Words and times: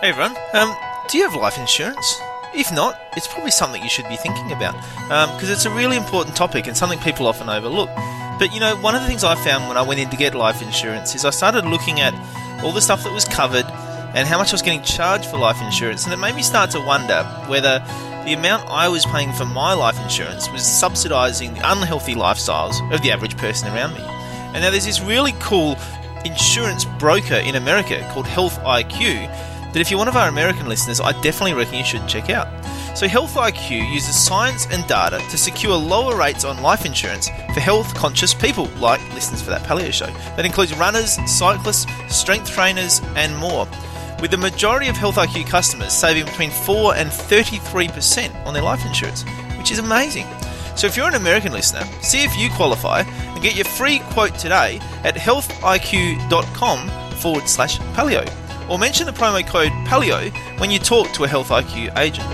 Hey 0.00 0.08
everyone, 0.08 0.34
um, 0.54 0.74
do 1.10 1.18
you 1.18 1.28
have 1.28 1.38
life 1.38 1.58
insurance? 1.58 2.22
If 2.54 2.72
not, 2.72 2.98
it's 3.18 3.28
probably 3.28 3.50
something 3.50 3.82
you 3.82 3.90
should 3.90 4.08
be 4.08 4.16
thinking 4.16 4.50
about 4.50 4.72
because 5.28 5.44
um, 5.44 5.52
it's 5.52 5.66
a 5.66 5.70
really 5.70 5.98
important 5.98 6.34
topic 6.34 6.66
and 6.66 6.74
something 6.74 6.98
people 7.00 7.26
often 7.26 7.50
overlook. 7.50 7.90
But 8.38 8.54
you 8.54 8.60
know, 8.60 8.76
one 8.76 8.94
of 8.94 9.02
the 9.02 9.06
things 9.06 9.24
I 9.24 9.34
found 9.34 9.68
when 9.68 9.76
I 9.76 9.82
went 9.82 10.00
in 10.00 10.08
to 10.08 10.16
get 10.16 10.34
life 10.34 10.62
insurance 10.62 11.14
is 11.14 11.26
I 11.26 11.28
started 11.28 11.66
looking 11.66 12.00
at 12.00 12.14
all 12.64 12.72
the 12.72 12.80
stuff 12.80 13.04
that 13.04 13.12
was 13.12 13.26
covered 13.26 13.66
and 14.14 14.26
how 14.26 14.38
much 14.38 14.48
I 14.48 14.54
was 14.54 14.62
getting 14.62 14.80
charged 14.80 15.26
for 15.26 15.36
life 15.36 15.60
insurance, 15.60 16.06
and 16.06 16.14
it 16.14 16.16
made 16.16 16.34
me 16.34 16.42
start 16.42 16.70
to 16.70 16.80
wonder 16.80 17.22
whether 17.46 17.80
the 18.24 18.32
amount 18.32 18.70
I 18.70 18.88
was 18.88 19.04
paying 19.04 19.34
for 19.34 19.44
my 19.44 19.74
life 19.74 20.00
insurance 20.00 20.50
was 20.50 20.62
subsidising 20.62 21.56
the 21.56 21.72
unhealthy 21.72 22.14
lifestyles 22.14 22.80
of 22.90 23.02
the 23.02 23.12
average 23.12 23.36
person 23.36 23.68
around 23.68 23.92
me. 23.92 24.00
And 24.00 24.62
now 24.62 24.70
there's 24.70 24.86
this 24.86 25.02
really 25.02 25.34
cool 25.40 25.76
insurance 26.24 26.86
broker 26.98 27.34
in 27.34 27.54
America 27.54 28.00
called 28.14 28.26
Health 28.26 28.58
IQ 28.60 29.28
that 29.72 29.80
if 29.80 29.90
you're 29.90 29.98
one 29.98 30.08
of 30.08 30.16
our 30.16 30.28
American 30.28 30.68
listeners, 30.68 31.00
I 31.00 31.12
definitely 31.20 31.54
reckon 31.54 31.74
you 31.76 31.84
should 31.84 32.06
check 32.08 32.30
out. 32.30 32.48
So, 32.96 33.06
Health 33.06 33.34
IQ 33.34 33.92
uses 33.92 34.18
science 34.18 34.66
and 34.70 34.86
data 34.86 35.18
to 35.30 35.38
secure 35.38 35.76
lower 35.76 36.16
rates 36.16 36.44
on 36.44 36.60
life 36.60 36.84
insurance 36.84 37.28
for 37.54 37.60
health 37.60 37.94
conscious 37.94 38.34
people 38.34 38.66
like 38.78 39.00
listeners 39.14 39.40
for 39.40 39.50
that 39.50 39.62
paleo 39.62 39.92
show. 39.92 40.06
That 40.36 40.44
includes 40.44 40.74
runners, 40.76 41.18
cyclists, 41.30 41.86
strength 42.08 42.50
trainers, 42.50 43.00
and 43.14 43.36
more. 43.36 43.68
With 44.20 44.32
the 44.32 44.36
majority 44.36 44.88
of 44.88 44.96
Health 44.96 45.16
IQ 45.16 45.46
customers 45.46 45.92
saving 45.92 46.24
between 46.26 46.50
4 46.50 46.96
and 46.96 47.08
33% 47.08 48.44
on 48.44 48.52
their 48.52 48.62
life 48.62 48.84
insurance, 48.84 49.24
which 49.56 49.70
is 49.70 49.78
amazing. 49.78 50.26
So, 50.74 50.86
if 50.86 50.96
you're 50.96 51.08
an 51.08 51.14
American 51.14 51.52
listener, 51.52 51.84
see 52.02 52.24
if 52.24 52.36
you 52.36 52.50
qualify 52.50 53.02
and 53.02 53.42
get 53.42 53.54
your 53.54 53.66
free 53.66 54.00
quote 54.10 54.34
today 54.34 54.80
at 55.04 55.14
healthiq.com 55.14 56.88
forward 57.12 57.48
slash 57.48 57.78
paleo 57.94 58.39
or 58.70 58.78
mention 58.78 59.04
the 59.04 59.12
promo 59.12 59.46
code 59.46 59.72
PALEO 59.86 60.30
when 60.60 60.70
you 60.70 60.78
talk 60.78 61.10
to 61.12 61.24
a 61.24 61.28
Health 61.28 61.48
IQ 61.48 61.98
agent. 61.98 62.26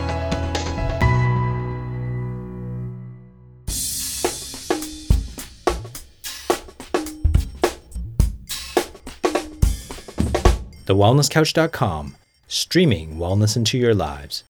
TheWellnessCouch.com, 10.87 12.15
streaming 12.47 13.17
wellness 13.17 13.57
into 13.57 13.77
your 13.77 13.93
lives. 13.93 14.45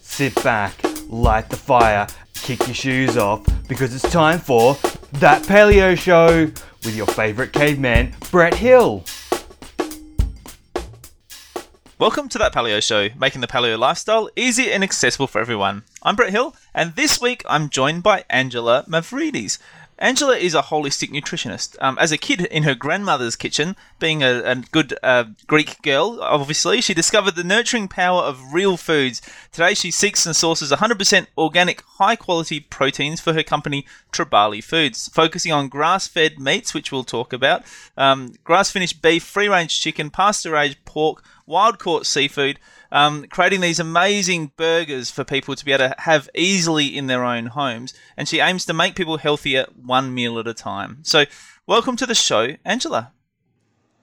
Sit 0.00 0.34
back, 0.42 0.74
light 1.08 1.50
the 1.50 1.56
fire, 1.56 2.06
kick 2.34 2.60
your 2.66 2.74
shoes 2.74 3.18
off, 3.18 3.44
because 3.68 3.94
it's 3.94 4.10
time 4.10 4.38
for 4.38 4.74
That 5.12 5.42
Paleo 5.42 5.98
Show 5.98 6.50
with 6.84 6.96
your 6.96 7.06
favorite 7.06 7.52
caveman, 7.52 8.14
Brett 8.30 8.54
Hill. 8.54 9.04
Welcome 11.98 12.28
to 12.30 12.38
that 12.38 12.52
Paleo 12.52 12.82
Show, 12.82 13.10
making 13.16 13.42
the 13.42 13.46
paleo 13.46 13.78
lifestyle 13.78 14.28
easy 14.34 14.72
and 14.72 14.82
accessible 14.82 15.28
for 15.28 15.40
everyone. 15.40 15.84
I'm 16.02 16.16
Brett 16.16 16.30
Hill, 16.30 16.56
and 16.74 16.96
this 16.96 17.20
week 17.20 17.44
I'm 17.48 17.68
joined 17.68 18.02
by 18.02 18.24
Angela 18.28 18.84
Mavridis. 18.88 19.58
Angela 19.98 20.36
is 20.36 20.54
a 20.54 20.62
holistic 20.62 21.10
nutritionist. 21.10 21.76
Um, 21.80 21.96
as 22.00 22.10
a 22.10 22.18
kid 22.18 22.40
in 22.40 22.64
her 22.64 22.74
grandmother's 22.74 23.36
kitchen, 23.36 23.76
being 23.98 24.22
a, 24.22 24.42
a 24.42 24.56
good 24.56 24.98
uh, 25.02 25.24
Greek 25.46 25.80
girl, 25.82 26.18
obviously, 26.20 26.80
she 26.80 26.94
discovered 26.94 27.36
the 27.36 27.44
nurturing 27.44 27.88
power 27.88 28.22
of 28.22 28.52
real 28.52 28.76
foods. 28.76 29.22
Today, 29.52 29.74
she 29.74 29.90
seeks 29.90 30.26
and 30.26 30.34
sources 30.34 30.72
100% 30.72 31.26
organic, 31.38 31.82
high 31.82 32.16
quality 32.16 32.58
proteins 32.58 33.20
for 33.20 33.32
her 33.32 33.42
company, 33.42 33.86
Tribali 34.12 34.62
Foods, 34.62 35.08
focusing 35.08 35.52
on 35.52 35.68
grass 35.68 36.08
fed 36.08 36.38
meats, 36.38 36.74
which 36.74 36.90
we'll 36.90 37.04
talk 37.04 37.32
about, 37.32 37.62
um, 37.96 38.34
grass 38.44 38.70
finished 38.70 39.02
beef, 39.02 39.22
free 39.22 39.48
range 39.48 39.80
chicken, 39.80 40.10
pasture 40.10 40.52
raised 40.52 40.84
pork, 40.84 41.22
wild 41.46 41.78
caught 41.78 42.06
seafood 42.06 42.58
um, 42.92 43.24
creating 43.24 43.62
these 43.62 43.80
amazing 43.80 44.52
burgers 44.56 45.10
for 45.10 45.24
people 45.24 45.56
to 45.56 45.64
be 45.64 45.72
able 45.72 45.88
to 45.88 45.94
have 45.98 46.28
easily 46.34 46.86
in 46.86 47.08
their 47.08 47.24
own 47.24 47.46
homes. 47.46 47.94
And 48.16 48.28
she 48.28 48.38
aims 48.38 48.64
to 48.66 48.74
make 48.74 48.94
people 48.94 49.16
healthier 49.16 49.66
one 49.74 50.14
meal 50.14 50.38
at 50.38 50.46
a 50.46 50.54
time. 50.54 50.98
So, 51.02 51.24
welcome 51.66 51.96
to 51.96 52.06
the 52.06 52.14
show, 52.14 52.54
Angela. 52.64 53.12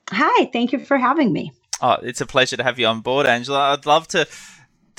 Hi, 0.09 0.45
thank 0.51 0.73
you 0.73 0.79
for 0.79 0.97
having 0.97 1.31
me. 1.31 1.53
Oh, 1.81 1.97
it's 2.01 2.19
a 2.19 2.25
pleasure 2.25 2.57
to 2.57 2.63
have 2.63 2.79
you 2.79 2.87
on 2.87 3.01
board, 3.01 3.25
Angela. 3.25 3.73
I'd 3.73 3.85
love 3.85 4.07
to 4.09 4.27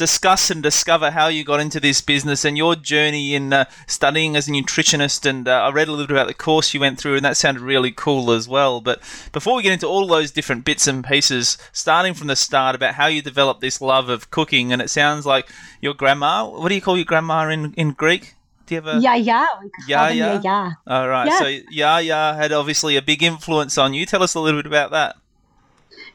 discuss 0.00 0.50
and 0.50 0.62
discover 0.62 1.10
how 1.10 1.28
you 1.28 1.44
got 1.44 1.60
into 1.60 1.78
this 1.78 2.00
business 2.00 2.42
and 2.42 2.56
your 2.56 2.74
journey 2.74 3.34
in 3.34 3.52
uh, 3.52 3.66
studying 3.86 4.34
as 4.34 4.48
a 4.48 4.50
nutritionist. 4.50 5.28
And 5.28 5.46
uh, 5.46 5.64
I 5.64 5.70
read 5.70 5.88
a 5.88 5.90
little 5.90 6.06
bit 6.06 6.16
about 6.16 6.26
the 6.26 6.32
course 6.32 6.72
you 6.72 6.80
went 6.80 6.98
through, 6.98 7.16
and 7.16 7.24
that 7.26 7.36
sounded 7.36 7.60
really 7.60 7.92
cool 7.92 8.30
as 8.30 8.48
well. 8.48 8.80
But 8.80 9.00
before 9.30 9.54
we 9.54 9.62
get 9.62 9.74
into 9.74 9.86
all 9.86 10.06
those 10.06 10.30
different 10.30 10.64
bits 10.64 10.86
and 10.86 11.04
pieces, 11.04 11.58
starting 11.72 12.14
from 12.14 12.28
the 12.28 12.34
start 12.34 12.74
about 12.74 12.94
how 12.94 13.08
you 13.08 13.20
developed 13.20 13.60
this 13.60 13.82
love 13.82 14.08
of 14.08 14.30
cooking, 14.30 14.72
and 14.72 14.80
it 14.80 14.88
sounds 14.88 15.26
like 15.26 15.50
your 15.82 15.92
grandma. 15.92 16.48
What 16.48 16.70
do 16.70 16.74
you 16.74 16.80
call 16.80 16.96
your 16.96 17.04
grandma 17.04 17.50
in 17.50 17.74
in 17.74 17.92
Greek? 17.92 18.36
Do 18.64 18.76
you 18.76 18.80
have 18.80 18.96
a 18.96 19.00
yeah 19.00 19.16
yeah 19.16 19.46
yeah 19.86 20.08
yeah 20.08 20.40
yeah? 20.42 20.70
All 20.86 21.08
right, 21.08 21.26
yes. 21.26 21.38
so 21.38 21.46
yeah 21.70 21.98
yeah 21.98 22.36
had 22.36 22.52
obviously 22.52 22.96
a 22.96 23.02
big 23.02 23.22
influence 23.22 23.76
on 23.76 23.92
you. 23.92 24.06
Tell 24.06 24.22
us 24.22 24.34
a 24.34 24.40
little 24.40 24.60
bit 24.60 24.66
about 24.66 24.92
that. 24.92 25.16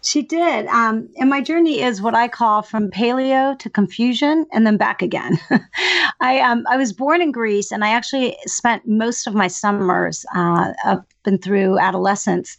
She 0.06 0.22
did. 0.22 0.68
Um, 0.68 1.10
and 1.20 1.32
my 1.32 1.42
journey 1.42 1.82
is 1.82 2.00
what 2.00 2.14
I 2.14 2.28
call 2.28 2.62
from 2.62 2.92
paleo 2.92 3.58
to 3.58 3.70
confusion 3.72 4.46
and 4.54 4.66
then 4.66 4.78
back 4.78 5.02
again. 5.02 5.40
I 6.20 6.40
um, 6.42 6.64
I 6.70 6.78
was 6.78 6.94
born 6.94 7.24
in 7.24 7.32
Greece 7.32 7.72
and 7.72 7.84
I 7.84 7.90
actually 7.90 8.38
spent 8.46 8.88
most 8.88 9.26
of 9.26 9.34
my 9.34 9.48
summers 9.48 10.24
uh, 10.36 10.74
up 10.86 11.08
and 11.26 11.44
through 11.44 11.80
adolescence 11.80 12.56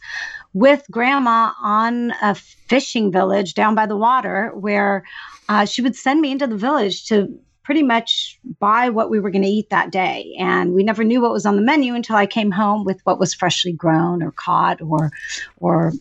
with 0.53 0.83
grandma 0.91 1.53
on 1.63 2.11
a 2.21 2.35
fishing 2.35 3.13
village 3.13 3.53
down 3.53 3.75
by 3.75 3.85
the 3.85 3.95
water 3.95 4.51
where 4.53 5.05
uh, 5.47 5.63
she 5.63 5.81
would 5.81 5.95
send 5.95 6.19
me 6.19 6.31
into 6.31 6.47
the 6.47 6.57
village 6.57 7.05
to 7.05 7.33
pretty 7.63 7.83
much 7.83 8.39
buy 8.59 8.89
what 8.89 9.09
we 9.09 9.19
were 9.19 9.29
going 9.29 9.43
to 9.43 9.47
eat 9.47 9.69
that 9.69 9.91
day. 9.91 10.33
And 10.39 10.73
we 10.73 10.83
never 10.83 11.03
knew 11.03 11.21
what 11.21 11.33
was 11.33 11.45
on 11.45 11.55
the 11.55 11.61
menu 11.61 11.95
until 11.95 12.15
I 12.17 12.25
came 12.25 12.51
home 12.51 12.83
with 12.83 12.99
what 13.05 13.19
was 13.19 13.33
freshly 13.33 13.73
grown 13.73 14.21
or 14.21 14.31
caught 14.31 14.81
or 14.81 15.11
or 15.57 15.93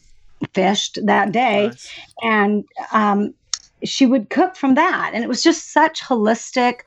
fished 0.54 0.98
that 1.04 1.32
day. 1.32 1.69
Nice. 1.69 1.91
And 2.22 2.64
um, 2.92 3.34
she 3.84 4.06
would 4.06 4.30
cook 4.30 4.56
from 4.56 4.74
that. 4.74 5.12
And 5.14 5.22
it 5.22 5.28
was 5.28 5.42
just 5.42 5.72
such 5.72 6.00
holistic, 6.00 6.80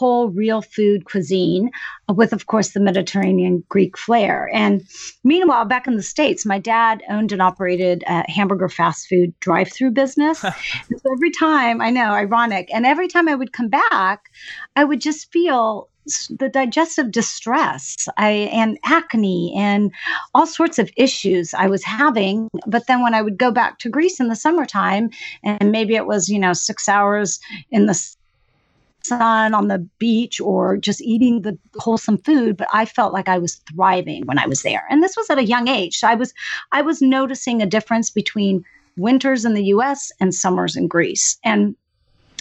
whole, 0.00 0.30
real 0.30 0.62
food 0.62 1.04
cuisine 1.04 1.70
with, 2.08 2.32
of 2.32 2.46
course, 2.46 2.70
the 2.70 2.80
Mediterranean 2.80 3.62
Greek 3.68 3.98
flair. 3.98 4.48
And 4.54 4.82
meanwhile, 5.24 5.66
back 5.66 5.86
in 5.86 5.96
the 5.96 6.02
States, 6.02 6.46
my 6.46 6.58
dad 6.58 7.02
owned 7.10 7.32
and 7.32 7.42
operated 7.42 8.02
a 8.06 8.24
hamburger 8.30 8.70
fast 8.70 9.08
food 9.08 9.38
drive 9.40 9.70
through 9.70 9.90
business. 9.90 10.38
so 10.40 10.52
every 11.12 11.30
time, 11.30 11.82
I 11.82 11.90
know, 11.90 12.12
ironic, 12.12 12.70
and 12.72 12.86
every 12.86 13.08
time 13.08 13.28
I 13.28 13.34
would 13.34 13.52
come 13.52 13.68
back, 13.68 14.30
I 14.74 14.84
would 14.84 15.02
just 15.02 15.30
feel 15.30 15.90
the 16.30 16.48
digestive 16.48 17.10
distress 17.10 18.08
I, 18.16 18.30
and 18.52 18.78
acne 18.86 19.54
and 19.54 19.92
all 20.34 20.46
sorts 20.46 20.78
of 20.78 20.90
issues 20.96 21.52
I 21.52 21.66
was 21.66 21.84
having. 21.84 22.48
But 22.66 22.86
then 22.86 23.02
when 23.02 23.12
I 23.12 23.20
would 23.20 23.36
go 23.36 23.50
back 23.50 23.78
to 23.80 23.90
Greece 23.90 24.18
in 24.18 24.28
the 24.28 24.34
summertime, 24.34 25.10
and 25.44 25.70
maybe 25.70 25.94
it 25.94 26.06
was, 26.06 26.30
you 26.30 26.38
know, 26.38 26.54
six 26.54 26.88
hours 26.88 27.38
in 27.70 27.84
the 27.84 28.16
sun 29.10 29.54
on 29.54 29.68
the 29.68 29.78
beach 29.98 30.40
or 30.40 30.76
just 30.88 31.00
eating 31.02 31.42
the 31.42 31.56
wholesome 31.84 32.18
food 32.18 32.56
but 32.56 32.68
i 32.72 32.84
felt 32.84 33.12
like 33.12 33.28
i 33.28 33.38
was 33.38 33.60
thriving 33.70 34.24
when 34.26 34.38
i 34.38 34.46
was 34.46 34.62
there. 34.62 34.84
And 34.90 35.02
this 35.02 35.16
was 35.16 35.30
at 35.30 35.38
a 35.38 35.50
young 35.54 35.68
age. 35.68 35.98
So 35.98 36.08
i 36.08 36.14
was 36.14 36.32
i 36.78 36.82
was 36.82 37.02
noticing 37.02 37.60
a 37.60 37.72
difference 37.76 38.10
between 38.10 38.64
winters 38.96 39.44
in 39.44 39.54
the 39.54 39.64
us 39.64 40.10
and 40.20 40.34
summers 40.34 40.76
in 40.76 40.88
greece. 40.88 41.38
And 41.44 41.76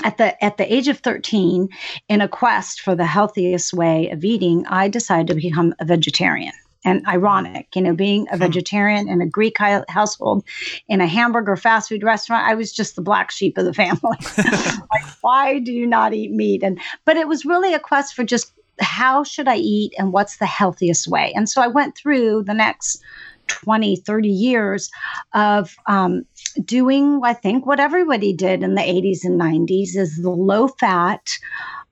at 0.03 0.17
the 0.17 0.43
at 0.43 0.57
the 0.57 0.73
age 0.73 0.87
of 0.87 0.99
13 0.99 1.67
in 2.07 2.21
a 2.21 2.27
quest 2.27 2.81
for 2.81 2.95
the 2.95 3.05
healthiest 3.05 3.73
way 3.73 4.09
of 4.09 4.23
eating 4.23 4.65
i 4.67 4.87
decided 4.87 5.27
to 5.27 5.35
become 5.35 5.73
a 5.79 5.85
vegetarian 5.85 6.53
and 6.85 7.05
ironic 7.07 7.67
you 7.75 7.81
know 7.81 7.93
being 7.93 8.27
a 8.29 8.33
hmm. 8.33 8.39
vegetarian 8.39 9.07
in 9.07 9.21
a 9.21 9.27
greek 9.27 9.57
household 9.89 10.43
in 10.87 11.01
a 11.01 11.07
hamburger 11.07 11.55
fast 11.55 11.89
food 11.89 12.03
restaurant 12.03 12.47
i 12.47 12.55
was 12.55 12.71
just 12.71 12.95
the 12.95 13.01
black 13.01 13.31
sheep 13.31 13.57
of 13.57 13.65
the 13.65 13.73
family 13.73 14.17
like 14.37 15.05
why 15.21 15.59
do 15.59 15.71
you 15.71 15.85
not 15.85 16.13
eat 16.13 16.31
meat 16.31 16.63
and 16.63 16.79
but 17.05 17.17
it 17.17 17.27
was 17.27 17.45
really 17.45 17.73
a 17.73 17.79
quest 17.79 18.13
for 18.13 18.23
just 18.23 18.51
how 18.79 19.23
should 19.23 19.47
i 19.47 19.57
eat 19.57 19.93
and 19.97 20.13
what's 20.13 20.37
the 20.37 20.45
healthiest 20.45 21.07
way 21.07 21.33
and 21.35 21.49
so 21.49 21.61
i 21.61 21.67
went 21.67 21.97
through 21.97 22.43
the 22.43 22.53
next 22.53 23.01
20 23.49 23.97
30 23.97 24.29
years 24.29 24.89
of 25.33 25.75
um, 25.87 26.23
doing, 26.63 27.19
I 27.23 27.33
think, 27.33 27.65
what 27.65 27.79
everybody 27.79 28.31
did 28.31 28.63
in 28.63 28.75
the 28.75 28.81
80s 28.81 29.23
and 29.23 29.39
90s 29.39 29.95
is 29.95 30.21
the 30.21 30.29
low 30.29 30.67
fat. 30.67 31.27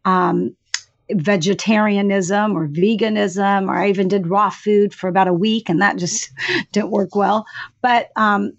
Um, 0.05 0.55
vegetarianism 1.11 2.57
or 2.57 2.67
veganism, 2.67 3.69
or 3.69 3.77
I 3.77 3.89
even 3.89 4.07
did 4.07 4.27
raw 4.27 4.49
food 4.49 4.93
for 4.93 5.07
about 5.07 5.27
a 5.27 5.33
week, 5.33 5.69
and 5.69 5.81
that 5.81 5.97
just 5.97 6.31
didn't 6.71 6.91
work 6.91 7.15
well. 7.15 7.45
But 7.81 8.09
um, 8.15 8.53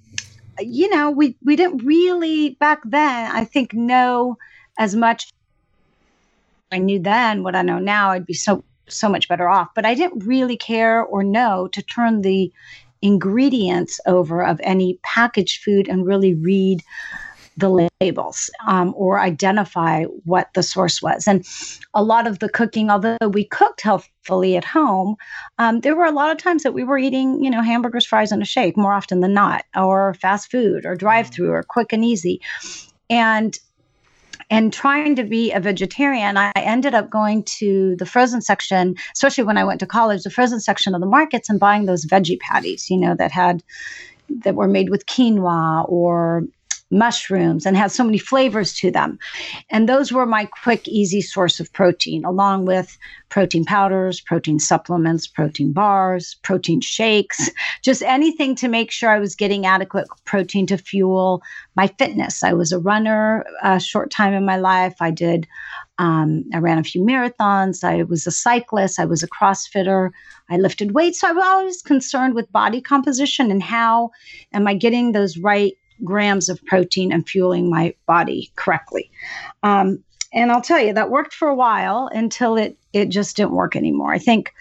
you 0.61 0.89
know, 0.91 1.11
we 1.11 1.37
we 1.45 1.57
didn't 1.57 1.85
really 1.85 2.51
back 2.61 2.81
then. 2.85 3.31
I 3.31 3.45
think 3.45 3.73
know 3.73 4.37
as 4.79 4.95
much. 4.95 5.33
I 6.71 6.79
knew 6.79 6.99
then 6.99 7.43
what 7.43 7.57
I 7.57 7.63
know 7.63 7.79
now. 7.79 8.11
I'd 8.11 8.27
be 8.27 8.35
so 8.35 8.63
so 8.89 9.09
much 9.09 9.29
better 9.29 9.49
off. 9.49 9.69
But 9.75 9.87
I 9.87 9.95
didn't 9.95 10.27
really 10.27 10.57
care 10.57 11.03
or 11.03 11.23
know 11.23 11.69
to 11.69 11.83
turn 11.83 12.23
the 12.23 12.53
ingredients 13.03 14.01
over 14.07 14.45
of 14.45 14.61
any 14.63 14.99
packaged 15.03 15.63
food 15.63 15.89
and 15.89 16.07
really 16.07 16.35
read 16.35 16.83
the 17.59 17.91
labels 18.01 18.51
um, 18.67 18.95
or 18.97 19.19
identify 19.19 20.05
what 20.25 20.49
the 20.55 20.63
source 20.63 21.03
was. 21.03 21.27
And 21.27 21.45
a 21.93 22.03
lot 22.03 22.27
of 22.27 22.39
the 22.39 22.49
cooking, 22.49 22.89
although 22.89 23.17
we 23.33 23.45
cooked 23.45 23.81
healthfully 23.81 24.57
at 24.57 24.65
home, 24.65 25.17
um, 25.59 25.81
there 25.81 25.97
were 25.97 26.05
a 26.05 26.13
lot 26.13 26.31
of 26.31 26.39
times 26.39 26.63
that 26.63 26.73
we 26.73 26.85
were 26.85 26.99
eating, 26.99 27.43
you 27.43 27.51
know, 27.51 27.63
hamburgers, 27.63 28.07
fries, 28.07 28.31
and 28.31 28.43
a 28.43 28.47
shake 28.47 28.77
more 28.77 28.93
often 28.93 29.21
than 29.21 29.35
not, 29.35 29.65
or 29.77 30.15
fast 30.15 30.51
food, 30.51 30.87
or 30.87 30.95
drive 30.95 31.29
through, 31.29 31.51
or 31.51 31.63
quick 31.63 31.93
and 31.93 32.05
easy. 32.05 32.41
And 33.11 33.59
and 34.51 34.73
trying 34.73 35.17
to 35.17 35.25
be 35.25 35.53
a 35.53 35.61
vegetarian, 35.61 36.39
I 36.39 36.53
ended 36.55 36.95
up 36.95 37.11
going 37.11 37.43
to 37.59 37.97
the 37.97 38.07
frozen 38.07 38.41
section, 38.41 38.97
especially 39.13 39.45
when 39.45 39.59
I 39.59 39.65
went 39.65 39.81
to 39.81 39.87
college, 39.87 40.23
the 40.23 40.31
frozen 40.31 40.61
section 40.61 40.95
of 40.95 41.03
the 41.03 41.07
markets 41.07 41.51
and 41.51 41.61
buying 41.61 41.85
those 41.85 42.07
veggie 42.07 42.41
patties, 42.41 42.89
you 42.89 42.97
know, 42.97 43.15
that 43.17 43.31
had 43.31 43.63
that 44.45 44.55
were 44.55 44.69
made 44.69 44.91
with 44.91 45.07
quinoa 45.07 45.87
or 45.89 46.45
mushrooms 46.91 47.67
and 47.67 47.77
had 47.77 47.93
so 47.93 48.03
many 48.03 48.19
flavors 48.19 48.75
to 48.75 48.91
them. 48.91 49.19
And 49.71 49.89
those 49.89 50.13
were 50.13 50.27
my 50.27 50.47
quick, 50.47 50.89
easy 50.89 51.21
source 51.21 51.61
of 51.61 51.73
protein, 51.73 52.25
along 52.25 52.65
with 52.65 52.97
protein 53.29 53.65
powders, 53.65 54.21
protein 54.21 54.59
supplements, 54.59 55.27
protein 55.27 55.73
bars, 55.73 56.37
protein 56.43 56.81
shakes, 56.81 57.51
just 57.83 58.03
anything 58.03 58.55
to 58.55 58.69
make 58.69 58.91
sure 58.91 59.11
I 59.11 59.19
was 59.19 59.35
getting 59.35 59.67
adequate 59.67 60.09
protein 60.25 60.67
to 60.69 60.79
fuel 60.79 61.43
my 61.77 61.89
fitness. 61.99 62.43
I 62.43 62.55
was 62.55 62.73
a 62.73 62.79
runner 62.79 63.45
a 63.63 63.79
short 63.79 64.11
time 64.11 64.33
in 64.33 64.47
my 64.47 64.57
life. 64.57 64.97
I 65.01 65.11
did. 65.11 65.47
Um, 65.99 66.45
I 66.55 66.59
ran 66.59 66.79
a 66.79 66.85
few 66.85 67.03
marathons. 67.03 67.83
I 67.83 68.05
was 68.05 68.27
a 68.27 68.31
cyclist. 68.31 69.01
I 69.01 69.05
was 69.05 69.23
a 69.23 69.29
CrossFitter. 69.29 70.11
I 70.49 70.57
lifted 70.57 70.93
weights. 70.93 71.21
So 71.21 71.29
I 71.29 71.33
was 71.33 71.45
always 71.45 71.83
concerned 71.83 72.35
with 72.35 72.53
body 72.53 72.81
composition 72.81 73.51
and 73.51 73.63
how 73.63 74.11
am 74.53 74.69
I 74.69 74.75
getting 74.75 75.13
those 75.13 75.37
right 75.39 75.77
grams 76.05 76.49
of 76.49 76.65
protein 76.65 77.13
and 77.13 77.29
fueling 77.29 77.71
my 77.71 77.95
body 78.07 78.51
correctly. 78.57 79.11
Um, 79.63 80.03
and 80.33 80.53
I'll 80.53 80.63
tell 80.63 80.79
you 80.79 80.93
that 80.93 81.11
worked 81.11 81.35
for 81.35 81.49
a 81.49 81.55
while 81.55 82.09
until 82.13 82.57
it 82.57 82.77
it 82.93 83.09
just 83.09 83.37
didn't 83.37 83.53
work 83.53 83.77
anymore. 83.77 84.13
I 84.13 84.19
think 84.19 84.53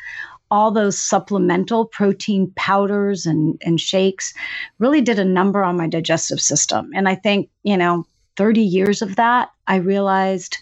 all 0.50 0.72
those 0.72 0.98
supplemental 0.98 1.86
protein 1.86 2.52
powders 2.56 3.26
and, 3.26 3.62
and 3.66 3.82
shakes 3.82 4.34
really 4.80 5.02
did 5.02 5.20
a 5.20 5.26
number 5.26 5.64
on 5.64 5.78
my 5.78 5.88
digestive 5.88 6.40
system. 6.40 6.90
And 6.96 7.10
I 7.10 7.16
think, 7.16 7.50
you 7.64 7.76
know, 7.76 8.06
30 8.38 8.62
years 8.62 9.02
of 9.02 9.18
that, 9.18 9.50
I 9.68 9.78
realized 9.78 10.58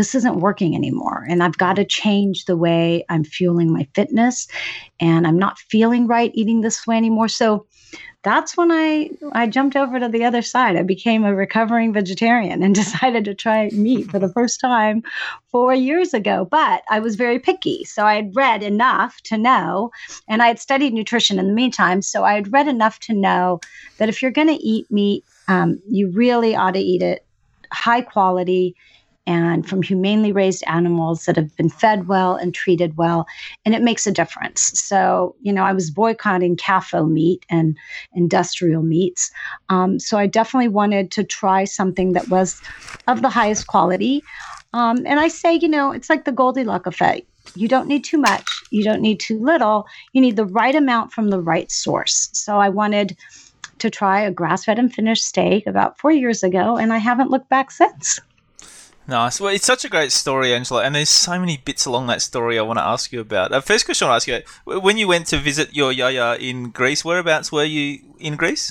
this 0.00 0.14
isn't 0.14 0.40
working 0.40 0.74
anymore. 0.74 1.26
And 1.28 1.42
I've 1.42 1.58
got 1.58 1.76
to 1.76 1.84
change 1.84 2.46
the 2.46 2.56
way 2.56 3.04
I'm 3.10 3.22
fueling 3.22 3.70
my 3.70 3.86
fitness. 3.94 4.48
And 4.98 5.26
I'm 5.26 5.38
not 5.38 5.58
feeling 5.58 6.06
right 6.06 6.30
eating 6.32 6.62
this 6.62 6.86
way 6.86 6.96
anymore. 6.96 7.28
So 7.28 7.66
that's 8.22 8.56
when 8.56 8.72
I 8.72 9.10
I 9.32 9.46
jumped 9.46 9.76
over 9.76 10.00
to 10.00 10.08
the 10.08 10.24
other 10.24 10.40
side. 10.40 10.76
I 10.76 10.84
became 10.84 11.24
a 11.24 11.34
recovering 11.34 11.92
vegetarian 11.92 12.62
and 12.62 12.74
decided 12.84 13.26
to 13.26 13.34
try 13.34 13.68
meat 13.74 14.10
for 14.10 14.18
the 14.18 14.32
first 14.32 14.58
time 14.58 15.02
four 15.50 15.74
years 15.74 16.14
ago. 16.14 16.48
But 16.50 16.82
I 16.88 16.98
was 16.98 17.16
very 17.16 17.38
picky, 17.38 17.84
so 17.84 18.06
I 18.06 18.14
had 18.14 18.34
read 18.34 18.62
enough 18.62 19.20
to 19.24 19.36
know, 19.36 19.90
and 20.28 20.42
I 20.42 20.46
had 20.46 20.58
studied 20.58 20.94
nutrition 20.94 21.38
in 21.38 21.46
the 21.46 21.52
meantime. 21.52 22.00
So 22.00 22.24
I 22.24 22.32
had 22.32 22.50
read 22.50 22.68
enough 22.68 23.00
to 23.00 23.12
know 23.12 23.60
that 23.98 24.08
if 24.08 24.22
you're 24.22 24.30
going 24.30 24.48
to 24.48 24.66
eat 24.66 24.90
meat, 24.90 25.24
um, 25.48 25.78
you 25.90 26.10
really 26.10 26.56
ought 26.56 26.74
to 26.74 26.80
eat 26.80 27.02
it 27.02 27.26
high 27.70 28.00
quality 28.00 28.74
and 29.26 29.68
from 29.68 29.82
humanely 29.82 30.32
raised 30.32 30.64
animals 30.66 31.24
that 31.24 31.36
have 31.36 31.54
been 31.56 31.68
fed 31.68 32.08
well 32.08 32.34
and 32.34 32.54
treated 32.54 32.96
well. 32.96 33.26
And 33.64 33.74
it 33.74 33.82
makes 33.82 34.06
a 34.06 34.12
difference. 34.12 34.62
So, 34.80 35.36
you 35.40 35.52
know, 35.52 35.62
I 35.62 35.72
was 35.72 35.90
boycotting 35.90 36.56
CAFO 36.56 37.10
meat 37.10 37.44
and 37.50 37.76
industrial 38.14 38.82
meats. 38.82 39.30
Um, 39.68 39.98
so 39.98 40.18
I 40.18 40.26
definitely 40.26 40.68
wanted 40.68 41.10
to 41.12 41.24
try 41.24 41.64
something 41.64 42.12
that 42.12 42.28
was 42.28 42.60
of 43.06 43.22
the 43.22 43.28
highest 43.28 43.66
quality. 43.66 44.22
Um, 44.72 45.04
and 45.06 45.20
I 45.20 45.28
say, 45.28 45.54
you 45.54 45.68
know, 45.68 45.92
it's 45.92 46.10
like 46.10 46.24
the 46.24 46.32
Goldilocks 46.32 46.86
effect. 46.86 47.26
You 47.54 47.68
don't 47.68 47.88
need 47.88 48.04
too 48.04 48.18
much, 48.18 48.48
you 48.70 48.84
don't 48.84 49.00
need 49.00 49.18
too 49.18 49.38
little. 49.40 49.86
You 50.12 50.20
need 50.20 50.36
the 50.36 50.44
right 50.44 50.74
amount 50.74 51.12
from 51.12 51.28
the 51.28 51.40
right 51.40 51.70
source. 51.70 52.28
So 52.32 52.58
I 52.58 52.68
wanted 52.68 53.16
to 53.78 53.90
try 53.90 54.20
a 54.20 54.30
grass 54.30 54.64
fed 54.64 54.78
and 54.78 54.92
finished 54.92 55.24
steak 55.24 55.66
about 55.66 55.98
four 55.98 56.12
years 56.12 56.42
ago, 56.42 56.76
and 56.76 56.92
I 56.92 56.98
haven't 56.98 57.30
looked 57.30 57.48
back 57.48 57.70
since. 57.70 58.20
Nice. 59.10 59.40
Well, 59.40 59.52
it's 59.52 59.66
such 59.66 59.84
a 59.84 59.88
great 59.88 60.12
story, 60.12 60.54
Angela, 60.54 60.84
and 60.84 60.94
there's 60.94 61.10
so 61.10 61.36
many 61.40 61.56
bits 61.56 61.84
along 61.84 62.06
that 62.06 62.22
story 62.22 62.56
I 62.56 62.62
want 62.62 62.78
to 62.78 62.84
ask 62.84 63.10
you 63.10 63.18
about. 63.18 63.50
Uh, 63.50 63.60
first 63.60 63.84
question 63.84 64.06
I 64.06 64.10
want 64.12 64.22
to 64.22 64.32
ask 64.34 64.46
you: 64.66 64.80
When 64.80 64.98
you 64.98 65.08
went 65.08 65.26
to 65.28 65.36
visit 65.36 65.74
your 65.74 65.90
yaya 65.90 66.36
in 66.36 66.70
Greece, 66.70 67.04
whereabouts 67.04 67.50
were 67.50 67.64
you 67.64 67.98
in 68.20 68.36
Greece? 68.36 68.70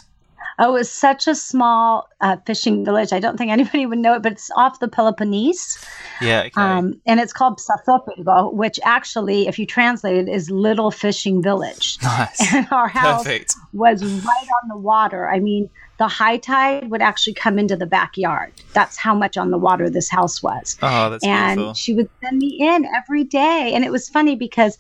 Oh, 0.60 0.70
it 0.70 0.80
was 0.80 0.92
such 0.92 1.26
a 1.26 1.36
small 1.36 2.10
uh, 2.20 2.36
fishing 2.46 2.84
village. 2.84 3.14
I 3.14 3.20
don't 3.20 3.38
think 3.38 3.50
anybody 3.50 3.86
would 3.86 3.98
know 4.00 4.14
it, 4.16 4.22
but 4.22 4.34
it's 4.34 4.52
off 4.58 4.80
the 4.80 4.90
Peloponnese. 4.90 5.84
Yeah. 6.22 6.42
Okay. 6.42 6.62
Um, 6.62 7.00
and 7.06 7.20
it's 7.22 7.32
called 7.32 7.60
Psathopyrgo, 7.60 8.54
which 8.54 8.78
actually, 8.84 9.48
if 9.48 9.58
you 9.58 9.66
translate 9.66 10.18
it, 10.18 10.28
is 10.30 10.52
Little 10.52 10.92
Fishing 10.92 11.42
Village. 11.42 11.98
Nice. 12.10 12.54
And 12.54 12.68
our 12.72 12.88
house 12.90 13.24
Perfect. 13.24 13.54
was 13.72 14.04
right 14.04 14.48
on 14.62 14.68
the 14.68 14.76
water. 14.76 15.30
I 15.30 15.40
mean, 15.40 15.70
the 16.00 16.08
high 16.08 16.38
tide 16.38 16.90
would 16.90 17.02
actually 17.02 17.34
come 17.34 17.60
into 17.60 17.76
the 17.76 17.86
backyard. 17.86 18.52
That's 18.74 18.98
how 18.98 19.14
much 19.14 19.38
on 19.38 19.52
the 19.52 19.58
water 19.58 19.90
this 19.90 20.10
house 20.10 20.42
was. 20.42 20.78
Oh, 20.82 21.10
that's 21.10 21.24
beautiful. 21.24 21.46
and 21.46 21.58
beautiful. 21.58 21.74
she 21.76 21.94
would 21.94 22.10
send 22.22 22.40
me 22.40 22.58
in 22.60 22.86
every 22.96 23.24
day. 23.24 23.72
And 23.74 23.86
it 23.86 23.92
was 23.92 24.10
funny 24.10 24.36
because, 24.36 24.78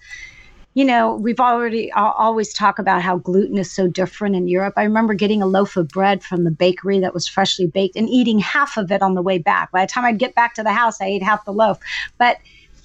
you 0.75 0.85
know, 0.85 1.15
we've 1.15 1.39
already 1.39 1.91
always 1.91 2.53
talk 2.53 2.79
about 2.79 3.01
how 3.01 3.17
gluten 3.17 3.57
is 3.57 3.71
so 3.71 3.87
different 3.87 4.35
in 4.35 4.47
Europe. 4.47 4.75
I 4.77 4.83
remember 4.83 5.13
getting 5.13 5.41
a 5.41 5.47
loaf 5.47 5.75
of 5.75 5.87
bread 5.87 6.23
from 6.23 6.43
the 6.43 6.51
bakery 6.51 6.99
that 6.99 7.13
was 7.13 7.27
freshly 7.27 7.67
baked 7.67 7.95
and 7.95 8.07
eating 8.07 8.39
half 8.39 8.77
of 8.77 8.91
it 8.91 9.01
on 9.01 9.15
the 9.15 9.21
way 9.21 9.39
back. 9.39 9.71
By 9.71 9.85
the 9.85 9.91
time 9.91 10.05
I'd 10.05 10.19
get 10.19 10.35
back 10.35 10.53
to 10.55 10.63
the 10.63 10.71
house, 10.71 11.01
I 11.01 11.05
ate 11.05 11.23
half 11.23 11.43
the 11.43 11.53
loaf. 11.53 11.79
But 12.17 12.37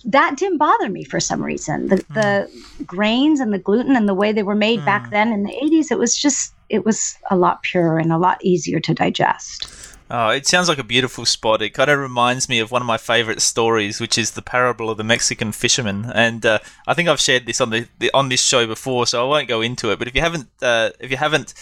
that 0.06 0.36
didn't 0.36 0.58
bother 0.58 0.88
me 0.88 1.04
for 1.04 1.20
some 1.20 1.42
reason. 1.42 1.88
The, 1.88 1.96
mm. 1.96 2.14
the 2.14 2.84
grains 2.84 3.40
and 3.40 3.52
the 3.52 3.58
gluten 3.58 3.96
and 3.96 4.08
the 4.08 4.14
way 4.14 4.32
they 4.32 4.42
were 4.42 4.54
made 4.54 4.80
mm. 4.80 4.84
back 4.84 5.10
then 5.10 5.32
in 5.32 5.44
the 5.44 5.52
80s, 5.52 5.90
it 5.90 5.98
was 5.98 6.16
just 6.16 6.54
it 6.70 6.84
was 6.84 7.16
a 7.30 7.36
lot 7.36 7.62
purer 7.62 7.98
and 7.98 8.12
a 8.12 8.18
lot 8.18 8.42
easier 8.42 8.80
to 8.80 8.94
digest. 8.94 9.93
Oh, 10.10 10.28
it 10.28 10.46
sounds 10.46 10.68
like 10.68 10.78
a 10.78 10.84
beautiful 10.84 11.24
spot. 11.24 11.62
It 11.62 11.70
kind 11.70 11.90
of 11.90 11.98
reminds 11.98 12.48
me 12.48 12.58
of 12.58 12.70
one 12.70 12.82
of 12.82 12.86
my 12.86 12.98
favorite 12.98 13.40
stories, 13.40 14.00
which 14.00 14.18
is 14.18 14.32
the 14.32 14.42
parable 14.42 14.90
of 14.90 14.98
the 14.98 15.04
Mexican 15.04 15.50
fisherman. 15.50 16.10
And 16.14 16.44
uh, 16.44 16.58
I 16.86 16.92
think 16.92 17.08
I've 17.08 17.20
shared 17.20 17.46
this 17.46 17.60
on 17.60 17.70
the, 17.70 17.88
the, 17.98 18.10
on 18.12 18.28
this 18.28 18.42
show 18.42 18.66
before, 18.66 19.06
so 19.06 19.24
I 19.24 19.28
won't 19.28 19.48
go 19.48 19.62
into 19.62 19.90
it. 19.90 19.98
But 19.98 20.08
if 20.08 20.14
you 20.14 20.20
haven't 20.20 20.48
uh, 20.60 20.90
if 21.00 21.10
you 21.10 21.16
haven't 21.16 21.54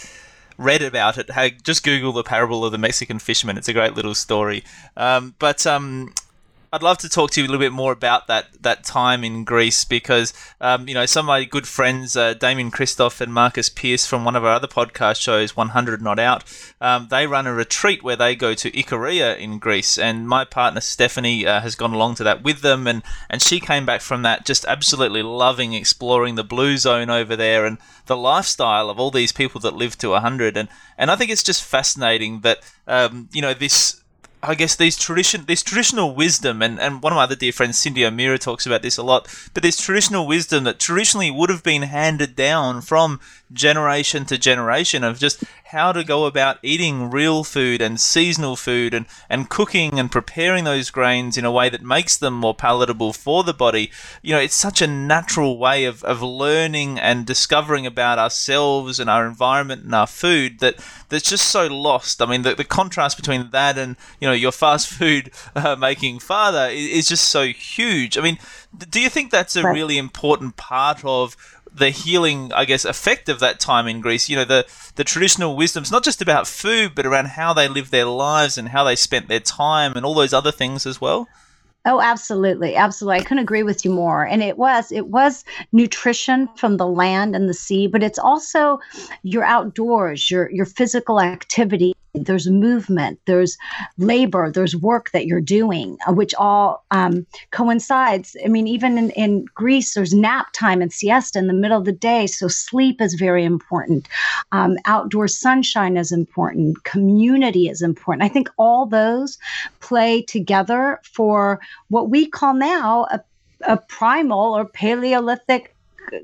read 0.58 0.82
about 0.82 1.18
it, 1.18 1.30
hey, 1.30 1.52
just 1.62 1.84
Google 1.84 2.12
the 2.12 2.24
parable 2.24 2.64
of 2.64 2.72
the 2.72 2.78
Mexican 2.78 3.20
fisherman. 3.20 3.56
It's 3.56 3.68
a 3.68 3.72
great 3.72 3.94
little 3.94 4.14
story. 4.14 4.64
Um, 4.96 5.34
but 5.38 5.64
um, 5.66 6.12
I'd 6.74 6.82
love 6.82 6.96
to 6.98 7.08
talk 7.10 7.30
to 7.32 7.40
you 7.42 7.46
a 7.46 7.48
little 7.48 7.60
bit 7.60 7.70
more 7.70 7.92
about 7.92 8.28
that 8.28 8.46
that 8.62 8.82
time 8.82 9.24
in 9.24 9.44
Greece 9.44 9.84
because 9.84 10.32
um, 10.58 10.88
you 10.88 10.94
know 10.94 11.04
some 11.04 11.26
of 11.26 11.28
my 11.28 11.44
good 11.44 11.68
friends, 11.68 12.16
uh, 12.16 12.32
Damian 12.32 12.70
Kristof 12.70 13.20
and 13.20 13.30
Marcus 13.30 13.68
Pearce 13.68 14.06
from 14.06 14.24
one 14.24 14.34
of 14.36 14.42
our 14.42 14.54
other 14.54 14.66
podcast 14.66 15.20
shows, 15.20 15.54
100 15.54 16.00
Not 16.00 16.18
Out, 16.18 16.44
um, 16.80 17.08
they 17.10 17.26
run 17.26 17.46
a 17.46 17.52
retreat 17.52 18.02
where 18.02 18.16
they 18.16 18.34
go 18.34 18.54
to 18.54 18.70
Ikaria 18.70 19.38
in 19.38 19.58
Greece, 19.58 19.98
and 19.98 20.26
my 20.26 20.46
partner 20.46 20.80
Stephanie 20.80 21.46
uh, 21.46 21.60
has 21.60 21.74
gone 21.74 21.92
along 21.92 22.14
to 22.14 22.24
that 22.24 22.42
with 22.42 22.62
them, 22.62 22.86
and 22.86 23.02
and 23.28 23.42
she 23.42 23.60
came 23.60 23.84
back 23.84 24.00
from 24.00 24.22
that 24.22 24.46
just 24.46 24.64
absolutely 24.64 25.22
loving 25.22 25.74
exploring 25.74 26.36
the 26.36 26.44
blue 26.44 26.78
zone 26.78 27.10
over 27.10 27.36
there 27.36 27.66
and 27.66 27.76
the 28.06 28.16
lifestyle 28.16 28.88
of 28.88 28.98
all 28.98 29.10
these 29.10 29.30
people 29.30 29.60
that 29.60 29.76
live 29.76 29.98
to 29.98 30.08
100, 30.08 30.56
and 30.56 30.70
and 30.96 31.10
I 31.10 31.16
think 31.16 31.30
it's 31.30 31.42
just 31.42 31.62
fascinating 31.62 32.40
that 32.40 32.60
um, 32.86 33.28
you 33.30 33.42
know 33.42 33.52
this 33.52 34.01
I 34.44 34.56
guess 34.56 34.74
these 34.74 34.98
tradition, 34.98 35.44
this 35.46 35.62
traditional 35.62 36.14
wisdom, 36.14 36.62
and, 36.62 36.80
and 36.80 37.00
one 37.00 37.12
of 37.12 37.16
my 37.16 37.22
other 37.22 37.36
dear 37.36 37.52
friends, 37.52 37.78
Cyndi 37.78 38.04
O'Meara, 38.04 38.38
talks 38.38 38.66
about 38.66 38.82
this 38.82 38.98
a 38.98 39.02
lot. 39.02 39.28
But 39.54 39.62
this 39.62 39.80
traditional 39.80 40.26
wisdom 40.26 40.64
that 40.64 40.80
traditionally 40.80 41.30
would 41.30 41.48
have 41.48 41.62
been 41.62 41.82
handed 41.82 42.34
down 42.34 42.80
from 42.80 43.20
generation 43.52 44.24
to 44.26 44.38
generation 44.38 45.04
of 45.04 45.18
just 45.18 45.44
how 45.72 45.90
to 45.90 46.04
go 46.04 46.26
about 46.26 46.58
eating 46.62 47.10
real 47.10 47.42
food 47.42 47.80
and 47.80 47.98
seasonal 47.98 48.56
food 48.56 48.92
and, 48.92 49.06
and 49.30 49.48
cooking 49.48 49.98
and 49.98 50.12
preparing 50.12 50.64
those 50.64 50.90
grains 50.90 51.38
in 51.38 51.46
a 51.46 51.50
way 51.50 51.70
that 51.70 51.82
makes 51.82 52.16
them 52.18 52.34
more 52.34 52.54
palatable 52.54 53.12
for 53.12 53.42
the 53.42 53.54
body. 53.54 53.90
You 54.20 54.34
know, 54.34 54.38
it's 54.38 54.54
such 54.54 54.82
a 54.82 54.86
natural 54.86 55.56
way 55.56 55.86
of, 55.86 56.04
of 56.04 56.20
learning 56.20 56.98
and 56.98 57.24
discovering 57.24 57.86
about 57.86 58.18
ourselves 58.18 59.00
and 59.00 59.08
our 59.08 59.26
environment 59.26 59.84
and 59.84 59.94
our 59.94 60.06
food 60.06 60.60
that 60.60 60.76
that's 61.08 61.28
just 61.28 61.48
so 61.48 61.66
lost. 61.68 62.20
I 62.20 62.26
mean, 62.26 62.42
the, 62.42 62.54
the 62.54 62.64
contrast 62.64 63.16
between 63.16 63.48
that 63.50 63.78
and, 63.78 63.96
you 64.20 64.28
know, 64.28 64.34
your 64.34 64.52
fast 64.52 64.88
food 64.98 65.30
uh, 65.56 65.74
making 65.76 66.18
father 66.18 66.68
is, 66.70 66.88
is 66.88 67.08
just 67.08 67.28
so 67.28 67.46
huge. 67.46 68.18
I 68.18 68.20
mean, 68.20 68.38
do 68.90 69.00
you 69.00 69.08
think 69.08 69.30
that's 69.30 69.56
a 69.56 69.70
really 69.70 69.98
important 69.98 70.56
part 70.56 71.02
of 71.04 71.36
the 71.74 71.90
healing, 71.90 72.52
I 72.52 72.64
guess, 72.64 72.84
effect 72.84 73.28
of 73.28 73.40
that 73.40 73.60
time 73.60 73.86
in 73.88 74.00
Greece. 74.00 74.28
You 74.28 74.36
know, 74.36 74.44
the 74.44 74.66
the 74.96 75.04
traditional 75.04 75.56
wisdoms, 75.56 75.90
not 75.90 76.04
just 76.04 76.22
about 76.22 76.46
food, 76.46 76.94
but 76.94 77.06
around 77.06 77.28
how 77.28 77.52
they 77.52 77.68
lived 77.68 77.90
their 77.90 78.06
lives 78.06 78.58
and 78.58 78.68
how 78.68 78.84
they 78.84 78.96
spent 78.96 79.28
their 79.28 79.40
time 79.40 79.92
and 79.96 80.04
all 80.04 80.14
those 80.14 80.32
other 80.32 80.52
things 80.52 80.86
as 80.86 81.00
well. 81.00 81.28
Oh, 81.84 82.00
absolutely, 82.00 82.76
absolutely. 82.76 83.20
I 83.20 83.24
couldn't 83.24 83.42
agree 83.42 83.64
with 83.64 83.84
you 83.84 83.90
more. 83.90 84.24
And 84.24 84.42
it 84.42 84.56
was 84.56 84.92
it 84.92 85.08
was 85.08 85.44
nutrition 85.72 86.48
from 86.56 86.76
the 86.76 86.86
land 86.86 87.34
and 87.34 87.48
the 87.48 87.54
sea, 87.54 87.88
but 87.88 88.02
it's 88.02 88.18
also 88.18 88.78
your 89.22 89.42
outdoors, 89.44 90.30
your 90.30 90.50
your 90.50 90.66
physical 90.66 91.20
activity. 91.20 91.94
There's 92.14 92.46
movement, 92.46 93.20
there's 93.24 93.56
labor, 93.96 94.50
there's 94.50 94.76
work 94.76 95.10
that 95.12 95.24
you're 95.24 95.40
doing, 95.40 95.96
uh, 96.06 96.12
which 96.12 96.34
all 96.34 96.84
um, 96.90 97.26
coincides. 97.52 98.36
I 98.44 98.48
mean, 98.48 98.66
even 98.66 98.98
in, 98.98 99.10
in 99.12 99.46
Greece, 99.54 99.94
there's 99.94 100.12
nap 100.12 100.48
time 100.52 100.82
and 100.82 100.92
siesta 100.92 101.38
in 101.38 101.46
the 101.46 101.54
middle 101.54 101.78
of 101.78 101.86
the 101.86 101.92
day, 101.92 102.26
so 102.26 102.48
sleep 102.48 103.00
is 103.00 103.14
very 103.14 103.44
important. 103.44 104.08
Um, 104.52 104.76
outdoor 104.84 105.26
sunshine 105.26 105.96
is 105.96 106.12
important. 106.12 106.84
Community 106.84 107.68
is 107.68 107.80
important. 107.80 108.24
I 108.24 108.28
think 108.28 108.50
all 108.58 108.84
those 108.84 109.38
play 109.80 110.20
together 110.20 111.00
for 111.14 111.60
what 111.88 112.10
we 112.10 112.26
call 112.26 112.52
now 112.52 113.06
a, 113.10 113.20
a 113.62 113.78
primal 113.78 114.54
or 114.54 114.66
Paleolithic, 114.66 115.74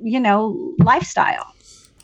you 0.03 0.21
know, 0.21 0.75
lifestyle. 0.81 1.55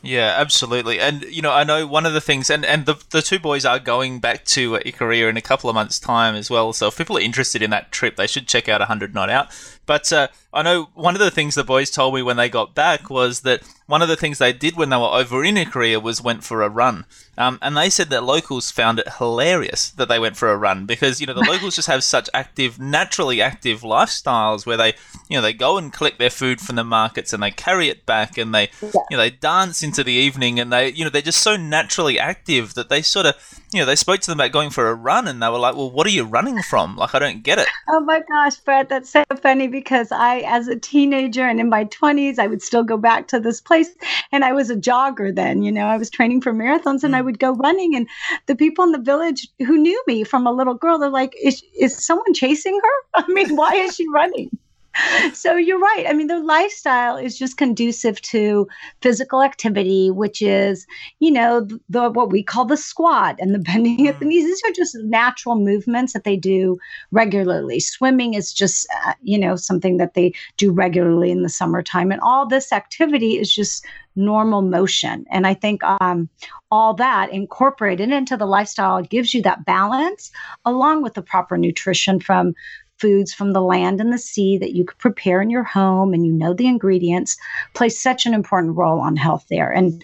Yeah, 0.05 0.35
absolutely. 0.37 0.99
And 0.99 1.23
you 1.23 1.41
know, 1.41 1.51
I 1.51 1.63
know 1.63 1.87
one 1.87 2.05
of 2.05 2.13
the 2.13 2.21
things, 2.21 2.51
and 2.51 2.63
and 2.63 2.85
the 2.85 3.03
the 3.09 3.23
two 3.23 3.39
boys 3.39 3.65
are 3.65 3.79
going 3.79 4.19
back 4.19 4.45
to 4.45 4.73
Ikaria 4.73 5.27
in 5.29 5.35
a 5.35 5.41
couple 5.41 5.69
of 5.69 5.73
months' 5.73 5.99
time 5.99 6.35
as 6.35 6.49
well. 6.49 6.73
So 6.73 6.87
if 6.87 6.97
people 6.97 7.17
are 7.17 7.21
interested 7.21 7.63
in 7.63 7.71
that 7.71 7.91
trip, 7.91 8.15
they 8.15 8.27
should 8.27 8.47
check 8.47 8.69
out 8.69 8.81
100 8.81 9.15
Not 9.15 9.31
Out. 9.31 9.47
But 9.85 10.11
uh, 10.11 10.27
I 10.53 10.61
know 10.61 10.89
one 10.93 11.15
of 11.15 11.19
the 11.19 11.31
things 11.31 11.55
the 11.55 11.63
boys 11.63 11.91
told 11.91 12.15
me 12.15 12.21
when 12.21 12.37
they 12.37 12.49
got 12.49 12.73
back 12.73 13.09
was 13.09 13.41
that 13.41 13.61
one 13.87 14.01
of 14.01 14.07
the 14.07 14.15
things 14.15 14.37
they 14.37 14.53
did 14.53 14.75
when 14.75 14.89
they 14.89 14.97
were 14.97 15.03
over 15.03 15.43
in 15.43 15.55
Ikaria 15.55 16.01
was 16.01 16.21
went 16.21 16.43
for 16.43 16.63
a 16.63 16.69
run. 16.69 17.05
Um, 17.37 17.59
and 17.61 17.75
they 17.75 17.89
said 17.89 18.09
that 18.09 18.23
locals 18.23 18.71
found 18.71 18.97
it 18.97 19.15
hilarious 19.17 19.89
that 19.91 20.07
they 20.07 20.17
went 20.17 20.37
for 20.37 20.49
a 20.49 20.57
run 20.57 20.85
because, 20.85 21.19
you 21.19 21.27
know, 21.27 21.33
the 21.33 21.41
locals 21.49 21.75
just 21.75 21.89
have 21.89 22.03
such 22.03 22.29
active, 22.33 22.79
naturally 22.79 23.41
active 23.41 23.81
lifestyles 23.81 24.65
where 24.65 24.77
they, 24.77 24.93
you 25.29 25.37
know, 25.37 25.41
they 25.41 25.53
go 25.53 25.77
and 25.77 25.93
collect 25.93 26.17
their 26.17 26.29
food 26.29 26.61
from 26.61 26.77
the 26.77 26.83
markets 26.83 27.33
and 27.33 27.43
they 27.43 27.51
carry 27.51 27.89
it 27.89 28.05
back 28.05 28.37
and 28.37 28.55
they, 28.55 28.69
yeah. 28.81 28.91
you 29.11 29.17
know, 29.17 29.23
they 29.23 29.29
dance 29.29 29.83
into 29.83 30.03
the 30.03 30.13
evening 30.13 30.59
and 30.59 30.71
they, 30.71 30.89
you 30.93 31.03
know, 31.03 31.09
they're 31.09 31.21
just 31.21 31.43
so 31.43 31.57
naturally 31.57 32.17
active 32.17 32.73
that 32.73 32.89
they 32.89 33.01
sort 33.01 33.25
of, 33.25 33.35
you 33.71 33.79
know, 33.79 33.85
they 33.85 33.95
spoke 33.95 34.21
to 34.21 34.31
them 34.31 34.39
about 34.39 34.53
going 34.53 34.69
for 34.69 34.89
a 34.89 34.95
run 34.95 35.27
and 35.27 35.43
they 35.43 35.49
were 35.49 35.59
like, 35.59 35.75
well, 35.75 35.91
what 35.91 36.07
are 36.07 36.11
you 36.11 36.23
running 36.23 36.61
from? 36.63 36.95
Like, 36.95 37.13
I 37.13 37.19
don't 37.19 37.43
get 37.43 37.59
it. 37.59 37.67
Oh 37.89 37.99
my 37.99 38.21
gosh, 38.21 38.55
Brad, 38.55 38.87
that's 38.87 39.09
so 39.09 39.23
funny 39.41 39.67
because 39.75 40.09
I, 40.09 40.37
as 40.47 40.69
a 40.69 40.79
teenager 40.79 41.45
and 41.45 41.59
in 41.59 41.67
my 41.67 41.83
20s, 41.83 42.39
I 42.39 42.47
would 42.47 42.61
still 42.61 42.81
go 42.81 42.95
back 42.95 43.27
to 43.27 43.41
this 43.41 43.59
place. 43.59 43.89
And 44.31 44.45
I 44.45 44.53
was 44.53 44.69
a 44.69 44.75
jogger 44.77 45.35
then, 45.35 45.63
you 45.63 45.71
know, 45.71 45.87
I 45.87 45.97
was 45.97 46.09
training 46.09 46.39
for 46.39 46.53
marathons 46.53 47.03
and 47.03 47.13
I 47.13 47.19
mm. 47.19 47.25
would 47.25 47.39
go 47.39 47.51
running. 47.55 47.93
And 47.93 48.07
the 48.45 48.55
people 48.55 48.85
in 48.85 48.93
the 48.93 48.99
village 48.99 49.49
who 49.59 49.77
knew 49.77 50.01
me 50.07 50.23
from 50.23 50.47
a 50.47 50.53
little 50.53 50.75
girl, 50.75 50.97
they're 50.97 51.09
like, 51.09 51.35
is, 51.43 51.61
is 51.77 52.05
someone 52.05 52.33
chasing 52.33 52.79
her? 52.81 53.23
I 53.25 53.27
mean, 53.27 53.57
why 53.57 53.75
is 53.75 53.97
she 53.97 54.07
running? 54.07 54.49
so 55.33 55.55
you're 55.55 55.79
right. 55.79 56.05
I 56.07 56.13
mean, 56.13 56.27
their 56.27 56.43
lifestyle 56.43 57.17
is 57.17 57.37
just 57.37 57.57
conducive 57.57 58.21
to 58.21 58.67
physical 59.01 59.41
activity, 59.41 60.11
which 60.11 60.41
is, 60.41 60.85
you 61.19 61.31
know, 61.31 61.61
the, 61.61 61.79
the 61.89 62.09
what 62.09 62.31
we 62.31 62.43
call 62.43 62.65
the 62.65 62.77
squat 62.77 63.35
and 63.39 63.53
the 63.53 63.59
bending 63.59 64.07
of 64.07 64.19
the 64.19 64.25
mm. 64.25 64.29
knees. 64.29 64.45
These 64.45 64.63
are 64.65 64.73
just 64.73 64.95
natural 65.03 65.55
movements 65.55 66.13
that 66.13 66.23
they 66.23 66.37
do 66.37 66.77
regularly. 67.11 67.79
Swimming 67.79 68.33
is 68.33 68.53
just, 68.53 68.87
uh, 69.05 69.13
you 69.21 69.37
know, 69.37 69.55
something 69.55 69.97
that 69.97 70.13
they 70.13 70.33
do 70.57 70.71
regularly 70.71 71.31
in 71.31 71.43
the 71.43 71.49
summertime, 71.49 72.11
and 72.11 72.21
all 72.21 72.47
this 72.47 72.71
activity 72.71 73.37
is 73.37 73.53
just 73.53 73.85
normal 74.15 74.61
motion. 74.61 75.25
And 75.29 75.45
I 75.45 75.53
think 75.53 75.83
um, 75.83 76.29
all 76.71 76.93
that 76.95 77.31
incorporated 77.31 78.11
into 78.11 78.37
the 78.37 78.45
lifestyle 78.45 79.01
gives 79.01 79.33
you 79.33 79.41
that 79.41 79.65
balance 79.65 80.31
along 80.63 81.03
with 81.03 81.15
the 81.15 81.21
proper 81.21 81.57
nutrition 81.57 82.19
from 82.19 82.55
foods 82.97 83.33
from 83.33 83.53
the 83.53 83.61
land 83.61 83.99
and 83.99 84.11
the 84.11 84.17
sea 84.17 84.57
that 84.57 84.73
you 84.73 84.85
could 84.85 84.97
prepare 84.97 85.41
in 85.41 85.49
your 85.49 85.63
home 85.63 86.13
and 86.13 86.25
you 86.25 86.31
know 86.31 86.53
the 86.53 86.67
ingredients 86.67 87.37
play 87.73 87.89
such 87.89 88.25
an 88.25 88.33
important 88.33 88.75
role 88.75 88.99
on 88.99 89.15
health 89.15 89.45
there. 89.49 89.71
And 89.71 90.01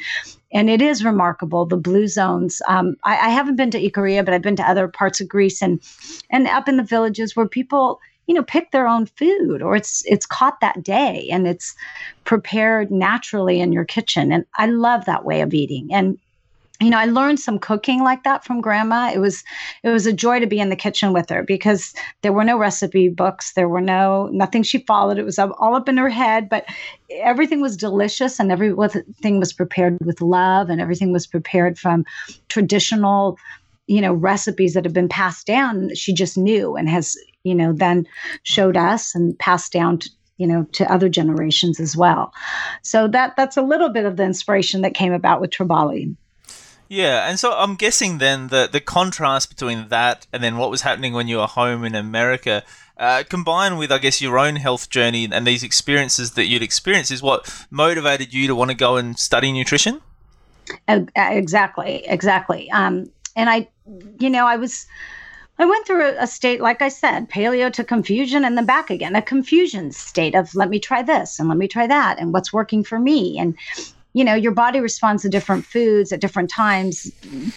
and 0.54 0.70
it 0.70 0.82
is 0.82 1.06
remarkable 1.06 1.66
the 1.66 1.78
blue 1.78 2.08
zones. 2.08 2.62
Um, 2.68 2.98
I, 3.04 3.14
I 3.14 3.30
haven't 3.30 3.56
been 3.56 3.72
to 3.72 3.82
Ikaria, 3.82 4.26
but 4.26 4.34
I've 4.34 4.42
been 4.42 4.58
to 4.58 4.70
other 4.70 4.88
parts 4.88 5.22
of 5.22 5.30
Greece 5.30 5.62
and 5.62 5.82
and 6.30 6.48
up 6.48 6.68
in 6.68 6.78
the 6.78 6.84
villages 6.84 7.36
where 7.36 7.48
people 7.48 8.00
you 8.28 8.36
know 8.36 8.44
pick 8.44 8.72
their 8.72 8.88
own 8.88 9.06
food 9.06 9.62
or 9.62 9.76
it's 9.76 10.04
it's 10.06 10.26
caught 10.26 10.60
that 10.62 10.84
day 10.84 11.28
and 11.32 11.48
it's 11.48 11.76
prepared 12.24 12.92
naturally 12.92 13.60
in 13.60 13.74
your 13.74 13.84
kitchen 13.84 14.32
and 14.32 14.46
i 14.56 14.68
love 14.68 15.04
that 15.06 15.26
way 15.26 15.42
of 15.42 15.54
eating 15.54 15.90
and 15.92 16.18
you 16.82 16.90
know, 16.90 16.98
I 16.98 17.06
learned 17.06 17.40
some 17.40 17.60
cooking 17.60 18.04
like 18.04 18.24
that 18.24 18.44
from 18.44 18.60
grandma. 18.60 19.12
It 19.14 19.20
was 19.20 19.44
it 19.84 19.90
was 19.90 20.08
a 20.08 20.14
joy 20.14 20.40
to 20.40 20.48
be 20.48 20.60
in 20.60 20.70
the 20.70 20.76
kitchen 20.76 21.14
with 21.14 21.30
her 21.30 21.44
because 21.44 21.94
there 22.24 22.34
were 22.34 22.44
no 22.44 22.58
recipe 22.58 23.08
books, 23.08 23.54
there 23.54 23.70
were 23.70 23.82
no 23.82 24.30
nothing 24.32 24.64
she 24.64 24.80
followed. 24.80 25.20
It 25.20 25.26
was 25.26 25.38
all 25.38 25.76
up 25.76 25.88
in 25.88 25.98
her 25.98 26.10
head, 26.10 26.50
but 26.50 26.66
everything 27.12 27.62
was 27.62 27.78
delicious 27.78 28.40
and 28.40 28.52
everything 28.52 29.40
was 29.40 29.54
prepared 29.54 30.00
with 30.04 30.22
love 30.22 30.70
and 30.70 30.82
everything 30.82 31.12
was 31.14 31.28
prepared 31.28 31.78
from 31.78 32.04
traditional, 32.50 33.38
you 33.86 34.02
know, 34.02 34.14
recipes 34.14 34.74
that 34.74 34.84
have 34.84 34.94
been 34.94 35.10
passed 35.10 35.46
down. 35.46 35.94
She 35.94 36.14
just 36.14 36.36
knew 36.36 36.76
and 36.76 36.90
has, 36.90 37.16
you 37.44 37.54
know, 37.54 37.74
then 37.74 38.08
showed 38.42 38.76
us 38.76 39.14
and 39.14 39.38
passed 39.38 39.72
down 39.72 40.00
to, 40.00 40.10
you 40.38 40.48
know 40.48 40.64
to 40.72 40.92
other 40.92 41.08
generations 41.08 41.80
as 41.80 41.96
well 41.96 42.34
so 42.82 43.08
that 43.08 43.36
that's 43.38 43.58
a 43.58 43.62
little 43.62 43.90
bit 43.90 44.06
of 44.06 44.18
the 44.18 44.24
inspiration 44.24 44.82
that 44.82 44.96
came 44.96 45.14
about 45.14 45.40
with 45.40 45.52
Tribali 45.52 46.16
yeah, 46.92 47.30
and 47.30 47.40
so 47.40 47.54
I'm 47.54 47.76
guessing 47.76 48.18
then 48.18 48.50
the 48.50 48.68
the 48.70 48.82
contrast 48.82 49.48
between 49.48 49.88
that 49.88 50.28
and 50.34 50.44
then 50.44 50.58
what 50.58 50.70
was 50.70 50.82
happening 50.82 51.14
when 51.14 51.30
you 51.30 51.38
were 51.38 51.48
home 51.48 51.86
in 51.86 51.96
America, 51.96 52.64
uh, 52.98 53.24
combined 53.30 53.80
with 53.80 53.94
I 53.94 53.98
guess 53.98 54.22
your 54.22 54.38
own 54.38 54.58
health 54.58 54.90
journey 54.90 55.26
and 55.32 55.48
these 55.48 55.64
experiences 55.64 56.32
that 56.32 56.48
you'd 56.48 56.62
experienced, 56.62 57.10
is 57.10 57.22
what 57.22 57.66
motivated 57.72 58.34
you 58.34 58.46
to 58.48 58.56
want 58.56 58.72
to 58.72 58.76
go 58.76 58.98
and 58.98 59.18
study 59.18 59.54
nutrition. 59.54 60.02
Exactly, 61.16 62.04
exactly. 62.08 62.70
Um, 62.72 63.10
and 63.38 63.50
I, 63.50 63.70
you 64.20 64.30
know, 64.30 64.46
I 64.46 64.58
was. 64.58 64.86
I 65.60 65.66
went 65.66 65.86
through 65.86 66.16
a, 66.18 66.26
state, 66.26 66.60
like 66.60 66.82
I 66.82 66.88
said, 66.88 67.30
paleo 67.30 67.72
to 67.74 67.84
confusion 67.84 68.44
and 68.44 68.58
then 68.58 68.66
back 68.66 68.90
again, 68.90 69.16
a 69.16 69.22
confusion 69.22 69.92
state 69.92 70.34
of 70.34 70.56
let 70.56 70.70
me 70.70 70.80
try 70.80 71.04
this 71.04 71.40
and 71.40 71.48
let 71.50 71.58
me 71.58 71.68
try 71.68 71.86
that 71.86 72.18
and 72.20 72.34
what's 72.34 72.52
working 72.52 72.84
for 72.84 72.98
me. 72.98 73.38
And 73.38 73.56
you 74.14 74.24
know, 74.26 74.34
your 74.34 74.52
body 74.52 74.80
responds 74.80 75.24
to 75.24 75.30
different 75.30 75.66
foods 75.66 76.12
at 76.12 76.20
different 76.20 76.50
times 76.50 77.06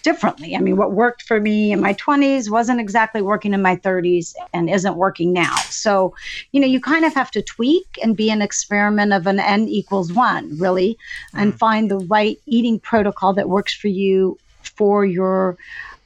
differently. 0.03 0.55
I 0.55 0.61
mean, 0.61 0.77
what 0.77 0.93
worked 0.93 1.23
for 1.23 1.41
me 1.41 1.73
in 1.73 1.81
my 1.81 1.95
20s 1.95 2.49
wasn't 2.49 2.81
exactly 2.81 3.23
working 3.23 3.55
in 3.55 3.61
my 3.63 3.77
30s 3.77 4.35
and 4.53 4.71
isn't 4.71 4.97
working 4.97 5.33
now. 5.33 5.57
So, 5.71 6.15
you 6.53 6.61
know, 6.61 6.67
you 6.67 6.81
kind 6.81 7.05
of 7.05 7.13
have 7.15 7.31
to 7.33 7.43
tweak 7.43 7.99
and 8.03 8.17
be 8.17 8.31
an 8.31 8.41
experiment 8.41 9.13
of 9.13 9.27
an 9.27 9.41
n 9.41 9.67
equals 9.69 10.13
one, 10.13 10.57
really, 10.59 10.97
mm. 11.35 11.43
and 11.43 11.59
find 11.59 11.91
the 11.91 11.99
right 11.99 12.39
eating 12.47 12.79
protocol 12.79 13.33
that 13.35 13.49
works 13.49 13.75
for 13.75 13.89
you 13.89 14.39
for 14.63 15.05
your 15.05 15.57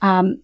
um, 0.00 0.38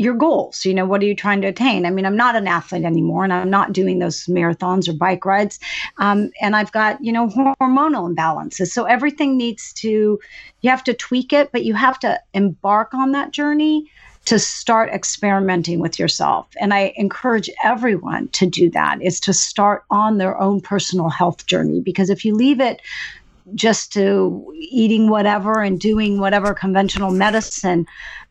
your 0.00 0.14
goals. 0.14 0.64
You 0.64 0.72
know, 0.72 0.86
what 0.86 1.02
are 1.02 1.04
you 1.04 1.14
trying 1.14 1.42
to 1.42 1.48
attain? 1.48 1.84
I 1.84 1.90
mean, 1.90 2.06
I'm 2.06 2.16
not 2.16 2.34
an 2.34 2.48
athlete 2.48 2.84
anymore, 2.84 3.22
and 3.22 3.34
I'm 3.34 3.50
not 3.50 3.74
doing 3.74 3.98
those 3.98 4.24
marathons 4.24 4.88
or 4.88 4.94
bike 4.94 5.26
rides. 5.26 5.60
Um, 5.98 6.30
and 6.40 6.56
I've 6.56 6.72
got, 6.72 7.04
you 7.04 7.12
know, 7.12 7.28
hormonal 7.28 8.10
imbalances. 8.10 8.68
So 8.68 8.84
everything 8.84 9.36
needs 9.36 9.74
to, 9.74 10.18
you 10.62 10.70
have 10.70 10.84
to 10.84 10.94
tweak 10.94 11.34
it, 11.34 11.52
but 11.52 11.64
you 11.64 11.74
have 11.74 11.98
to 11.98 12.18
embark 12.32 12.94
on 12.94 13.12
that 13.12 13.32
journey 13.32 13.90
to 14.24 14.38
start 14.38 14.88
experimenting 14.90 15.80
with 15.80 15.98
yourself. 15.98 16.46
And 16.58 16.72
I 16.72 16.94
encourage 16.96 17.50
everyone 17.62 18.28
to 18.28 18.46
do 18.46 18.70
that 18.70 19.02
is 19.02 19.20
to 19.20 19.34
start 19.34 19.84
on 19.90 20.16
their 20.16 20.40
own 20.40 20.62
personal 20.62 21.10
health 21.10 21.44
journey 21.44 21.80
because 21.80 22.08
if 22.08 22.24
you 22.24 22.34
leave 22.34 22.60
it 22.60 22.80
just 23.54 23.92
to 23.94 24.52
eating 24.54 25.08
whatever 25.08 25.60
and 25.60 25.80
doing 25.80 26.20
whatever 26.20 26.54
conventional 26.54 27.10
medicine 27.10 27.86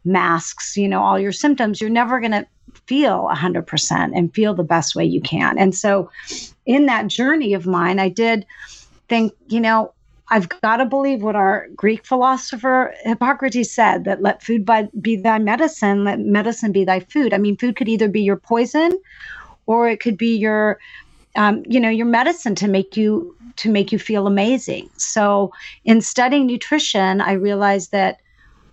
masks, 0.05 0.77
you 0.77 0.87
know, 0.87 1.01
all 1.01 1.19
your 1.19 1.31
symptoms, 1.31 1.81
you're 1.81 1.89
never 1.89 2.19
going 2.19 2.31
to 2.31 2.45
feel 2.85 3.29
100% 3.31 4.11
and 4.15 4.33
feel 4.33 4.53
the 4.53 4.63
best 4.63 4.95
way 4.95 5.05
you 5.05 5.21
can. 5.21 5.57
And 5.57 5.75
so 5.75 6.09
in 6.65 6.85
that 6.85 7.07
journey 7.07 7.53
of 7.53 7.65
mine, 7.65 7.99
I 7.99 8.09
did 8.09 8.45
think, 9.07 9.33
you 9.47 9.59
know, 9.59 9.93
I've 10.31 10.47
got 10.61 10.77
to 10.77 10.85
believe 10.85 11.23
what 11.23 11.35
our 11.35 11.67
Greek 11.75 12.05
philosopher 12.05 12.93
Hippocrates 13.03 13.71
said 13.73 14.03
that 14.05 14.21
let 14.21 14.43
food 14.43 14.69
be 15.01 15.15
thy 15.15 15.39
medicine, 15.39 16.03
let 16.03 16.19
medicine 16.19 16.71
be 16.71 16.85
thy 16.85 16.99
food. 16.99 17.33
I 17.33 17.39
mean, 17.39 17.57
food 17.57 17.75
could 17.75 17.89
either 17.89 18.07
be 18.07 18.21
your 18.21 18.37
poison 18.37 18.91
or 19.65 19.89
it 19.89 19.99
could 19.99 20.17
be 20.17 20.35
your 20.35 20.79
um, 21.35 21.63
you 21.67 21.79
know 21.79 21.89
your 21.89 22.07
medicine 22.07 22.55
to 22.55 22.67
make 22.67 22.97
you 22.97 23.35
to 23.57 23.69
make 23.69 23.91
you 23.91 23.99
feel 23.99 24.25
amazing 24.25 24.89
so 24.97 25.53
in 25.85 26.01
studying 26.01 26.47
nutrition 26.47 27.21
i 27.21 27.33
realized 27.33 27.91
that 27.91 28.19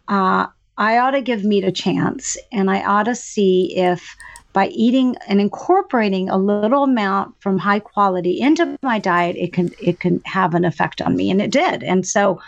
uh, 0.09 0.47
I 0.79 0.99
ought 0.99 1.13
to 1.13 1.23
give 1.23 1.45
meat 1.45 1.65
a 1.65 1.73
chance 1.73 2.37
and 2.53 2.71
I 2.71 2.83
ought 2.85 3.05
to 3.05 3.15
see 3.15 3.77
if 3.77 4.17
by 4.57 4.69
eating 4.69 5.17
and 5.29 5.39
incorporating 5.39 6.31
a 6.31 6.39
little 6.39 6.85
amount 6.85 7.35
from 7.43 7.59
high 7.59 7.79
quality 7.79 8.41
into 8.41 8.79
my 8.83 8.99
diet, 8.99 9.37
it 9.37 9.53
can 9.53 9.71
it 9.79 10.01
can 10.01 10.23
have 10.25 10.55
an 10.55 10.65
effect 10.65 11.03
on 11.03 11.15
me, 11.15 11.31
and 11.31 11.43
it 11.43 11.51
did. 11.51 11.83
And 11.83 12.07
so, 12.07 12.41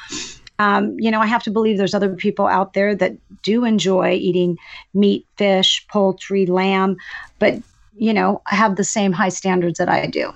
um, 0.58 0.99
you 0.99 1.11
know, 1.11 1.20
I 1.20 1.26
have 1.26 1.42
to 1.42 1.50
believe 1.50 1.76
there's 1.76 1.94
other 1.94 2.14
people 2.14 2.47
out 2.47 2.73
there 2.73 2.94
that 2.94 3.12
do 3.42 3.66
enjoy 3.66 4.12
eating 4.12 4.56
meat, 4.94 5.26
fish, 5.37 5.87
poultry, 5.88 6.47
lamb, 6.47 6.97
but 7.38 7.56
you 7.94 8.14
know, 8.14 8.40
have 8.47 8.76
the 8.76 8.85
same 8.85 9.12
high 9.12 9.28
standards 9.28 9.78
that 9.78 9.90
I 9.90 10.06
do. 10.06 10.32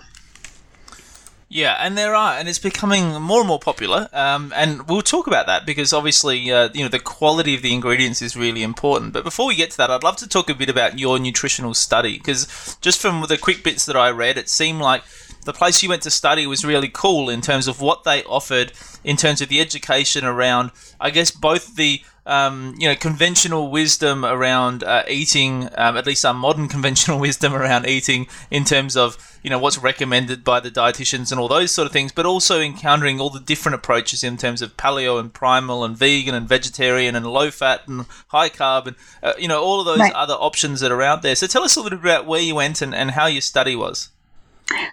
Yeah, 1.54 1.76
and 1.78 1.98
there 1.98 2.14
are, 2.14 2.32
and 2.38 2.48
it's 2.48 2.58
becoming 2.58 3.20
more 3.20 3.40
and 3.40 3.46
more 3.46 3.58
popular. 3.58 4.08
Um, 4.14 4.54
and 4.56 4.88
we'll 4.88 5.02
talk 5.02 5.26
about 5.26 5.46
that 5.48 5.66
because 5.66 5.92
obviously, 5.92 6.50
uh, 6.50 6.70
you 6.72 6.82
know, 6.82 6.88
the 6.88 6.98
quality 6.98 7.54
of 7.54 7.60
the 7.60 7.74
ingredients 7.74 8.22
is 8.22 8.34
really 8.34 8.62
important. 8.62 9.12
But 9.12 9.22
before 9.22 9.48
we 9.48 9.54
get 9.54 9.70
to 9.72 9.76
that, 9.76 9.90
I'd 9.90 10.02
love 10.02 10.16
to 10.16 10.26
talk 10.26 10.48
a 10.48 10.54
bit 10.54 10.70
about 10.70 10.98
your 10.98 11.18
nutritional 11.18 11.74
study 11.74 12.16
because 12.16 12.78
just 12.80 13.02
from 13.02 13.26
the 13.28 13.36
quick 13.36 13.62
bits 13.62 13.84
that 13.84 13.96
I 13.96 14.10
read, 14.10 14.38
it 14.38 14.48
seemed 14.48 14.80
like 14.80 15.02
the 15.44 15.52
place 15.52 15.82
you 15.82 15.90
went 15.90 16.00
to 16.04 16.10
study 16.10 16.46
was 16.46 16.64
really 16.64 16.88
cool 16.88 17.28
in 17.28 17.42
terms 17.42 17.68
of 17.68 17.82
what 17.82 18.04
they 18.04 18.24
offered 18.24 18.72
in 19.04 19.18
terms 19.18 19.42
of 19.42 19.50
the 19.50 19.60
education 19.60 20.24
around, 20.24 20.70
I 20.98 21.10
guess, 21.10 21.30
both 21.30 21.76
the 21.76 22.00
um, 22.24 22.74
you 22.78 22.88
know, 22.88 22.94
conventional 22.94 23.70
wisdom 23.70 24.24
around 24.24 24.84
uh, 24.84 25.02
eating, 25.08 25.68
um, 25.76 25.96
at 25.96 26.06
least 26.06 26.24
our 26.24 26.34
modern 26.34 26.68
conventional 26.76 27.18
wisdom 27.18 27.54
around 27.54 27.86
eating 27.86 28.26
in 28.50 28.64
terms 28.64 28.96
of, 28.96 29.38
you 29.42 29.50
know, 29.50 29.58
what's 29.58 29.78
recommended 29.78 30.44
by 30.44 30.60
the 30.60 30.70
dietitians 30.70 31.32
and 31.32 31.40
all 31.40 31.48
those 31.48 31.72
sort 31.72 31.86
of 31.86 31.92
things, 31.92 32.12
but 32.12 32.24
also 32.24 32.60
encountering 32.60 33.20
all 33.20 33.30
the 33.30 33.40
different 33.40 33.74
approaches 33.74 34.22
in 34.22 34.36
terms 34.36 34.62
of 34.62 34.76
paleo 34.76 35.18
and 35.18 35.34
primal 35.34 35.84
and 35.84 35.96
vegan 35.96 36.34
and 36.34 36.48
vegetarian 36.48 37.16
and 37.16 37.26
low 37.26 37.50
fat 37.50 37.86
and 37.88 38.06
high 38.28 38.48
carb 38.48 38.86
and, 38.86 38.96
uh, 39.22 39.32
you 39.38 39.48
know, 39.48 39.62
all 39.62 39.80
of 39.80 39.86
those 39.86 39.98
right. 39.98 40.12
other 40.12 40.34
options 40.34 40.80
that 40.80 40.92
are 40.92 41.02
out 41.02 41.22
there. 41.22 41.34
So 41.34 41.46
tell 41.46 41.62
us 41.64 41.76
a 41.76 41.80
little 41.80 41.98
bit 41.98 42.04
about 42.04 42.26
where 42.26 42.40
you 42.40 42.54
went 42.54 42.80
and, 42.80 42.94
and 42.94 43.12
how 43.12 43.26
your 43.26 43.40
study 43.40 43.74
was. 43.74 44.10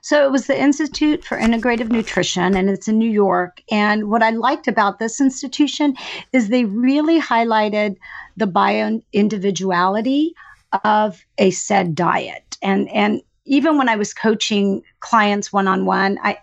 So 0.02 0.26
it 0.26 0.32
was 0.32 0.48
the 0.48 0.60
Institute 0.60 1.24
for 1.24 1.38
Integrative 1.38 1.90
Nutrition, 1.90 2.56
and 2.56 2.70
it's 2.70 2.88
in 2.88 2.98
New 2.98 3.10
York. 3.10 3.62
And 3.72 4.10
what 4.10 4.24
I 4.24 4.32
liked 4.32 4.68
about 4.68 5.00
this 5.00 5.22
institution 5.22 5.96
is 6.34 6.48
they 6.50 6.66
really 6.66 7.20
highlighted 7.20 7.98
the 8.38 8.48
bio 8.48 9.02
individuality 9.14 10.34
of 10.84 11.24
a 11.38 11.52
said 11.52 11.96
diet. 11.96 12.58
And 12.62 12.90
and 12.90 13.22
even 13.46 13.78
when 13.78 13.90
I 13.90 13.96
was 13.96 14.14
coaching 14.14 14.84
clients 15.00 15.52
one 15.52 15.68
on 15.68 15.86
one, 15.86 16.20
I, 16.22 16.38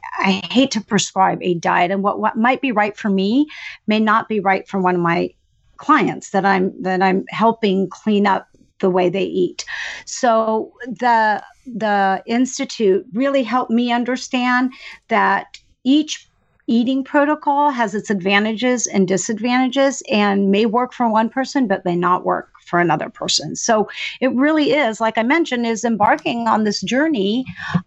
hate 0.50 0.72
to 0.72 0.80
prescribe 0.80 1.38
a 1.40 1.54
diet, 1.54 1.92
and 1.92 2.02
what, 2.02 2.18
what 2.18 2.36
might 2.36 2.60
be 2.60 2.72
right 2.72 2.96
for 2.96 3.08
me 3.08 3.46
may 3.86 4.00
not 4.00 4.28
be 4.28 4.40
right 4.40 4.66
for 4.66 4.80
one 4.80 4.96
of 4.96 5.00
my 5.00 5.30
clients 5.76 6.30
that 6.30 6.44
I'm 6.44 6.82
that 6.82 7.02
I'm 7.02 7.24
helping 7.28 7.88
clean 7.88 8.26
up 8.26 8.48
the 8.80 8.90
way 8.90 9.08
they 9.08 9.24
eat. 9.24 9.64
So 10.04 10.72
the 10.86 11.42
the 11.66 12.22
institute 12.26 13.04
really 13.12 13.42
helped 13.42 13.70
me 13.70 13.92
understand 13.92 14.72
that 15.08 15.58
each 15.84 16.28
eating 16.68 17.04
protocol 17.04 17.70
has 17.70 17.94
its 17.94 18.10
advantages 18.10 18.86
and 18.86 19.06
disadvantages 19.06 20.02
and 20.10 20.50
may 20.50 20.66
work 20.66 20.92
for 20.92 21.08
one 21.08 21.28
person 21.28 21.66
but 21.66 21.84
may 21.84 21.94
not 21.94 22.24
work 22.24 22.50
for 22.64 22.80
another 22.80 23.08
person 23.08 23.54
so 23.54 23.88
it 24.20 24.34
really 24.34 24.72
is 24.72 25.00
like 25.00 25.16
i 25.16 25.22
mentioned 25.22 25.64
is 25.64 25.84
embarking 25.84 26.48
on 26.48 26.64
this 26.64 26.82
journey 26.82 27.44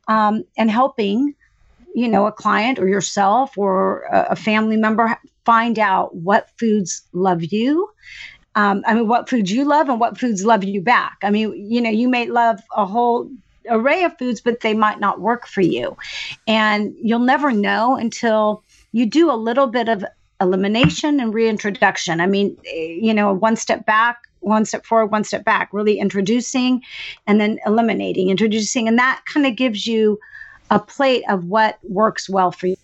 um, 0.08 0.44
and 0.58 0.72
helping 0.72 1.36
you 1.94 2.08
know 2.08 2.26
a 2.26 2.32
client 2.32 2.80
or 2.80 2.88
yourself 2.88 3.58
or 3.58 4.04
a, 4.04 4.28
a 4.30 4.36
family 4.36 4.78
member 4.78 5.18
find 5.44 5.78
out 5.78 6.16
what 6.16 6.50
foods 6.58 7.02
love 7.12 7.44
you 7.44 7.90
um, 8.56 8.84
I 8.86 8.94
mean, 8.94 9.08
what 9.08 9.30
foods 9.30 9.52
you 9.52 9.66
love 9.66 9.90
and 9.90 10.00
what 10.00 10.18
foods 10.18 10.44
love 10.44 10.64
you 10.64 10.82
back. 10.82 11.18
I 11.24 11.30
mean, 11.30 11.54
you 11.70 11.82
know, 11.82 11.90
you 11.90 12.10
may 12.10 12.28
love 12.28 12.60
a 12.76 12.86
whole 12.86 13.30
array 13.70 14.04
of 14.04 14.18
foods, 14.18 14.42
but 14.42 14.62
they 14.62 14.74
might 14.74 15.00
not 15.00 15.22
work 15.22 15.48
for 15.48 15.62
you. 15.62 15.96
And 16.48 16.96
you'll 17.02 17.20
never 17.20 17.52
know 17.52 17.96
until 17.96 18.64
you 18.92 19.06
do 19.06 19.32
a 19.32 19.34
little 19.36 19.68
bit 19.68 19.88
of 19.88 20.04
elimination 20.42 21.20
and 21.20 21.34
reintroduction. 21.34 22.22
I 22.22 22.26
mean, 22.26 22.58
you 22.64 23.14
know, 23.14 23.34
one 23.34 23.56
step 23.56 23.86
back, 23.86 24.18
one 24.40 24.66
step 24.66 24.86
forward, 24.86 25.12
one 25.12 25.24
step 25.24 25.44
back, 25.44 25.70
really 25.72 26.00
introducing 26.00 26.82
and 27.28 27.40
then 27.40 27.60
eliminating, 27.66 28.30
introducing. 28.30 28.88
And 28.88 28.98
that 28.98 29.22
kind 29.32 29.46
of 29.46 29.56
gives 29.56 29.86
you 29.86 30.20
a 30.72 30.80
plate 30.80 31.24
of 31.30 31.46
what 31.46 31.78
works 31.84 32.30
well 32.30 32.52
for 32.52 32.68
you 32.68 32.78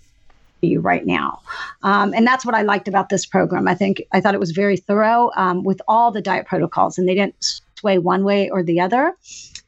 you 0.65 0.79
right 0.79 1.05
now. 1.05 1.41
Um, 1.83 2.13
and 2.13 2.25
that's 2.25 2.45
what 2.45 2.55
I 2.55 2.61
liked 2.61 2.87
about 2.87 3.09
this 3.09 3.25
program. 3.25 3.67
I 3.67 3.75
think 3.75 4.01
I 4.11 4.21
thought 4.21 4.33
it 4.33 4.39
was 4.39 4.51
very 4.51 4.77
thorough 4.77 5.31
um, 5.35 5.63
with 5.63 5.81
all 5.87 6.11
the 6.11 6.21
diet 6.21 6.45
protocols, 6.45 6.97
and 6.97 7.07
they 7.07 7.15
didn't 7.15 7.61
sway 7.79 7.97
one 7.97 8.23
way 8.23 8.49
or 8.49 8.63
the 8.63 8.79
other. 8.79 9.13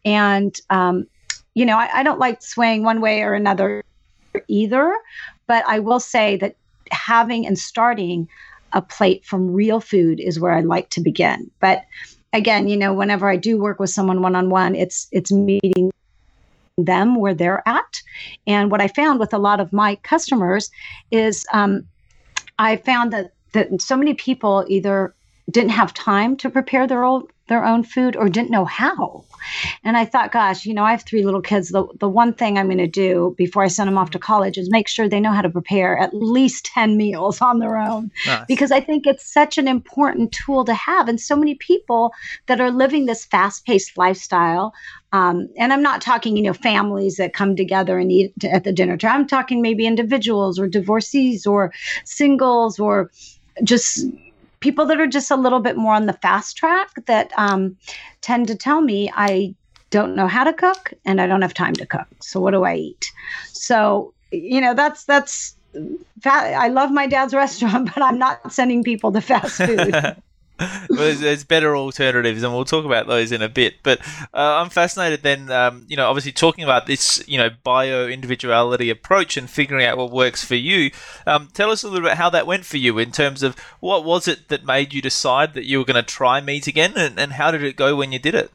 And 0.05 0.59
um, 0.69 1.07
you 1.53 1.65
know, 1.65 1.77
I, 1.77 1.89
I 1.93 2.03
don't 2.03 2.19
like 2.19 2.41
swaying 2.41 2.83
one 2.83 3.01
way 3.01 3.21
or 3.21 3.33
another 3.33 3.83
either, 4.47 4.95
but 5.47 5.63
I 5.67 5.79
will 5.79 5.99
say 5.99 6.37
that 6.37 6.55
having 6.91 7.47
and 7.47 7.57
starting 7.57 8.27
a 8.73 8.81
plate 8.81 9.25
from 9.25 9.53
real 9.53 9.79
food 9.79 10.19
is 10.19 10.39
where 10.39 10.53
I 10.53 10.61
like 10.61 10.89
to 10.91 11.01
begin. 11.01 11.49
But 11.59 11.85
again, 12.33 12.67
you 12.67 12.77
know, 12.77 12.93
whenever 12.93 13.29
I 13.29 13.37
do 13.37 13.57
work 13.57 13.79
with 13.79 13.89
someone 13.89 14.21
one 14.21 14.35
on 14.35 14.49
one, 14.49 14.75
it's 14.75 15.07
it's 15.11 15.31
meeting 15.31 15.91
them 16.77 17.15
where 17.15 17.33
they're 17.33 17.67
at. 17.67 18.01
And 18.45 18.71
what 18.71 18.81
I 18.81 18.87
found 18.87 19.19
with 19.19 19.33
a 19.33 19.39
lot 19.39 19.59
of 19.59 19.73
my 19.73 19.95
customers 19.95 20.69
is 21.11 21.45
um, 21.51 21.87
I 22.59 22.77
found 22.77 23.11
that 23.13 23.33
that 23.53 23.81
so 23.81 23.95
many 23.95 24.13
people 24.13 24.65
either 24.67 25.13
didn't 25.49 25.71
have 25.71 25.93
time 25.93 26.35
to 26.37 26.49
prepare 26.49 26.85
their 26.85 27.03
own 27.03 27.27
their 27.47 27.65
own 27.65 27.83
food 27.83 28.15
or 28.15 28.29
didn't 28.29 28.51
know 28.51 28.65
how. 28.65 29.23
And 29.83 29.97
I 29.97 30.05
thought, 30.05 30.31
gosh, 30.31 30.65
you 30.65 30.73
know, 30.73 30.83
I 30.83 30.91
have 30.91 31.03
three 31.03 31.23
little 31.23 31.41
kids. 31.41 31.69
The, 31.69 31.85
the 31.99 32.09
one 32.09 32.33
thing 32.33 32.57
I'm 32.57 32.67
going 32.67 32.77
to 32.77 32.87
do 32.87 33.35
before 33.37 33.63
I 33.63 33.67
send 33.67 33.87
them 33.87 33.97
off 33.97 34.11
to 34.11 34.19
college 34.19 34.57
is 34.57 34.69
make 34.69 34.87
sure 34.87 35.07
they 35.07 35.19
know 35.19 35.31
how 35.31 35.41
to 35.41 35.49
prepare 35.49 35.97
at 35.97 36.13
least 36.13 36.65
10 36.65 36.97
meals 36.97 37.41
on 37.41 37.59
their 37.59 37.77
own. 37.77 38.11
Nice. 38.25 38.45
Because 38.47 38.71
I 38.71 38.79
think 38.79 39.07
it's 39.07 39.31
such 39.31 39.57
an 39.57 39.67
important 39.67 40.31
tool 40.31 40.65
to 40.65 40.73
have. 40.73 41.07
And 41.07 41.19
so 41.19 41.35
many 41.35 41.55
people 41.55 42.13
that 42.47 42.61
are 42.61 42.71
living 42.71 43.05
this 43.05 43.25
fast 43.25 43.65
paced 43.65 43.97
lifestyle. 43.97 44.73
Um, 45.13 45.49
and 45.57 45.71
I'm 45.71 45.81
not 45.81 46.01
talking, 46.01 46.35
you 46.35 46.43
know, 46.43 46.53
families 46.53 47.15
that 47.15 47.33
come 47.33 47.55
together 47.55 47.97
and 47.97 48.11
eat 48.11 48.33
at 48.43 48.63
the 48.63 48.73
dinner 48.73 48.97
time. 48.97 49.21
I'm 49.21 49.27
talking 49.27 49.61
maybe 49.61 49.85
individuals 49.87 50.59
or 50.59 50.67
divorcees 50.67 51.47
or 51.47 51.73
singles 52.03 52.79
or 52.79 53.11
just 53.63 54.05
people 54.59 54.85
that 54.85 54.99
are 54.99 55.07
just 55.07 55.31
a 55.31 55.35
little 55.35 55.59
bit 55.59 55.77
more 55.77 55.93
on 55.93 56.05
the 56.05 56.13
fast 56.13 56.57
track 56.57 56.89
that 57.05 57.31
um, 57.37 57.77
tend 58.21 58.47
to 58.47 58.55
tell 58.55 58.81
me 58.81 59.11
I 59.15 59.55
don't 59.89 60.15
know 60.15 60.27
how 60.27 60.43
to 60.43 60.53
cook 60.53 60.93
and 61.05 61.21
I 61.21 61.27
don't 61.27 61.41
have 61.41 61.53
time 61.53 61.73
to 61.73 61.85
cook. 61.85 62.07
So 62.21 62.39
what 62.39 62.51
do 62.51 62.63
I 62.63 62.75
eat? 62.75 63.11
So 63.53 64.13
you 64.31 64.59
know 64.59 64.73
that's 64.73 65.05
that's 65.05 65.55
I 66.25 66.67
love 66.69 66.91
my 66.91 67.07
dad's 67.07 67.33
restaurant, 67.43 67.91
but 67.93 68.03
I'm 68.03 68.17
not 68.17 68.51
sending 68.51 68.83
people 68.83 69.11
to 69.11 69.21
fast 69.21 69.57
food. 69.57 69.95
there's, 70.89 71.19
there's, 71.19 71.43
better 71.43 71.75
alternatives, 71.75 72.43
and 72.43 72.53
we'll 72.53 72.65
talk 72.65 72.85
about 72.85 73.07
those 73.07 73.31
in 73.31 73.41
a 73.41 73.49
bit. 73.49 73.75
But 73.83 73.99
uh, 74.33 74.57
I'm 74.61 74.69
fascinated. 74.69 75.23
Then, 75.23 75.51
um, 75.51 75.85
you 75.87 75.95
know, 75.95 76.09
obviously 76.09 76.31
talking 76.31 76.63
about 76.63 76.87
this, 76.87 77.23
you 77.27 77.37
know, 77.37 77.49
bio 77.63 78.07
individuality 78.07 78.89
approach 78.89 79.37
and 79.37 79.49
figuring 79.49 79.85
out 79.85 79.97
what 79.97 80.11
works 80.11 80.43
for 80.43 80.55
you. 80.55 80.91
Um, 81.25 81.49
tell 81.53 81.71
us 81.71 81.83
a 81.83 81.89
little 81.89 82.07
bit 82.07 82.17
how 82.17 82.29
that 82.31 82.47
went 82.47 82.65
for 82.65 82.77
you 82.77 82.97
in 82.97 83.11
terms 83.11 83.43
of 83.43 83.57
what 83.79 84.03
was 84.03 84.27
it 84.27 84.49
that 84.49 84.65
made 84.65 84.93
you 84.93 85.01
decide 85.01 85.53
that 85.53 85.65
you 85.65 85.79
were 85.79 85.85
going 85.85 85.95
to 85.95 86.03
try 86.03 86.41
meat 86.41 86.67
again, 86.67 86.93
and, 86.95 87.19
and 87.19 87.33
how 87.33 87.51
did 87.51 87.63
it 87.63 87.75
go 87.75 87.95
when 87.95 88.11
you 88.11 88.19
did 88.19 88.35
it? 88.35 88.51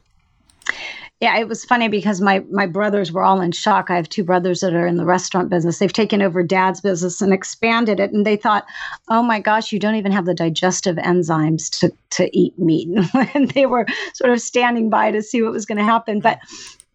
Yeah, 1.21 1.37
it 1.37 1.47
was 1.47 1.63
funny 1.63 1.87
because 1.87 2.19
my 2.19 2.43
my 2.51 2.65
brothers 2.65 3.11
were 3.11 3.23
all 3.23 3.39
in 3.39 3.53
shock. 3.53 3.89
I 3.89 3.95
have 3.95 4.09
two 4.09 4.23
brothers 4.23 4.59
that 4.59 4.73
are 4.73 4.85
in 4.85 4.97
the 4.97 5.05
restaurant 5.05 5.49
business. 5.49 5.79
They've 5.79 5.93
taken 5.93 6.21
over 6.21 6.43
dad's 6.43 6.81
business 6.81 7.21
and 7.21 7.33
expanded 7.33 7.99
it, 7.99 8.11
and 8.11 8.25
they 8.25 8.35
thought, 8.35 8.65
"Oh 9.07 9.23
my 9.23 9.39
gosh, 9.39 9.71
you 9.71 9.79
don't 9.79 9.95
even 9.95 10.11
have 10.11 10.25
the 10.25 10.33
digestive 10.33 10.97
enzymes 10.97 11.69
to 11.79 11.93
to 12.11 12.37
eat 12.37 12.59
meat." 12.59 12.89
and 13.33 13.51
they 13.51 13.65
were 13.65 13.85
sort 14.13 14.31
of 14.31 14.41
standing 14.41 14.89
by 14.89 15.11
to 15.11 15.21
see 15.21 15.41
what 15.41 15.53
was 15.53 15.65
going 15.65 15.77
to 15.77 15.83
happen. 15.83 16.19
But 16.19 16.39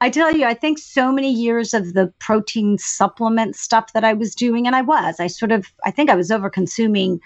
I 0.00 0.10
tell 0.10 0.32
you, 0.36 0.44
I 0.44 0.54
think 0.54 0.78
so 0.78 1.10
many 1.10 1.32
years 1.32 1.72
of 1.72 1.94
the 1.94 2.12
protein 2.18 2.76
supplement 2.78 3.56
stuff 3.56 3.92
that 3.94 4.04
I 4.04 4.12
was 4.12 4.34
doing, 4.34 4.66
and 4.66 4.76
I 4.76 4.82
was, 4.82 5.20
I 5.20 5.26
sort 5.26 5.52
of, 5.52 5.72
I 5.84 5.90
think 5.90 6.10
I 6.10 6.14
was 6.14 6.30
over 6.30 6.50
consuming 6.50 7.20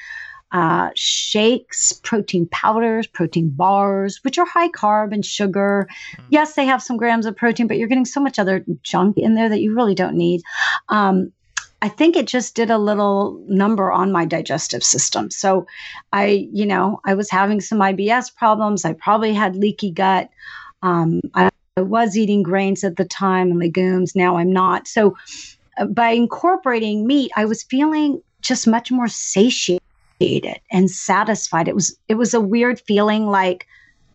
uh, 0.52 0.90
shakes, 0.94 1.92
protein 1.92 2.46
powders, 2.50 3.06
protein 3.06 3.48
bars, 3.50 4.20
which 4.22 4.38
are 4.38 4.46
high 4.46 4.68
carb 4.68 5.12
and 5.12 5.24
sugar. 5.24 5.88
Mm. 6.16 6.24
Yes, 6.30 6.54
they 6.54 6.66
have 6.66 6.82
some 6.82 6.96
grams 6.96 7.26
of 7.26 7.36
protein, 7.36 7.66
but 7.66 7.78
you're 7.78 7.88
getting 7.88 8.04
so 8.04 8.20
much 8.20 8.38
other 8.38 8.64
junk 8.82 9.16
in 9.16 9.34
there 9.34 9.48
that 9.48 9.60
you 9.60 9.74
really 9.74 9.94
don't 9.94 10.16
need. 10.16 10.42
Um, 10.88 11.32
I 11.80 11.88
think 11.88 12.14
it 12.14 12.28
just 12.28 12.54
did 12.54 12.70
a 12.70 12.78
little 12.78 13.42
number 13.48 13.90
on 13.90 14.12
my 14.12 14.24
digestive 14.24 14.84
system. 14.84 15.30
So 15.30 15.66
I, 16.12 16.48
you 16.52 16.64
know, 16.64 17.00
I 17.04 17.14
was 17.14 17.28
having 17.28 17.60
some 17.60 17.80
IBS 17.80 18.34
problems. 18.36 18.84
I 18.84 18.92
probably 18.92 19.34
had 19.34 19.56
leaky 19.56 19.90
gut. 19.90 20.30
Um, 20.82 21.20
I, 21.34 21.50
was 21.78 22.18
eating 22.18 22.42
grains 22.42 22.84
at 22.84 22.96
the 22.96 23.04
time 23.06 23.50
and 23.50 23.58
legumes. 23.58 24.14
Now 24.14 24.36
I'm 24.36 24.52
not. 24.52 24.86
So 24.86 25.16
uh, 25.78 25.86
by 25.86 26.10
incorporating 26.10 27.06
meat, 27.06 27.32
I 27.34 27.46
was 27.46 27.62
feeling 27.62 28.20
just 28.42 28.66
much 28.66 28.92
more 28.92 29.08
satiated 29.08 29.81
and 30.70 30.90
satisfied. 30.90 31.68
It 31.68 31.74
was 31.74 31.96
it 32.08 32.14
was 32.14 32.34
a 32.34 32.40
weird 32.40 32.80
feeling 32.80 33.26
like 33.26 33.66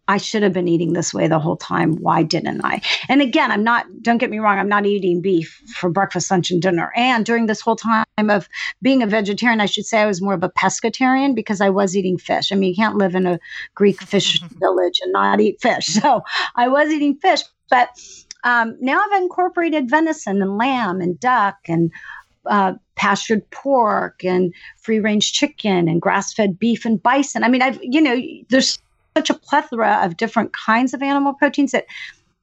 I 0.10 0.18
should 0.18 0.42
have 0.44 0.54
been 0.54 0.70
eating 0.70 0.94
this 0.94 1.14
way 1.14 1.28
the 1.28 1.40
whole 1.40 1.58
time. 1.58 1.98
Why 1.98 2.24
didn't 2.24 2.64
I? 2.64 2.82
And 3.10 3.22
again, 3.22 3.52
I'm 3.52 3.64
not, 3.64 3.86
don't 4.02 4.20
get 4.20 4.30
me 4.30 4.40
wrong, 4.40 4.58
I'm 4.58 4.70
not 4.70 4.86
eating 4.86 5.22
beef 5.22 5.62
for 5.76 5.90
breakfast, 5.90 6.32
lunch, 6.32 6.50
and 6.50 6.62
dinner. 6.62 6.94
And 6.96 7.26
during 7.26 7.48
this 7.48 7.60
whole 7.60 7.76
time 7.76 8.06
of 8.18 8.48
being 8.82 9.04
a 9.04 9.08
vegetarian, 9.08 9.60
I 9.60 9.66
should 9.66 9.86
say 9.86 10.00
I 10.00 10.06
was 10.06 10.22
more 10.22 10.34
of 10.34 10.44
a 10.44 10.50
pescatarian 10.50 11.36
because 11.36 11.60
I 11.60 11.70
was 11.70 11.96
eating 11.96 12.18
fish. 12.18 12.52
I 12.52 12.56
mean, 12.56 12.70
you 12.70 12.76
can't 12.76 12.96
live 12.96 13.16
in 13.16 13.26
a 13.26 13.40
Greek 13.76 14.02
fish 14.02 14.40
village 14.60 15.02
and 15.04 15.12
not 15.12 15.42
eat 15.42 15.62
fish. 15.62 15.88
So 15.88 16.22
I 16.56 16.70
was 16.70 16.90
eating 16.90 17.18
fish. 17.18 17.42
But 17.70 17.90
um, 18.46 18.78
now 18.80 19.02
I've 19.02 19.22
incorporated 19.22 19.90
venison 19.90 20.42
and 20.42 20.58
lamb 20.58 21.02
and 21.02 21.20
duck 21.20 21.58
and 21.68 21.92
uh, 22.50 22.74
pastured 22.96 23.50
pork 23.52 24.24
and 24.24 24.54
free 24.78 25.00
range 25.00 25.34
chicken 25.34 25.88
and 25.88 26.02
grass 26.02 26.34
fed 26.34 26.58
beef 26.58 26.86
and 26.86 27.02
bison. 27.02 27.44
I 27.44 27.50
mean, 27.50 27.62
I've, 27.62 27.80
you 27.82 28.02
know, 28.02 28.20
there's 28.50 28.80
such 29.16 29.30
a 29.30 29.34
plethora 29.34 30.00
of 30.04 30.18
different 30.18 30.54
kinds 30.54 30.94
of 30.94 31.02
animal 31.02 31.34
proteins 31.34 31.72
that 31.72 31.86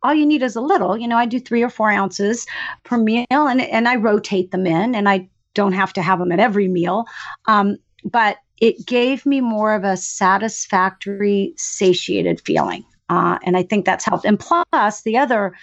all 0.03 0.15
you 0.15 0.27
need 0.27 0.43
is 0.43 0.55
a 0.55 0.61
little. 0.61 0.97
You 0.97 1.09
know, 1.09 1.17
I 1.17 1.27
do 1.27 1.41
three 1.41 1.63
or 1.63 1.71
four 1.71 1.91
ounces 1.91 2.47
per 2.85 2.99
meal 2.99 3.27
and, 3.31 3.61
and 3.61 3.89
I 3.89 3.97
rotate 3.97 4.51
them 4.51 4.67
in 4.67 4.95
and 4.95 5.09
I 5.09 5.29
don't 5.55 5.73
have 5.73 5.93
to 5.95 6.03
have 6.03 6.19
them 6.19 6.33
at 6.33 6.41
every 6.41 6.69
meal. 6.69 7.07
Um, 7.47 7.79
but 8.05 8.39
it 8.61 8.87
gave 8.87 9.25
me 9.25 9.41
more 9.41 9.75
of 9.75 9.85
a 9.85 9.97
satisfactory, 9.97 11.55
satiated 11.57 12.41
feeling. 12.41 12.85
Uh, 13.09 13.39
and 13.45 13.57
I 13.57 13.63
think 13.63 13.85
that's 13.85 14.05
helped. 14.05 14.25
And 14.25 14.39
plus, 14.39 15.03
the 15.03 15.17
other 15.19 15.55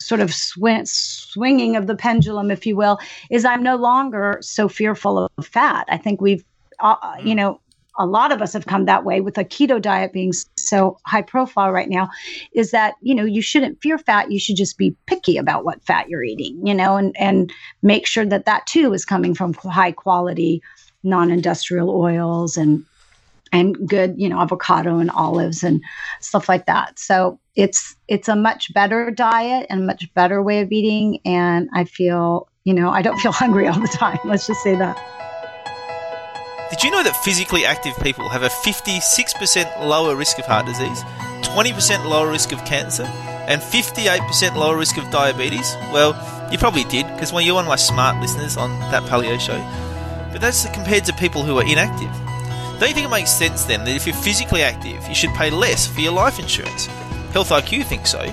sort 0.00 0.20
of 0.20 0.32
sw- 0.34 0.84
swinging 0.84 1.76
of 1.76 1.86
the 1.86 1.94
pendulum, 1.94 2.50
if 2.50 2.66
you 2.66 2.76
will, 2.76 2.98
is 3.30 3.44
I'm 3.44 3.62
no 3.62 3.76
longer 3.76 4.38
so 4.40 4.68
fearful 4.68 5.30
of 5.36 5.46
fat. 5.46 5.86
I 5.88 5.96
think 5.96 6.20
we've, 6.20 6.44
uh, 6.80 7.16
you 7.22 7.34
know, 7.34 7.60
a 7.98 8.06
lot 8.06 8.32
of 8.32 8.40
us 8.40 8.52
have 8.54 8.66
come 8.66 8.86
that 8.86 9.04
way 9.04 9.20
with 9.20 9.36
a 9.36 9.44
keto 9.44 9.80
diet 9.80 10.12
being 10.12 10.32
so 10.56 10.98
high 11.04 11.22
profile 11.22 11.70
right 11.70 11.88
now 11.88 12.08
is 12.54 12.70
that 12.70 12.94
you 13.02 13.14
know 13.14 13.24
you 13.24 13.42
shouldn't 13.42 13.82
fear 13.82 13.98
fat 13.98 14.30
you 14.30 14.38
should 14.38 14.56
just 14.56 14.78
be 14.78 14.96
picky 15.06 15.36
about 15.36 15.64
what 15.64 15.84
fat 15.84 16.08
you're 16.08 16.22
eating 16.22 16.64
you 16.66 16.72
know 16.72 16.96
and 16.96 17.14
and 17.18 17.52
make 17.82 18.06
sure 18.06 18.24
that 18.24 18.46
that 18.46 18.66
too 18.66 18.94
is 18.94 19.04
coming 19.04 19.34
from 19.34 19.52
high 19.54 19.92
quality 19.92 20.62
non-industrial 21.02 21.90
oils 21.90 22.56
and 22.56 22.84
and 23.52 23.76
good 23.88 24.14
you 24.16 24.28
know 24.28 24.40
avocado 24.40 24.98
and 24.98 25.10
olives 25.10 25.62
and 25.62 25.82
stuff 26.20 26.48
like 26.48 26.66
that 26.66 26.98
so 26.98 27.38
it's 27.56 27.96
it's 28.08 28.28
a 28.28 28.36
much 28.36 28.72
better 28.72 29.10
diet 29.10 29.66
and 29.70 29.80
a 29.80 29.84
much 29.84 30.12
better 30.14 30.42
way 30.42 30.60
of 30.60 30.70
eating 30.70 31.18
and 31.24 31.68
i 31.74 31.84
feel 31.84 32.48
you 32.64 32.74
know 32.74 32.90
i 32.90 33.02
don't 33.02 33.18
feel 33.18 33.32
hungry 33.42 33.66
all 33.66 33.80
the 33.80 33.88
time 33.88 34.18
let's 34.24 34.46
just 34.46 34.62
say 34.62 34.74
that 34.74 34.96
did 36.70 36.84
you 36.84 36.92
know 36.92 37.02
that 37.02 37.16
physically 37.16 37.66
active 37.66 37.98
people 37.98 38.28
have 38.28 38.44
a 38.44 38.48
56% 38.48 39.80
lower 39.80 40.14
risk 40.14 40.38
of 40.38 40.46
heart 40.46 40.66
disease, 40.66 41.02
20% 41.42 42.04
lower 42.08 42.30
risk 42.30 42.52
of 42.52 42.64
cancer, 42.64 43.02
and 43.02 43.60
58% 43.60 44.54
lower 44.54 44.76
risk 44.76 44.96
of 44.96 45.10
diabetes? 45.10 45.74
Well, 45.92 46.14
you 46.52 46.58
probably 46.58 46.84
did, 46.84 47.08
because 47.08 47.32
well, 47.32 47.40
you're 47.40 47.56
one 47.56 47.64
of 47.64 47.68
my 47.68 47.74
smart 47.74 48.20
listeners 48.22 48.56
on 48.56 48.70
that 48.92 49.02
paleo 49.02 49.40
show. 49.40 49.58
But 50.30 50.40
that's 50.40 50.64
compared 50.70 51.04
to 51.06 51.12
people 51.12 51.42
who 51.42 51.58
are 51.58 51.64
inactive. 51.64 52.29
Don't 52.80 52.88
you 52.88 52.94
think 52.94 53.08
it 53.08 53.10
makes 53.10 53.30
sense 53.30 53.64
then 53.64 53.84
that 53.84 53.94
if 53.94 54.06
you're 54.06 54.16
physically 54.16 54.62
active, 54.62 55.06
you 55.06 55.14
should 55.14 55.34
pay 55.34 55.50
less 55.50 55.86
for 55.86 56.00
your 56.00 56.12
life 56.12 56.38
insurance? 56.38 56.86
Health 57.34 57.50
IQ 57.50 57.84
thinks 57.84 58.12
so. 58.12 58.24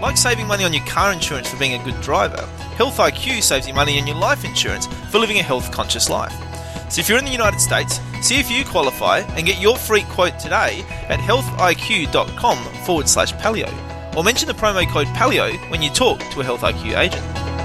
Like 0.00 0.16
saving 0.16 0.46
money 0.46 0.62
on 0.62 0.72
your 0.72 0.86
car 0.86 1.12
insurance 1.12 1.48
for 1.50 1.58
being 1.58 1.74
a 1.74 1.84
good 1.84 2.00
driver, 2.00 2.46
Health 2.76 2.98
IQ 2.98 3.42
saves 3.42 3.66
you 3.66 3.74
money 3.74 4.00
on 4.00 4.06
your 4.06 4.14
life 4.14 4.44
insurance 4.44 4.86
for 5.10 5.18
living 5.18 5.40
a 5.40 5.42
health 5.42 5.72
conscious 5.72 6.08
life. 6.08 6.32
So 6.88 7.00
if 7.00 7.08
you're 7.08 7.18
in 7.18 7.24
the 7.24 7.32
United 7.32 7.58
States, 7.58 7.98
see 8.22 8.38
if 8.38 8.48
you 8.48 8.64
qualify 8.64 9.18
and 9.34 9.44
get 9.44 9.60
your 9.60 9.76
free 9.76 10.02
quote 10.02 10.38
today 10.38 10.84
at 11.08 11.18
healthiq.com 11.18 12.58
forward 12.84 13.08
slash 13.08 13.32
paleo. 13.34 13.68
Or 14.16 14.22
mention 14.22 14.46
the 14.46 14.54
promo 14.54 14.88
code 14.88 15.08
paleo 15.08 15.52
when 15.68 15.82
you 15.82 15.90
talk 15.90 16.20
to 16.30 16.40
a 16.42 16.44
Health 16.44 16.60
IQ 16.60 16.96
agent. 16.96 17.59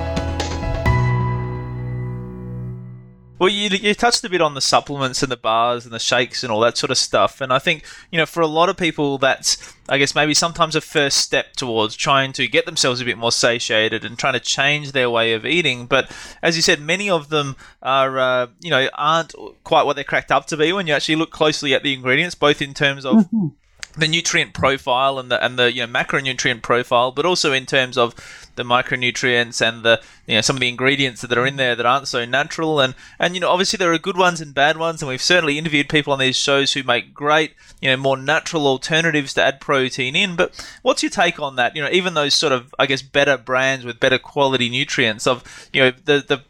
Well, 3.38 3.50
you, 3.50 3.70
you 3.70 3.94
touched 3.94 4.24
a 4.24 4.30
bit 4.30 4.42
on 4.42 4.54
the 4.54 4.62
supplements 4.62 5.22
and 5.22 5.32
the 5.32 5.38
bars 5.38 5.84
and 5.84 5.94
the 5.94 6.00
shakes 6.00 6.42
and 6.42 6.52
all 6.52 6.62
that 6.62 6.78
sort 6.78 6.92
of 6.92 6.98
stuff. 6.98 7.42
And 7.42 7.52
I 7.52 7.60
think, 7.60 7.84
you 8.10 8.18
know, 8.18 8.26
for 8.26 8.40
a 8.40 8.48
lot 8.48 8.70
of 8.70 8.78
people, 8.78 9.18
that's, 9.18 9.74
I 9.90 9.98
guess, 9.98 10.16
maybe 10.16 10.34
sometimes 10.34 10.74
a 10.76 10.82
first 10.82 11.18
step 11.18 11.54
towards 11.54 11.98
trying 11.98 12.32
to 12.34 12.48
get 12.48 12.66
themselves 12.66 13.02
a 13.02 13.06
bit 13.06 13.18
more 13.18 13.34
satiated 13.34 14.06
and 14.06 14.18
trying 14.18 14.34
to 14.34 14.40
change 14.40 14.94
their 14.94 15.10
way 15.10 15.34
of 15.34 15.46
eating. 15.46 15.86
But 15.86 16.10
as 16.42 16.56
you 16.56 16.62
said, 16.62 16.80
many 16.80 17.10
of 17.10 17.28
them 17.28 17.58
are, 17.82 18.18
uh, 18.18 18.48
you 18.62 18.70
know, 18.70 18.88
aren't 18.94 19.36
quite 19.66 19.84
what 19.84 19.96
they're 19.96 20.06
cracked 20.06 20.32
up 20.32 20.48
to 20.48 20.58
be 20.58 20.72
when 20.72 20.88
you 20.88 20.94
actually 20.94 21.18
look 21.18 21.32
closely 21.32 21.74
at 21.74 21.84
the 21.84 21.94
ingredients, 21.94 22.36
both 22.36 22.62
in 22.62 22.74
terms 22.74 23.06
of. 23.06 23.16
Mm-hmm 23.16 23.48
the 23.98 24.08
nutrient 24.08 24.54
profile 24.54 25.18
and 25.20 25.32
the 25.32 25.44
and 25.44 25.58
the 25.58 25.72
you 25.72 25.86
know 25.86 25.92
macronutrient 25.92 26.62
profile, 26.62 27.12
but 27.12 27.26
also 27.26 27.54
in 27.54 27.66
terms 27.66 27.98
of 27.98 28.14
the 28.56 28.64
micronutrients 28.64 29.66
and 29.66 29.84
the 29.84 30.02
you 30.28 30.36
know 30.36 30.42
some 30.42 30.56
of 30.56 30.60
the 30.60 30.70
ingredients 30.70 31.22
that 31.22 31.38
are 31.38 31.46
in 31.46 31.56
there 31.56 31.76
that 31.76 31.86
aren't 31.86 32.08
so 32.08 32.26
natural. 32.26 32.80
And 32.80 32.96
and 33.20 33.36
you 33.36 33.40
know 33.40 33.50
obviously 33.50 33.78
there 33.78 33.94
are 33.94 33.98
good 33.98 34.18
ones 34.18 34.42
and 34.42 34.54
bad 34.54 34.78
ones 34.78 35.02
and 35.02 35.10
we've 35.10 35.22
certainly 35.22 35.58
interviewed 35.58 35.90
people 35.90 36.14
on 36.14 36.20
these 36.20 36.36
shows 36.36 36.74
who 36.74 36.84
make 36.84 37.14
great 37.14 37.54
you 37.82 37.90
know 37.90 37.98
more 37.98 38.18
natural 38.18 38.68
alternatives 38.68 39.34
to 39.36 39.44
add 39.44 39.62
protein 39.62 40.16
in. 40.16 40.36
But 40.36 40.54
what's 40.82 41.04
your 41.04 41.10
take 41.10 41.40
on 41.40 41.56
that? 41.56 41.76
You 41.76 41.84
know 41.84 41.90
even 41.92 42.14
those 42.14 42.36
sort 42.36 42.54
of 42.54 42.74
I 42.78 42.86
guess 42.86 43.02
better 43.02 43.38
brands 43.38 43.86
with 43.86 44.00
better 44.00 44.18
quality 44.18 44.70
nutrients 44.70 45.28
of 45.28 45.70
you 45.72 45.82
know 45.82 45.92
the 45.92 46.24
the 46.28 46.42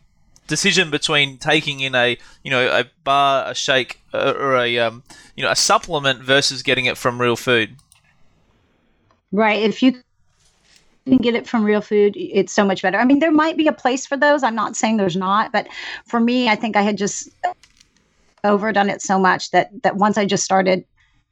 decision 0.48 0.92
between 0.92 1.38
taking 1.38 1.80
in 1.80 1.96
a 1.96 2.18
you 2.44 2.52
know 2.52 2.68
a 2.68 2.86
bar, 3.04 3.50
a 3.50 3.56
shake, 3.56 4.00
uh, 4.14 4.34
or 4.38 4.58
a 4.58 4.78
um, 4.80 5.04
you 5.36 5.44
know 5.44 5.52
a 5.52 5.56
supplement 5.56 6.22
versus 6.22 6.64
getting 6.64 6.86
it 6.86 6.98
from 6.98 7.22
real 7.22 7.36
food. 7.36 7.76
Right. 9.32 9.62
If 9.62 9.82
you 9.84 10.02
can 11.06 11.18
get 11.18 11.36
it 11.36 11.48
from 11.48 11.64
real 11.64 11.82
food, 11.82 12.16
it's 12.16 12.54
so 12.54 12.66
much 12.66 12.82
better. 12.82 12.98
I 12.98 13.06
mean, 13.06 13.20
there 13.20 13.32
might 13.32 13.58
be 13.58 13.68
a 13.68 13.74
place 13.74 14.06
for 14.06 14.18
those. 14.18 14.44
I'm 14.44 14.56
not 14.56 14.76
saying 14.76 14.98
there's 14.98 15.16
not, 15.16 15.52
but 15.52 15.68
for 16.06 16.20
me, 16.20 16.50
I 16.50 16.56
think 16.56 16.76
I 16.76 16.82
had 16.82 16.98
just 16.98 17.30
overdone 18.44 18.90
it 18.90 19.02
so 19.02 19.20
much 19.20 19.52
that 19.52 19.70
that 19.84 19.98
once 19.98 20.18
I 20.18 20.26
just 20.26 20.44
started 20.44 20.86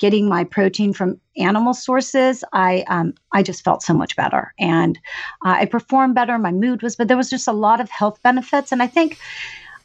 getting 0.03 0.27
my 0.27 0.43
protein 0.43 0.91
from 0.91 1.17
animal 1.37 1.73
sources, 1.73 2.43
I 2.51 2.83
um, 2.89 3.13
I 3.31 3.41
just 3.41 3.63
felt 3.63 3.81
so 3.81 3.93
much 3.93 4.17
better, 4.17 4.53
and 4.59 4.99
uh, 5.45 5.55
I 5.59 5.65
performed 5.65 6.13
better. 6.13 6.37
My 6.37 6.51
mood 6.51 6.81
was, 6.81 6.97
but 6.97 7.07
there 7.07 7.15
was 7.15 7.29
just 7.29 7.47
a 7.47 7.53
lot 7.53 7.79
of 7.79 7.89
health 7.89 8.21
benefits, 8.21 8.73
and 8.73 8.83
I 8.83 8.87
think 8.87 9.17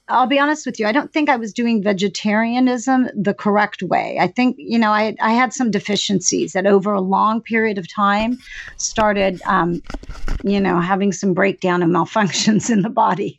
I'll 0.08 0.26
be 0.26 0.38
honest 0.38 0.66
with 0.66 0.78
you. 0.80 0.86
I 0.86 0.92
don't 0.92 1.12
think 1.12 1.28
I 1.28 1.36
was 1.36 1.52
doing 1.52 1.82
vegetarianism 1.82 3.08
the 3.14 3.34
correct 3.34 3.82
way. 3.82 4.18
I 4.20 4.28
think, 4.28 4.56
you 4.58 4.78
know, 4.78 4.90
I, 4.90 5.14
I 5.20 5.32
had 5.32 5.52
some 5.52 5.70
deficiencies 5.70 6.52
that 6.52 6.66
over 6.66 6.92
a 6.92 7.00
long 7.00 7.42
period 7.42 7.78
of 7.78 7.92
time 7.92 8.38
started, 8.78 9.40
um, 9.46 9.82
you 10.42 10.60
know, 10.60 10.80
having 10.80 11.12
some 11.12 11.34
breakdown 11.34 11.82
and 11.82 11.92
malfunctions 11.94 12.70
in 12.70 12.82
the 12.82 12.90
body. 12.90 13.38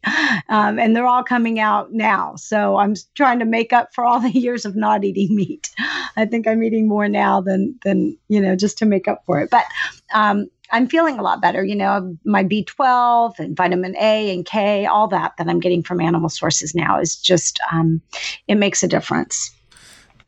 Um, 0.49 0.79
and 0.79 0.95
they're 0.95 1.07
all 1.07 1.23
coming 1.23 1.59
out 1.59 1.93
now. 1.93 2.35
So 2.35 2.77
I'm 2.77 2.93
trying 3.15 3.39
to 3.39 3.45
make 3.45 3.73
up 3.73 3.89
for 3.93 4.05
all 4.05 4.19
the 4.19 4.29
years 4.39 4.65
of 4.65 4.75
not 4.75 5.03
eating 5.03 5.35
meat. 5.35 5.69
I 6.17 6.25
think 6.25 6.47
I'm 6.47 6.63
eating 6.63 6.87
more 6.87 7.07
now 7.07 7.41
than, 7.41 7.79
than 7.83 8.17
you 8.27 8.41
know, 8.41 8.55
just 8.55 8.77
to 8.79 8.85
make 8.85 9.07
up 9.07 9.23
for 9.25 9.39
it. 9.41 9.49
But 9.49 9.65
um, 10.13 10.49
I'm 10.71 10.87
feeling 10.87 11.17
a 11.17 11.21
lot 11.21 11.41
better. 11.41 11.63
You 11.63 11.75
know, 11.75 12.17
my 12.25 12.43
B12 12.43 13.39
and 13.39 13.55
vitamin 13.55 13.95
A 13.97 14.33
and 14.33 14.45
K, 14.45 14.85
all 14.85 15.07
that 15.07 15.33
that 15.37 15.47
I'm 15.47 15.59
getting 15.59 15.83
from 15.83 15.99
animal 15.99 16.29
sources 16.29 16.75
now 16.75 16.99
is 16.99 17.15
just 17.15 17.59
um, 17.71 18.01
it 18.47 18.55
makes 18.55 18.83
a 18.83 18.87
difference. 18.87 19.51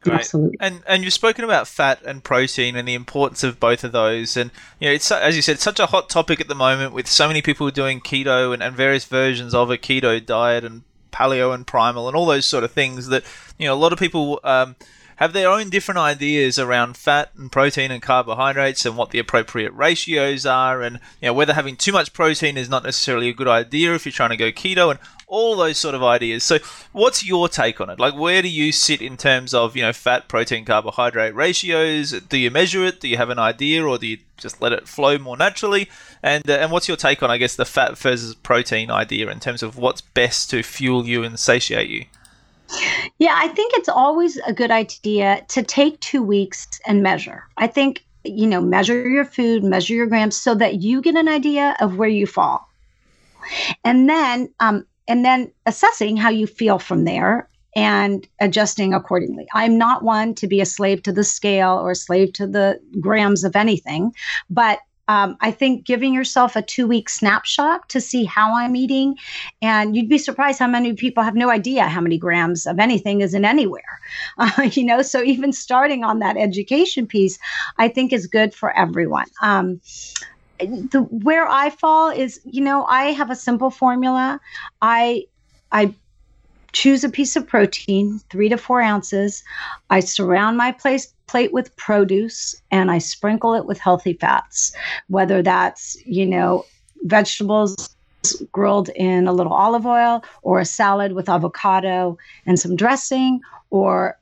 Great. 0.01 0.15
Absolutely. 0.15 0.57
And 0.59 0.81
and 0.87 1.03
you've 1.03 1.13
spoken 1.13 1.43
about 1.43 1.67
fat 1.67 2.01
and 2.03 2.23
protein 2.23 2.75
and 2.75 2.87
the 2.87 2.95
importance 2.95 3.43
of 3.43 3.59
both 3.59 3.83
of 3.83 3.91
those. 3.91 4.35
And 4.35 4.49
you 4.79 4.87
know, 4.87 4.93
it's 4.93 5.11
as 5.11 5.35
you 5.35 5.43
said, 5.43 5.59
such 5.59 5.79
a 5.79 5.85
hot 5.85 6.09
topic 6.09 6.41
at 6.41 6.47
the 6.47 6.55
moment 6.55 6.93
with 6.93 7.07
so 7.07 7.27
many 7.27 7.43
people 7.43 7.69
doing 7.69 8.01
keto 8.01 8.51
and, 8.51 8.63
and 8.63 8.75
various 8.75 9.05
versions 9.05 9.53
of 9.53 9.69
a 9.69 9.77
keto 9.77 10.23
diet 10.23 10.63
and 10.63 10.83
paleo 11.11 11.53
and 11.53 11.67
primal 11.67 12.07
and 12.07 12.17
all 12.17 12.25
those 12.25 12.45
sort 12.47 12.63
of 12.63 12.71
things 12.71 13.07
that 13.07 13.23
you 13.59 13.67
know 13.67 13.73
a 13.73 13.75
lot 13.75 13.93
of 13.93 13.99
people. 13.99 14.39
Um, 14.43 14.75
have 15.21 15.33
their 15.33 15.49
own 15.49 15.69
different 15.69 15.99
ideas 15.99 16.57
around 16.57 16.97
fat 16.97 17.29
and 17.37 17.51
protein 17.51 17.91
and 17.91 18.01
carbohydrates 18.01 18.87
and 18.87 18.97
what 18.97 19.11
the 19.11 19.19
appropriate 19.19 19.71
ratios 19.73 20.47
are 20.47 20.81
and 20.81 20.95
you 21.21 21.27
know 21.27 21.33
whether 21.33 21.53
having 21.53 21.75
too 21.75 21.91
much 21.91 22.11
protein 22.11 22.57
is 22.57 22.67
not 22.67 22.83
necessarily 22.83 23.29
a 23.29 23.33
good 23.33 23.47
idea 23.47 23.93
if 23.93 24.03
you're 24.03 24.11
trying 24.11 24.31
to 24.31 24.35
go 24.35 24.51
keto 24.51 24.89
and 24.89 24.99
all 25.27 25.55
those 25.55 25.77
sort 25.77 25.93
of 25.93 26.03
ideas. 26.03 26.43
So 26.43 26.57
what's 26.91 27.23
your 27.23 27.47
take 27.47 27.79
on 27.79 27.91
it? 27.91 27.99
Like 27.99 28.15
where 28.15 28.41
do 28.41 28.49
you 28.49 28.71
sit 28.71 28.99
in 28.99 29.15
terms 29.15 29.53
of, 29.53 29.77
you 29.77 29.83
know, 29.83 29.93
fat, 29.93 30.27
protein, 30.27 30.65
carbohydrate 30.65 31.35
ratios? 31.35 32.11
Do 32.11 32.37
you 32.37 32.49
measure 32.49 32.83
it? 32.83 32.99
Do 32.99 33.07
you 33.07 33.17
have 33.17 33.29
an 33.29 33.39
idea 33.39 33.85
or 33.85 33.99
do 33.99 34.07
you 34.07 34.17
just 34.37 34.59
let 34.59 34.73
it 34.73 34.87
flow 34.87 35.19
more 35.19 35.37
naturally? 35.37 35.87
And 36.23 36.49
uh, 36.49 36.53
and 36.55 36.71
what's 36.71 36.87
your 36.87 36.97
take 36.97 37.21
on 37.21 37.29
I 37.29 37.37
guess 37.37 37.55
the 37.55 37.63
fat 37.63 37.95
versus 37.95 38.33
protein 38.33 38.89
idea 38.89 39.29
in 39.29 39.39
terms 39.39 39.61
of 39.61 39.77
what's 39.77 40.01
best 40.01 40.49
to 40.49 40.63
fuel 40.63 41.05
you 41.05 41.23
and 41.23 41.39
satiate 41.39 41.89
you? 41.89 42.05
Yeah, 43.19 43.35
I 43.37 43.47
think 43.49 43.73
it's 43.75 43.89
always 43.89 44.37
a 44.37 44.53
good 44.53 44.71
idea 44.71 45.45
to 45.49 45.63
take 45.63 45.99
two 45.99 46.23
weeks 46.23 46.67
and 46.85 47.03
measure. 47.03 47.43
I 47.57 47.67
think, 47.67 48.03
you 48.23 48.47
know, 48.47 48.61
measure 48.61 49.07
your 49.07 49.25
food, 49.25 49.63
measure 49.63 49.93
your 49.93 50.07
grams 50.07 50.35
so 50.35 50.55
that 50.55 50.81
you 50.81 51.01
get 51.01 51.15
an 51.15 51.27
idea 51.27 51.75
of 51.79 51.97
where 51.97 52.09
you 52.09 52.25
fall. 52.25 52.67
And 53.83 54.09
then, 54.09 54.53
um, 54.59 54.85
and 55.07 55.25
then 55.25 55.51
assessing 55.65 56.17
how 56.17 56.29
you 56.29 56.47
feel 56.47 56.79
from 56.79 57.03
there 57.03 57.49
and 57.75 58.27
adjusting 58.39 58.93
accordingly. 58.93 59.47
I'm 59.53 59.77
not 59.77 60.03
one 60.03 60.35
to 60.35 60.47
be 60.47 60.61
a 60.61 60.65
slave 60.65 61.03
to 61.03 61.11
the 61.11 61.23
scale 61.23 61.73
or 61.73 61.91
a 61.91 61.95
slave 61.95 62.33
to 62.33 62.47
the 62.47 62.79
grams 62.99 63.43
of 63.43 63.55
anything, 63.55 64.13
but 64.49 64.79
um, 65.11 65.35
I 65.41 65.51
think 65.51 65.85
giving 65.85 66.13
yourself 66.13 66.55
a 66.55 66.61
two 66.61 66.87
week 66.87 67.09
snapshot 67.09 67.89
to 67.89 67.99
see 67.99 68.23
how 68.23 68.55
I'm 68.55 68.77
eating, 68.77 69.17
and 69.61 69.93
you'd 69.93 70.07
be 70.07 70.17
surprised 70.17 70.59
how 70.59 70.67
many 70.67 70.93
people 70.93 71.21
have 71.21 71.35
no 71.35 71.49
idea 71.49 71.83
how 71.87 71.99
many 71.99 72.17
grams 72.17 72.65
of 72.65 72.79
anything 72.79 73.19
is 73.19 73.33
in 73.33 73.45
anywhere. 73.45 73.99
Uh, 74.37 74.69
you 74.73 74.83
know, 74.83 75.01
so 75.01 75.21
even 75.21 75.53
starting 75.53 76.03
on 76.03 76.19
that 76.19 76.35
education 76.37 77.05
piece, 77.05 77.37
I 77.77 77.87
think 77.87 78.11
is 78.11 78.27
good 78.27 78.53
for 78.53 78.75
everyone. 78.75 79.27
Um, 79.41 79.81
the 80.59 81.07
where 81.23 81.47
I 81.47 81.69
fall 81.69 82.09
is, 82.09 82.39
you 82.45 82.61
know, 82.61 82.85
I 82.85 83.11
have 83.11 83.29
a 83.29 83.35
simple 83.35 83.69
formula. 83.69 84.39
I 84.81 85.25
I 85.71 85.93
choose 86.71 87.03
a 87.03 87.09
piece 87.09 87.35
of 87.35 87.47
protein, 87.47 88.19
three 88.29 88.49
to 88.49 88.57
four 88.57 88.81
ounces. 88.81 89.43
I 89.89 89.99
surround 89.99 90.57
my 90.57 90.71
place 90.71 91.13
plate 91.31 91.53
with 91.53 91.73
produce 91.77 92.61
and 92.71 92.91
I 92.91 92.97
sprinkle 92.97 93.53
it 93.53 93.65
with 93.65 93.79
healthy 93.79 94.13
fats, 94.13 94.75
whether 95.07 95.41
that's, 95.41 95.97
you 96.05 96.25
know, 96.25 96.65
vegetables 97.03 97.95
grilled 98.51 98.89
in 98.89 99.27
a 99.27 99.33
little 99.33 99.53
olive 99.53 99.85
oil 99.85 100.23
or 100.41 100.59
a 100.59 100.65
salad 100.65 101.13
with 101.13 101.29
avocado 101.29 102.17
and 102.45 102.59
some 102.59 102.75
dressing 102.75 103.39
or 103.69 104.17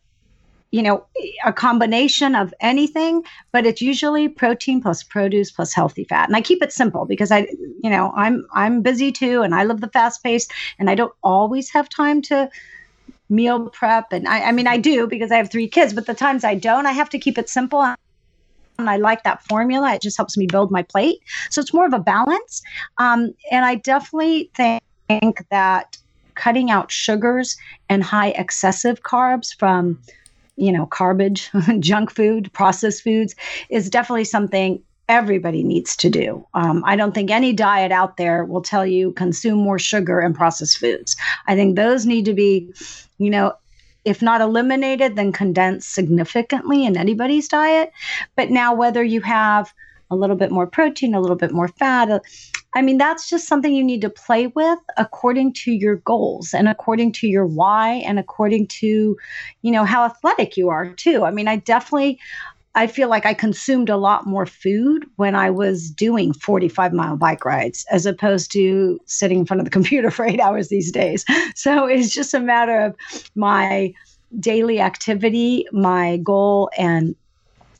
you 0.71 0.83
know 0.83 1.03
a 1.43 1.51
combination 1.51 2.35
of 2.35 2.53
anything 2.61 3.23
but 3.51 3.65
it's 3.65 3.81
usually 3.81 4.29
protein 4.29 4.79
plus 4.79 5.03
produce 5.03 5.51
plus 5.51 5.73
healthy 5.73 6.05
fat. 6.05 6.29
And 6.29 6.35
i 6.37 6.41
keep 6.41 6.61
it 6.61 6.71
simple 6.71 7.05
because 7.05 7.31
i 7.31 7.39
you 7.83 7.89
know 7.89 8.13
i'm 8.15 8.45
i'm 8.53 8.81
busy 8.81 9.11
too 9.11 9.41
and 9.41 9.53
i 9.53 9.63
love 9.63 9.81
the 9.81 9.89
fast 9.89 10.23
pace 10.23 10.47
and 10.77 10.89
i 10.89 10.95
don't 10.95 11.13
always 11.23 11.69
have 11.71 11.89
time 11.89 12.21
to 12.29 12.49
meal 13.29 13.69
prep 13.69 14.11
and 14.11 14.27
I, 14.27 14.45
I 14.45 14.51
mean 14.51 14.67
i 14.67 14.77
do 14.77 15.07
because 15.07 15.31
i 15.31 15.37
have 15.37 15.51
three 15.51 15.67
kids 15.67 15.93
but 15.93 16.07
the 16.07 16.13
times 16.13 16.43
i 16.43 16.55
don't 16.55 16.85
i 16.85 16.91
have 16.91 17.09
to 17.09 17.19
keep 17.19 17.37
it 17.37 17.47
simple 17.49 17.95
and 18.79 18.89
I 18.89 18.95
like 18.95 19.23
that 19.23 19.43
formula. 19.43 19.93
It 19.93 20.01
just 20.01 20.17
helps 20.17 20.37
me 20.37 20.47
build 20.47 20.71
my 20.71 20.81
plate. 20.81 21.19
So 21.49 21.61
it's 21.61 21.73
more 21.73 21.85
of 21.85 21.93
a 21.93 21.99
balance. 21.99 22.63
Um, 22.97 23.33
and 23.51 23.65
I 23.65 23.75
definitely 23.75 24.49
think 24.55 25.43
that 25.51 25.97
cutting 26.35 26.71
out 26.71 26.89
sugars 26.89 27.57
and 27.89 28.03
high 28.03 28.29
excessive 28.29 29.03
carbs 29.03 29.53
from, 29.57 29.99
you 30.55 30.71
know, 30.71 30.85
garbage, 30.85 31.51
junk 31.79 32.09
food, 32.09 32.51
processed 32.53 33.03
foods 33.03 33.35
is 33.69 33.89
definitely 33.89 34.23
something 34.23 34.81
everybody 35.09 35.63
needs 35.63 35.97
to 35.97 36.09
do. 36.09 36.45
Um, 36.53 36.83
I 36.85 36.95
don't 36.95 37.13
think 37.13 37.31
any 37.31 37.51
diet 37.51 37.91
out 37.91 38.17
there 38.17 38.45
will 38.45 38.61
tell 38.61 38.85
you 38.85 39.11
consume 39.13 39.57
more 39.57 39.79
sugar 39.79 40.19
and 40.19 40.35
processed 40.35 40.77
foods. 40.77 41.17
I 41.47 41.55
think 41.55 41.75
those 41.75 42.05
need 42.05 42.25
to 42.25 42.33
be, 42.33 42.71
you 43.17 43.31
know, 43.31 43.53
if 44.05 44.21
not 44.21 44.39
eliminated, 44.39 45.15
then 45.15 45.33
condensed 45.33 45.93
significantly 45.93 46.85
in 46.85 46.95
anybody's 46.95 47.49
diet. 47.49 47.91
But 48.35 48.51
now, 48.51 48.73
whether 48.73 49.03
you 49.03 49.19
have 49.21 49.73
a 50.11 50.15
little 50.15 50.35
bit 50.35 50.51
more 50.51 50.65
protein, 50.65 51.13
a 51.13 51.19
little 51.19 51.35
bit 51.35 51.51
more 51.51 51.67
fat, 51.67 52.09
uh, 52.09 52.19
I 52.75 52.81
mean, 52.83 52.97
that's 52.97 53.29
just 53.29 53.47
something 53.47 53.73
you 53.73 53.83
need 53.83 54.01
to 54.01 54.09
play 54.09 54.47
with 54.47 54.79
according 54.97 55.53
to 55.53 55.71
your 55.71 55.97
goals 55.97 56.53
and 56.53 56.67
according 56.67 57.13
to 57.13 57.27
your 57.27 57.45
why 57.45 57.95
and 58.05 58.19
according 58.19 58.67
to, 58.67 59.17
you 59.63 59.71
know, 59.71 59.85
how 59.85 60.05
athletic 60.05 60.55
you 60.55 60.69
are 60.69 60.93
too. 60.93 61.25
I 61.25 61.31
mean, 61.31 61.47
I 61.47 61.57
definitely 61.57 62.19
I 62.79 62.87
feel 62.87 63.09
like 63.09 63.25
I 63.25 63.33
consumed 63.33 63.89
a 63.89 63.97
lot 63.97 64.25
more 64.25 64.45
food 64.45 65.05
when 65.17 65.35
I 65.35 65.49
was 65.49 65.91
doing 65.91 66.31
45 66.31 66.93
mile 66.93 67.17
bike 67.17 67.43
rides 67.43 67.85
as 67.91 68.05
opposed 68.05 68.53
to 68.53 68.97
sitting 69.05 69.39
in 69.39 69.45
front 69.45 69.59
of 69.59 69.65
the 69.65 69.71
computer 69.77 70.09
for 70.09 70.25
eight 70.25 70.39
hours 70.39 70.69
these 70.69 70.89
days. 70.91 71.25
So 71.55 71.87
it's 71.87 72.13
just 72.13 72.33
a 72.33 72.39
matter 72.39 72.79
of 72.79 72.95
my 73.35 73.93
daily 74.39 74.79
activity, 74.79 75.65
my 75.73 76.17
goal, 76.17 76.69
and 76.77 77.15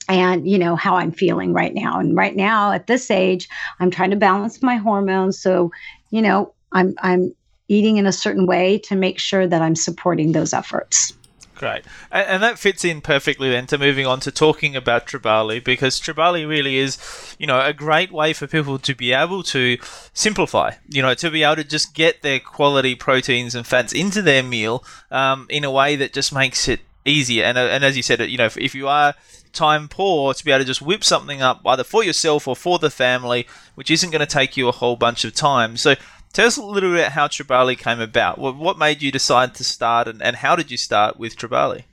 and 0.10 0.46
you 0.46 0.58
know 0.58 0.76
how 0.76 0.98
i'm 0.98 1.14
feeling 1.14 1.54
right 1.54 1.74
now. 1.74 2.00
And 2.00 2.14
right 2.14 2.36
now 2.36 2.74
at 2.74 2.88
this 2.88 3.10
age 3.10 3.48
i'm 3.80 3.92
trying 3.92 4.10
to 4.10 4.18
balance 4.18 4.62
my 4.62 4.76
hormones. 4.76 5.40
So 5.40 5.72
you 6.10 6.22
know 6.22 6.54
i'm 6.74 6.94
i'm 7.02 7.34
eating 7.70 7.98
in 7.98 8.06
a 8.06 8.12
certain 8.12 8.48
way 8.48 8.80
to 8.80 8.96
make 8.96 9.18
sure 9.18 9.48
that 9.48 9.62
i'm 9.62 9.76
supporting 9.76 10.34
those 10.34 10.54
efforts 10.54 11.14
Great. 11.60 11.84
And, 12.10 12.28
and, 12.28 12.44
that 12.44 12.58
fits 12.58 12.86
in 12.86 13.02
perfectly 13.02 13.50
then 13.50 13.68
to 13.68 13.78
moving 13.78 14.08
on 14.08 14.22
to 14.22 14.32
talking 14.32 14.78
about 14.78 15.06
Tribali 15.06 15.62
because 15.62 16.00
Tribali 16.00 16.48
really 16.48 16.78
is, 16.78 16.98
you 17.38 17.46
know, 17.46 17.60
a 17.60 17.74
great 17.74 18.14
way 18.14 18.32
for 18.32 18.48
people 18.48 18.80
to 18.80 18.96
be 18.96 19.12
able 19.12 19.44
to 19.44 19.78
simplify, 20.14 20.76
you 20.88 21.02
know, 21.02 21.14
to 21.16 21.30
be 21.30 21.44
able 21.44 21.58
to 21.58 21.66
just 21.66 21.94
get 21.94 22.22
their 22.22 22.40
quality 22.40 22.96
proteins 22.96 23.56
and 23.56 23.68
fats 23.68 23.92
into 23.92 24.22
their 24.22 24.42
meal 24.42 24.86
um, 25.12 25.48
in 25.50 25.66
a 25.66 25.72
way 25.72 25.98
that 25.98 26.14
just 26.14 26.34
makes 26.34 26.70
it 26.70 26.80
easier. 27.04 27.44
And, 27.44 27.58
uh, 27.58 27.68
and 27.68 27.84
as 27.84 27.98
you 27.98 28.04
said, 28.04 28.22
you 28.22 28.38
know, 28.38 28.46
if, 28.46 28.58
if 28.58 28.74
you 28.74 28.88
are 28.88 29.16
time 29.52 29.90
poor, 29.90 30.34
to 30.34 30.46
be 30.46 30.52
able 30.52 30.60
to 30.60 30.66
just 30.66 30.82
whip 30.82 31.04
something 31.04 31.42
up 31.42 31.60
either 31.66 31.84
for 31.84 32.06
yourself 32.06 32.48
or 32.48 32.56
for 32.56 32.80
the 32.80 32.90
family, 32.90 33.46
which 33.76 33.92
isn't 33.92 34.12
going 34.12 34.22
to 34.22 34.26
take 34.26 34.56
you 34.56 34.70
a 34.70 34.74
whole 34.74 34.96
bunch 34.96 35.26
of 35.26 35.36
time. 35.36 35.76
So 35.76 35.96
Tell 36.34 36.48
us 36.48 36.58
a 36.58 36.64
little 36.64 36.94
bit 36.94 37.12
how 37.12 37.28
Tribali 37.28 37.78
came 37.78 38.00
about. 38.00 38.38
What 38.38 38.56
what 38.56 38.78
made 38.78 39.02
you 39.02 39.12
decide 39.12 39.56
to 39.56 39.64
start, 39.64 40.08
and, 40.08 40.22
and 40.22 40.36
how 40.36 40.56
did 40.56 40.70
you 40.72 40.78
start 40.78 41.20
with 41.20 41.36
Tribali? 41.36 41.84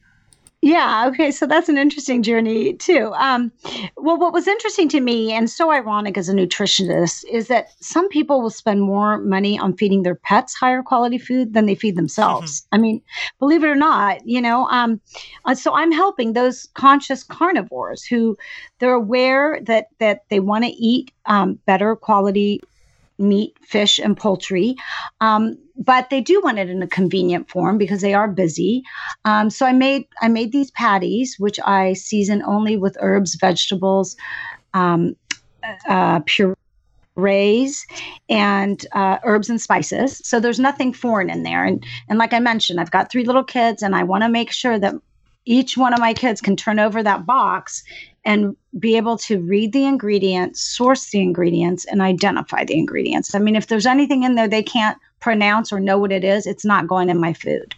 Yeah. 0.63 1.07
Okay. 1.09 1.31
So 1.31 1.47
that's 1.47 1.69
an 1.69 1.79
interesting 1.79 2.23
journey 2.23 2.73
too. 2.73 3.13
Um, 3.15 3.53
well, 3.97 4.19
what 4.19 4.33
was 4.33 4.49
interesting 4.49 4.89
to 4.89 5.01
me 5.01 5.33
and 5.33 5.49
so 5.49 5.71
ironic 5.71 6.19
as 6.19 6.29
a 6.29 6.33
nutritionist 6.33 7.25
is 7.31 7.49
that 7.49 7.69
some 7.81 8.09
people 8.09 8.41
will 8.41 8.51
spend 8.51 8.81
more 8.81 9.19
money 9.19 9.59
on 9.59 9.77
feeding 9.77 10.03
their 10.03 10.15
pets 10.15 10.55
higher 10.55 10.83
quality 10.83 11.19
food 11.19 11.53
than 11.53 11.67
they 11.67 11.75
feed 11.75 11.95
themselves. 11.95 12.63
Mm-hmm. 12.63 12.75
I 12.75 12.79
mean, 12.79 13.03
believe 13.39 13.63
it 13.63 13.69
or 13.69 13.77
not, 13.77 14.27
you 14.27 14.41
know. 14.41 14.67
Um, 14.69 15.01
uh, 15.45 15.55
so 15.55 15.75
I'm 15.75 15.93
helping 15.93 16.33
those 16.33 16.69
conscious 16.75 17.23
carnivores 17.23 18.03
who 18.03 18.37
they're 18.81 18.93
aware 18.95 19.61
that 19.63 19.89
that 19.99 20.25
they 20.31 20.41
want 20.41 20.65
to 20.65 20.71
eat 20.71 21.13
um, 21.27 21.61
better 21.67 21.95
quality 21.95 22.61
meat, 23.19 23.57
fish, 23.63 23.99
and 23.99 24.17
poultry. 24.17 24.77
Um, 25.21 25.59
but 25.77 26.11
they 26.11 26.21
do 26.21 26.41
want 26.43 26.59
it 26.59 26.71
in 26.71 26.83
a 26.83 26.87
convenient 26.87 27.51
form 27.51 27.79
because 27.79 28.01
they 28.01 28.15
are 28.15 28.29
busy. 28.29 28.83
Um, 29.25 29.51
so 29.51 29.67
I 29.67 29.73
made 29.73 30.07
I 30.21 30.29
made 30.29 30.53
these 30.53 30.71
patties, 30.73 31.37
which 31.39 31.59
I 31.65 31.93
season 31.93 32.43
only 32.43 32.77
with 32.77 32.97
herbs, 33.01 33.37
vegetables, 33.37 34.17
um, 34.75 35.17
uh, 35.89 36.21
purees, 36.21 37.87
and 38.29 38.87
uh, 38.93 39.19
herbs 39.25 39.51
and 39.51 39.61
spices. 39.61 40.21
So 40.25 40.41
there's 40.41 40.61
nothing 40.61 40.93
foreign 40.93 41.31
in 41.31 41.43
there. 41.43 41.65
And 41.65 41.85
and 42.09 42.19
like 42.19 42.33
I 42.33 42.41
mentioned, 42.41 42.81
I've 42.81 42.91
got 42.91 43.11
three 43.11 43.25
little 43.25 43.45
kids, 43.45 43.83
and 43.83 43.95
I 43.95 44.03
want 44.03 44.23
to 44.23 44.29
make 44.29 44.53
sure 44.53 44.79
that 44.79 44.95
each 45.47 45.77
one 45.77 45.95
of 45.95 46.01
my 46.01 46.13
kids 46.13 46.41
can 46.41 46.57
turn 46.57 46.79
over 46.79 47.03
that 47.03 47.25
box 47.25 47.85
and 48.27 48.57
be 48.79 48.97
able 48.97 49.17
to 49.17 49.39
read 49.41 49.73
the 49.73 49.87
ingredients, 49.87 50.61
source 50.61 51.11
the 51.11 51.21
ingredients, 51.21 51.87
and 51.87 52.03
identify 52.03 52.65
the 52.65 52.77
ingredients. 52.77 53.35
I 53.35 53.39
mean, 53.39 53.55
if 53.55 53.69
there's 53.69 53.87
anything 53.87 54.25
in 54.25 54.35
there 54.35 54.49
they 54.49 54.65
can't 54.65 54.99
pronounce 55.21 55.73
or 55.73 55.81
know 55.81 55.97
what 55.97 56.13
it 56.13 56.25
is, 56.25 56.47
it's 56.47 56.65
not 56.65 56.89
going 56.89 57.09
in 57.09 57.21
my 57.21 57.33
food. 57.33 57.75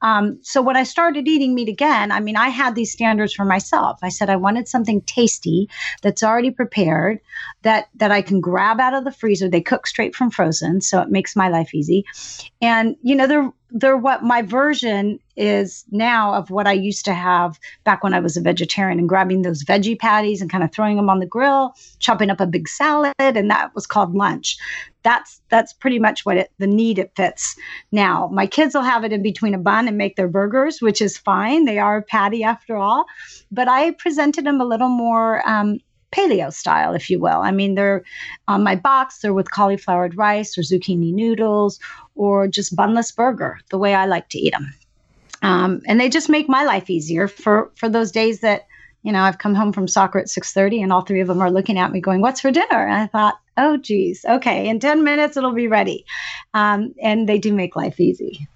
Um, 0.00 0.38
so 0.42 0.62
when 0.62 0.76
I 0.76 0.82
started 0.82 1.28
eating 1.28 1.54
meat 1.54 1.68
again, 1.68 2.10
I 2.10 2.18
mean, 2.18 2.36
I 2.36 2.48
had 2.48 2.74
these 2.74 2.90
standards 2.90 3.34
for 3.34 3.44
myself. 3.44 3.98
I 4.02 4.08
said 4.08 4.30
I 4.30 4.36
wanted 4.36 4.66
something 4.66 5.02
tasty 5.02 5.68
that's 6.02 6.22
already 6.22 6.50
prepared, 6.50 7.20
that 7.62 7.88
that 7.94 8.10
I 8.10 8.22
can 8.22 8.40
grab 8.40 8.80
out 8.80 8.94
of 8.94 9.04
the 9.04 9.12
freezer. 9.12 9.48
They 9.48 9.60
cook 9.60 9.86
straight 9.86 10.16
from 10.16 10.30
frozen, 10.30 10.80
so 10.80 11.00
it 11.00 11.10
makes 11.10 11.36
my 11.36 11.48
life 11.48 11.74
easy. 11.74 12.06
And 12.62 12.96
you 13.02 13.14
know, 13.14 13.26
they're 13.26 13.52
they're 13.72 13.96
what 13.96 14.22
my 14.22 14.42
version 14.42 15.18
is 15.36 15.84
now 15.90 16.34
of 16.34 16.50
what 16.50 16.66
I 16.66 16.72
used 16.72 17.04
to 17.06 17.14
have 17.14 17.58
back 17.84 18.02
when 18.02 18.14
I 18.14 18.20
was 18.20 18.36
a 18.36 18.40
vegetarian 18.40 18.98
and 18.98 19.08
grabbing 19.08 19.42
those 19.42 19.64
veggie 19.64 19.98
patties 19.98 20.40
and 20.40 20.50
kind 20.50 20.64
of 20.64 20.72
throwing 20.72 20.96
them 20.96 21.08
on 21.08 21.18
the 21.18 21.26
grill, 21.26 21.74
chopping 21.98 22.30
up 22.30 22.40
a 22.40 22.46
big 22.46 22.68
salad, 22.68 23.14
and 23.18 23.50
that 23.50 23.74
was 23.74 23.86
called 23.86 24.14
lunch. 24.14 24.58
That's 25.02 25.40
that's 25.48 25.72
pretty 25.72 25.98
much 25.98 26.26
what 26.26 26.36
it 26.36 26.50
the 26.58 26.66
need 26.66 26.98
it 26.98 27.12
fits 27.16 27.56
now. 27.90 28.28
My 28.32 28.46
kids 28.46 28.74
will 28.74 28.82
have 28.82 29.04
it 29.04 29.12
in 29.12 29.22
between 29.22 29.54
a 29.54 29.58
bun 29.58 29.88
and 29.88 29.96
make 29.96 30.16
their 30.16 30.28
burgers, 30.28 30.82
which 30.82 31.00
is 31.00 31.16
fine. 31.16 31.64
They 31.64 31.78
are 31.78 31.98
a 31.98 32.02
patty 32.02 32.44
after 32.44 32.76
all, 32.76 33.06
but 33.50 33.68
I 33.68 33.92
presented 33.92 34.44
them 34.44 34.60
a 34.60 34.66
little 34.66 34.88
more 34.88 35.48
um, 35.48 35.78
paleo 36.12 36.52
style, 36.52 36.94
if 36.94 37.08
you 37.10 37.18
will. 37.20 37.40
I 37.40 37.50
mean, 37.50 37.74
they're 37.74 38.02
on 38.48 38.62
my 38.62 38.76
box, 38.76 39.20
they're 39.20 39.34
with 39.34 39.50
cauliflowered 39.50 40.16
rice 40.16 40.56
or 40.58 40.62
zucchini 40.62 41.12
noodles 41.12 41.78
or 42.14 42.48
just 42.48 42.76
bunless 42.76 43.12
burger, 43.12 43.58
the 43.70 43.78
way 43.78 43.94
I 43.94 44.06
like 44.06 44.28
to 44.30 44.38
eat 44.38 44.52
them. 44.52 44.72
Um, 45.42 45.80
and 45.86 45.98
they 45.98 46.08
just 46.08 46.28
make 46.28 46.48
my 46.48 46.64
life 46.64 46.90
easier 46.90 47.26
for 47.26 47.70
for 47.76 47.88
those 47.88 48.12
days 48.12 48.40
that 48.40 48.66
you 49.02 49.12
know 49.12 49.22
I've 49.22 49.38
come 49.38 49.54
home 49.54 49.72
from 49.72 49.88
soccer 49.88 50.18
at 50.18 50.28
six 50.28 50.52
thirty, 50.52 50.82
and 50.82 50.92
all 50.92 51.00
three 51.02 51.20
of 51.20 51.28
them 51.28 51.40
are 51.40 51.50
looking 51.50 51.78
at 51.78 51.92
me 51.92 52.00
going, 52.00 52.20
"What's 52.20 52.40
for 52.40 52.50
dinner?" 52.50 52.86
And 52.86 52.92
I 52.92 53.06
thought, 53.06 53.38
"Oh, 53.56 53.78
geez, 53.78 54.24
okay, 54.28 54.68
in 54.68 54.80
ten 54.80 55.02
minutes 55.02 55.36
it'll 55.38 55.52
be 55.52 55.68
ready," 55.68 56.04
um, 56.52 56.94
and 57.02 57.26
they 57.26 57.38
do 57.38 57.54
make 57.54 57.74
life 57.74 57.98
easy. 58.00 58.46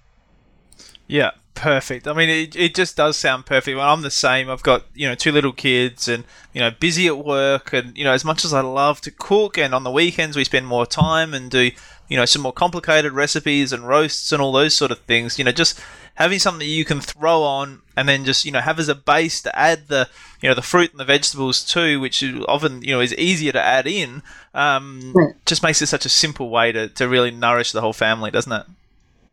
Yeah, 1.07 1.31
perfect. 1.55 2.07
I 2.07 2.13
mean, 2.13 2.29
it, 2.29 2.55
it 2.55 2.75
just 2.75 2.95
does 2.95 3.17
sound 3.17 3.45
perfect. 3.45 3.75
Well, 3.75 3.91
I'm 3.91 4.01
the 4.01 4.11
same. 4.11 4.49
I've 4.49 4.63
got 4.63 4.83
you 4.93 5.07
know 5.07 5.15
two 5.15 5.31
little 5.31 5.53
kids, 5.53 6.07
and 6.07 6.23
you 6.53 6.61
know 6.61 6.71
busy 6.71 7.07
at 7.07 7.17
work, 7.17 7.73
and 7.73 7.97
you 7.97 8.03
know 8.03 8.11
as 8.11 8.23
much 8.25 8.45
as 8.45 8.53
I 8.53 8.61
love 8.61 9.01
to 9.01 9.11
cook, 9.11 9.57
and 9.57 9.73
on 9.73 9.83
the 9.83 9.91
weekends 9.91 10.37
we 10.37 10.43
spend 10.43 10.67
more 10.67 10.85
time 10.85 11.33
and 11.33 11.49
do 11.49 11.71
you 12.07 12.17
know 12.17 12.25
some 12.25 12.43
more 12.43 12.53
complicated 12.53 13.13
recipes 13.13 13.73
and 13.73 13.87
roasts 13.87 14.31
and 14.31 14.41
all 14.41 14.51
those 14.51 14.75
sort 14.75 14.91
of 14.91 14.99
things. 14.99 15.39
You 15.39 15.45
know, 15.45 15.51
just 15.51 15.79
having 16.15 16.39
something 16.39 16.67
you 16.67 16.85
can 16.85 17.01
throw 17.01 17.41
on 17.43 17.81
and 17.97 18.07
then 18.07 18.25
just 18.25 18.45
you 18.45 18.51
know 18.51 18.61
have 18.61 18.79
as 18.79 18.89
a 18.89 18.95
base 18.95 19.41
to 19.41 19.57
add 19.57 19.87
the 19.87 20.07
you 20.41 20.49
know 20.49 20.55
the 20.55 20.61
fruit 20.61 20.91
and 20.91 20.99
the 20.99 21.05
vegetables 21.05 21.63
too, 21.63 21.99
which 21.99 22.23
often 22.47 22.81
you 22.81 22.91
know 22.91 23.01
is 23.01 23.15
easier 23.15 23.51
to 23.51 23.61
add 23.61 23.87
in. 23.87 24.21
Um. 24.53 25.13
Just 25.45 25.63
makes 25.63 25.81
it 25.81 25.87
such 25.87 26.05
a 26.05 26.09
simple 26.09 26.49
way 26.49 26.71
to 26.71 26.89
to 26.89 27.07
really 27.07 27.31
nourish 27.31 27.71
the 27.71 27.81
whole 27.81 27.93
family, 27.93 28.29
doesn't 28.29 28.51
it? 28.51 28.65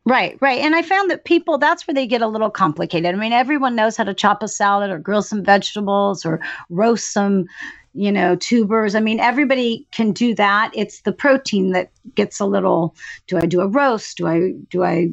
Right, 0.05 0.37
right. 0.41 0.59
And 0.61 0.75
I 0.75 0.83
found 0.83 1.11
that 1.13 1.25
people, 1.25 1.59
that's 1.59 1.87
where 1.87 1.95
they 1.95 2.09
get 2.09 2.23
a 2.23 2.27
little 2.27 2.51
complicated. 2.51 3.15
I 3.15 3.19
mean, 3.19 3.33
everyone 3.33 3.77
knows 3.77 3.97
how 3.97 4.03
to 4.05 4.15
chop 4.15 4.43
a 4.43 4.49
salad 4.49 4.91
or 4.91 4.99
grill 4.99 5.23
some 5.23 5.45
vegetables 5.45 6.27
or 6.27 6.41
roast 6.71 7.13
some, 7.13 7.47
you 7.95 8.11
know, 8.11 8.35
tubers. 8.35 8.97
I 8.97 9.01
mean, 9.01 9.21
everybody 9.21 9.87
can 9.93 10.11
do 10.11 10.35
that. 10.35 10.73
It's 10.75 11.03
the 11.03 11.13
protein 11.13 11.71
that 11.71 11.93
gets 12.17 12.41
a 12.41 12.47
little 12.47 12.97
do 13.29 13.39
I 13.39 13.47
do 13.47 13.61
a 13.61 13.69
roast? 13.69 14.17
Do 14.17 14.27
I 14.27 14.53
do 14.71 14.83
I 14.83 15.11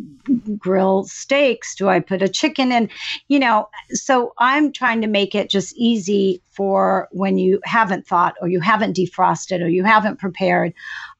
grill 0.57 1.03
steaks? 1.03 1.75
Do 1.75 1.87
I 1.87 1.99
put 1.99 2.23
a 2.23 2.27
chicken 2.29 2.71
in? 2.71 2.89
You 3.27 3.39
know, 3.39 3.69
so 3.91 4.33
I'm 4.39 4.71
trying 4.71 5.01
to 5.01 5.07
make 5.07 5.35
it 5.35 5.51
just 5.51 5.75
easy 5.77 6.41
for 6.49 7.07
when 7.11 7.37
you 7.37 7.59
haven't 7.63 8.07
thought 8.07 8.35
or 8.41 8.47
you 8.47 8.59
haven't 8.59 8.95
defrosted 8.95 9.61
or 9.61 9.67
you 9.67 9.83
haven't 9.83 10.17
prepared. 10.17 10.73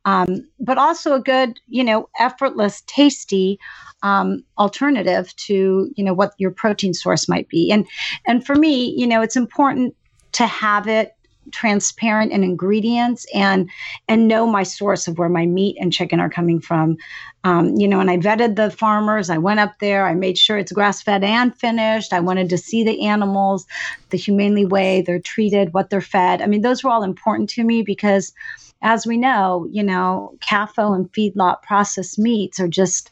Um, 0.06 0.48
but 0.60 0.78
also 0.78 1.14
a 1.14 1.20
good, 1.20 1.60
you 1.68 1.84
know, 1.84 2.10
effortless, 2.20 2.82
tasty 2.88 3.60
um, 4.02 4.44
alternative 4.58 5.36
to 5.36 5.92
you 5.96 6.04
know 6.04 6.14
what 6.14 6.34
your 6.38 6.52
protein 6.52 6.94
source 6.94 7.28
might 7.28 7.50
be. 7.50 7.72
And 7.72 7.86
and 8.26 8.46
for 8.46 8.56
me, 8.56 8.94
you 8.98 9.08
know, 9.08 9.22
it's 9.22 9.36
important 9.36 9.96
to 10.34 10.46
have 10.46 10.88
it 10.88 11.16
transparent 11.52 12.32
in 12.32 12.44
ingredients 12.44 13.26
and 13.34 13.70
and 14.08 14.28
know 14.28 14.46
my 14.46 14.62
source 14.62 15.08
of 15.08 15.18
where 15.18 15.30
my 15.30 15.46
meat 15.46 15.76
and 15.80 15.92
chicken 15.92 16.20
are 16.20 16.30
coming 16.30 16.60
from. 16.60 16.98
Um, 17.46 17.76
you 17.76 17.88
know 17.88 18.02
and 18.02 18.12
i 18.12 18.18
vetted 18.18 18.56
the 18.56 18.70
farmers. 18.70 19.30
I 19.30 19.38
went 19.38 19.60
up 19.60 19.80
there. 19.80 20.06
I 20.06 20.14
made 20.14 20.38
sure 20.38 20.58
it's 20.58 20.72
grass 20.72 21.02
fed 21.02 21.24
and 21.24 21.56
finished. 21.56 22.14
I 22.14 22.20
wanted 22.20 22.50
to 22.50 22.58
see 22.58 22.84
the 22.84 23.06
animals 23.06 23.66
the 24.10 24.18
humanely 24.18 24.66
way 24.66 25.02
they're 25.02 25.20
treated 25.20 25.74
what 25.74 25.90
they're 25.90 26.02
fed. 26.02 26.42
I 26.42 26.48
mean 26.48 26.62
those 26.62 26.84
were 26.84 26.90
all 26.90 27.04
important 27.04 27.50
to 27.52 27.64
me 27.64 27.82
because 27.82 28.34
as 28.82 29.06
we 29.06 29.18
know 29.18 29.68
you 29.72 29.84
know 29.84 30.36
CAFO 30.40 30.96
and 30.96 31.12
feedlot 31.12 31.62
processed 31.62 32.20
meats 32.20 32.60
are 32.60 32.68
just 32.68 33.12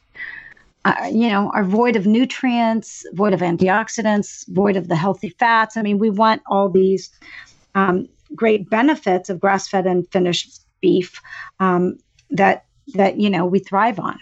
uh, 0.88 1.10
you 1.12 1.28
know, 1.28 1.52
are 1.54 1.66
void 1.66 1.98
of 1.98 2.06
nutrients, 2.06 3.06
void 3.12 3.34
of 3.34 3.42
antioxidants, 3.42 4.48
void 4.48 4.78
of 4.78 4.88
the 4.88 4.96
healthy 4.96 5.28
fats. 5.28 5.76
I 5.76 5.82
mean, 5.82 6.00
we 6.00 6.10
want 6.10 6.42
all 6.48 6.70
these 6.70 7.10
um, 7.76 8.08
great 8.34 8.70
benefits 8.70 9.30
of 9.30 9.40
grass-fed 9.40 9.86
and 9.86 10.10
finished 10.12 10.62
beef 10.80 11.22
um, 11.60 11.98
that 12.30 12.64
that 12.94 13.20
you 13.20 13.30
know 13.30 13.46
we 13.46 13.60
thrive 13.60 14.00
on. 14.00 14.18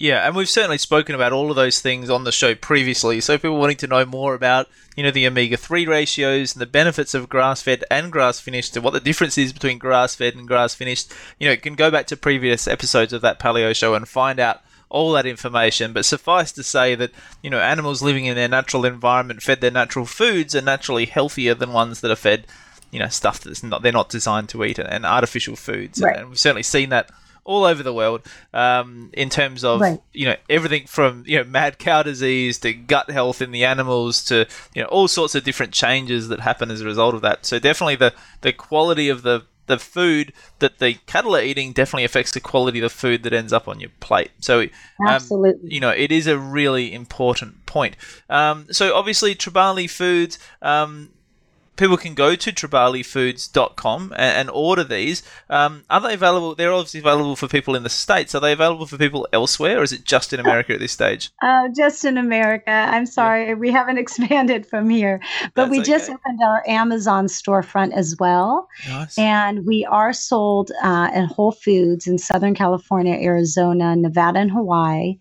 Yeah, 0.00 0.24
and 0.24 0.36
we've 0.36 0.48
certainly 0.48 0.78
spoken 0.78 1.16
about 1.16 1.32
all 1.32 1.50
of 1.50 1.56
those 1.56 1.80
things 1.80 2.08
on 2.08 2.22
the 2.22 2.30
show 2.30 2.54
previously. 2.54 3.20
So, 3.20 3.32
if 3.32 3.42
people 3.42 3.58
wanting 3.58 3.78
to 3.78 3.88
know 3.88 4.06
more 4.06 4.34
about, 4.34 4.68
you 4.94 5.02
know, 5.02 5.10
the 5.10 5.26
omega-3 5.26 5.88
ratios 5.88 6.54
and 6.54 6.62
the 6.62 6.66
benefits 6.66 7.14
of 7.14 7.28
grass-fed 7.28 7.84
and 7.90 8.12
grass-finished 8.12 8.76
and 8.76 8.84
what 8.84 8.92
the 8.92 9.00
difference 9.00 9.36
is 9.36 9.52
between 9.52 9.76
grass-fed 9.78 10.36
and 10.36 10.46
grass-finished, 10.46 11.12
you 11.40 11.48
know, 11.48 11.56
can 11.56 11.74
go 11.74 11.90
back 11.90 12.06
to 12.06 12.16
previous 12.16 12.68
episodes 12.68 13.12
of 13.12 13.22
that 13.22 13.40
paleo 13.40 13.74
show 13.74 13.94
and 13.94 14.08
find 14.08 14.38
out 14.38 14.60
all 14.88 15.10
that 15.12 15.26
information. 15.26 15.92
But 15.92 16.04
suffice 16.04 16.52
to 16.52 16.62
say 16.62 16.94
that, 16.94 17.10
you 17.42 17.50
know, 17.50 17.58
animals 17.58 18.00
living 18.00 18.24
in 18.24 18.36
their 18.36 18.46
natural 18.46 18.84
environment, 18.84 19.42
fed 19.42 19.60
their 19.60 19.72
natural 19.72 20.06
foods, 20.06 20.54
are 20.54 20.62
naturally 20.62 21.06
healthier 21.06 21.54
than 21.54 21.72
ones 21.72 22.02
that 22.02 22.10
are 22.12 22.16
fed, 22.16 22.46
you 22.92 23.00
know, 23.00 23.08
stuff 23.08 23.40
that's 23.40 23.64
not 23.64 23.82
they're 23.82 23.90
not 23.90 24.10
designed 24.10 24.48
to 24.50 24.62
eat 24.62 24.78
and 24.78 25.04
artificial 25.04 25.56
foods. 25.56 26.00
Right. 26.00 26.16
And 26.16 26.28
we've 26.28 26.38
certainly 26.38 26.62
seen 26.62 26.90
that 26.90 27.10
all 27.48 27.64
over 27.64 27.82
the 27.82 27.94
world 27.94 28.20
um, 28.52 29.10
in 29.14 29.30
terms 29.30 29.64
of 29.64 29.80
Right. 29.80 30.00
you 30.12 30.26
know 30.26 30.36
everything 30.50 30.86
from 30.86 31.24
you 31.26 31.38
know 31.38 31.44
mad 31.44 31.78
cow 31.78 32.02
disease 32.02 32.58
to 32.58 32.72
gut 32.74 33.10
health 33.10 33.40
in 33.40 33.50
the 33.50 33.64
animals 33.64 34.22
to 34.24 34.46
you 34.74 34.82
know 34.82 34.88
all 34.88 35.08
sorts 35.08 35.34
of 35.34 35.44
different 35.44 35.72
changes 35.72 36.28
that 36.28 36.40
happen 36.40 36.70
as 36.70 36.80
a 36.82 36.84
result 36.84 37.14
of 37.14 37.22
that. 37.22 37.46
So 37.46 37.58
definitely 37.58 37.96
the 37.96 38.12
the 38.42 38.52
quality 38.52 39.08
of 39.08 39.22
the 39.22 39.44
the 39.66 39.78
food 39.78 40.32
that 40.60 40.78
the 40.78 40.94
cattle 41.06 41.36
are 41.36 41.42
eating 41.42 41.72
definitely 41.72 42.04
affects 42.04 42.32
the 42.32 42.40
quality 42.40 42.78
of 42.78 42.82
the 42.84 42.88
food 42.88 43.22
that 43.22 43.32
ends 43.34 43.52
up 43.52 43.68
on 43.68 43.80
your 43.80 43.90
plate. 44.00 44.30
So 44.40 44.60
um, 44.60 44.70
Absolutely. 45.08 45.74
you 45.74 45.80
know, 45.80 45.90
it 45.90 46.10
is 46.10 46.26
a 46.26 46.38
really 46.38 46.92
important 46.94 47.66
point. 47.66 47.94
Um, 48.30 48.66
so 48.70 48.94
obviously, 48.94 49.34
Tribali 49.34 49.88
Foods. 49.88 50.38
Um, 50.62 51.10
People 51.78 51.96
can 51.96 52.14
go 52.14 52.34
to 52.34 52.52
tribalifoods.com 52.52 54.12
and, 54.12 54.36
and 54.38 54.50
order 54.50 54.84
these. 54.84 55.22
Um, 55.48 55.84
are 55.88 56.00
they 56.00 56.14
available? 56.14 56.54
They're 56.54 56.72
obviously 56.72 57.00
available 57.00 57.36
for 57.36 57.48
people 57.48 57.74
in 57.74 57.84
the 57.84 57.88
States. 57.88 58.34
Are 58.34 58.40
they 58.40 58.52
available 58.52 58.84
for 58.84 58.98
people 58.98 59.26
elsewhere, 59.32 59.78
or 59.78 59.82
is 59.82 59.92
it 59.92 60.04
just 60.04 60.32
in 60.32 60.40
America 60.40 60.74
at 60.74 60.80
this 60.80 60.92
stage? 60.92 61.30
Uh, 61.42 61.68
just 61.74 62.04
in 62.04 62.18
America. 62.18 62.70
I'm 62.70 63.06
sorry, 63.06 63.54
we 63.54 63.70
haven't 63.70 63.98
expanded 64.04 64.66
from 64.66 64.90
here, 64.90 65.20
but 65.54 65.66
That's 65.66 65.70
we 65.70 65.82
just 65.82 66.10
okay. 66.10 66.14
opened 66.14 66.40
our 66.44 66.62
Amazon 66.66 67.26
storefront 67.26 67.92
as 67.92 68.16
well. 68.18 68.68
Nice. 68.88 69.18
And 69.18 69.64
we 69.64 69.86
are 69.86 70.12
sold 70.12 70.72
uh, 70.82 71.10
at 71.14 71.26
Whole 71.26 71.52
Foods 71.52 72.06
in 72.06 72.18
Southern 72.18 72.54
California, 72.54 73.14
Arizona, 73.14 73.96
Nevada, 73.96 74.40
and 74.40 74.50
Hawaii. 74.50 75.18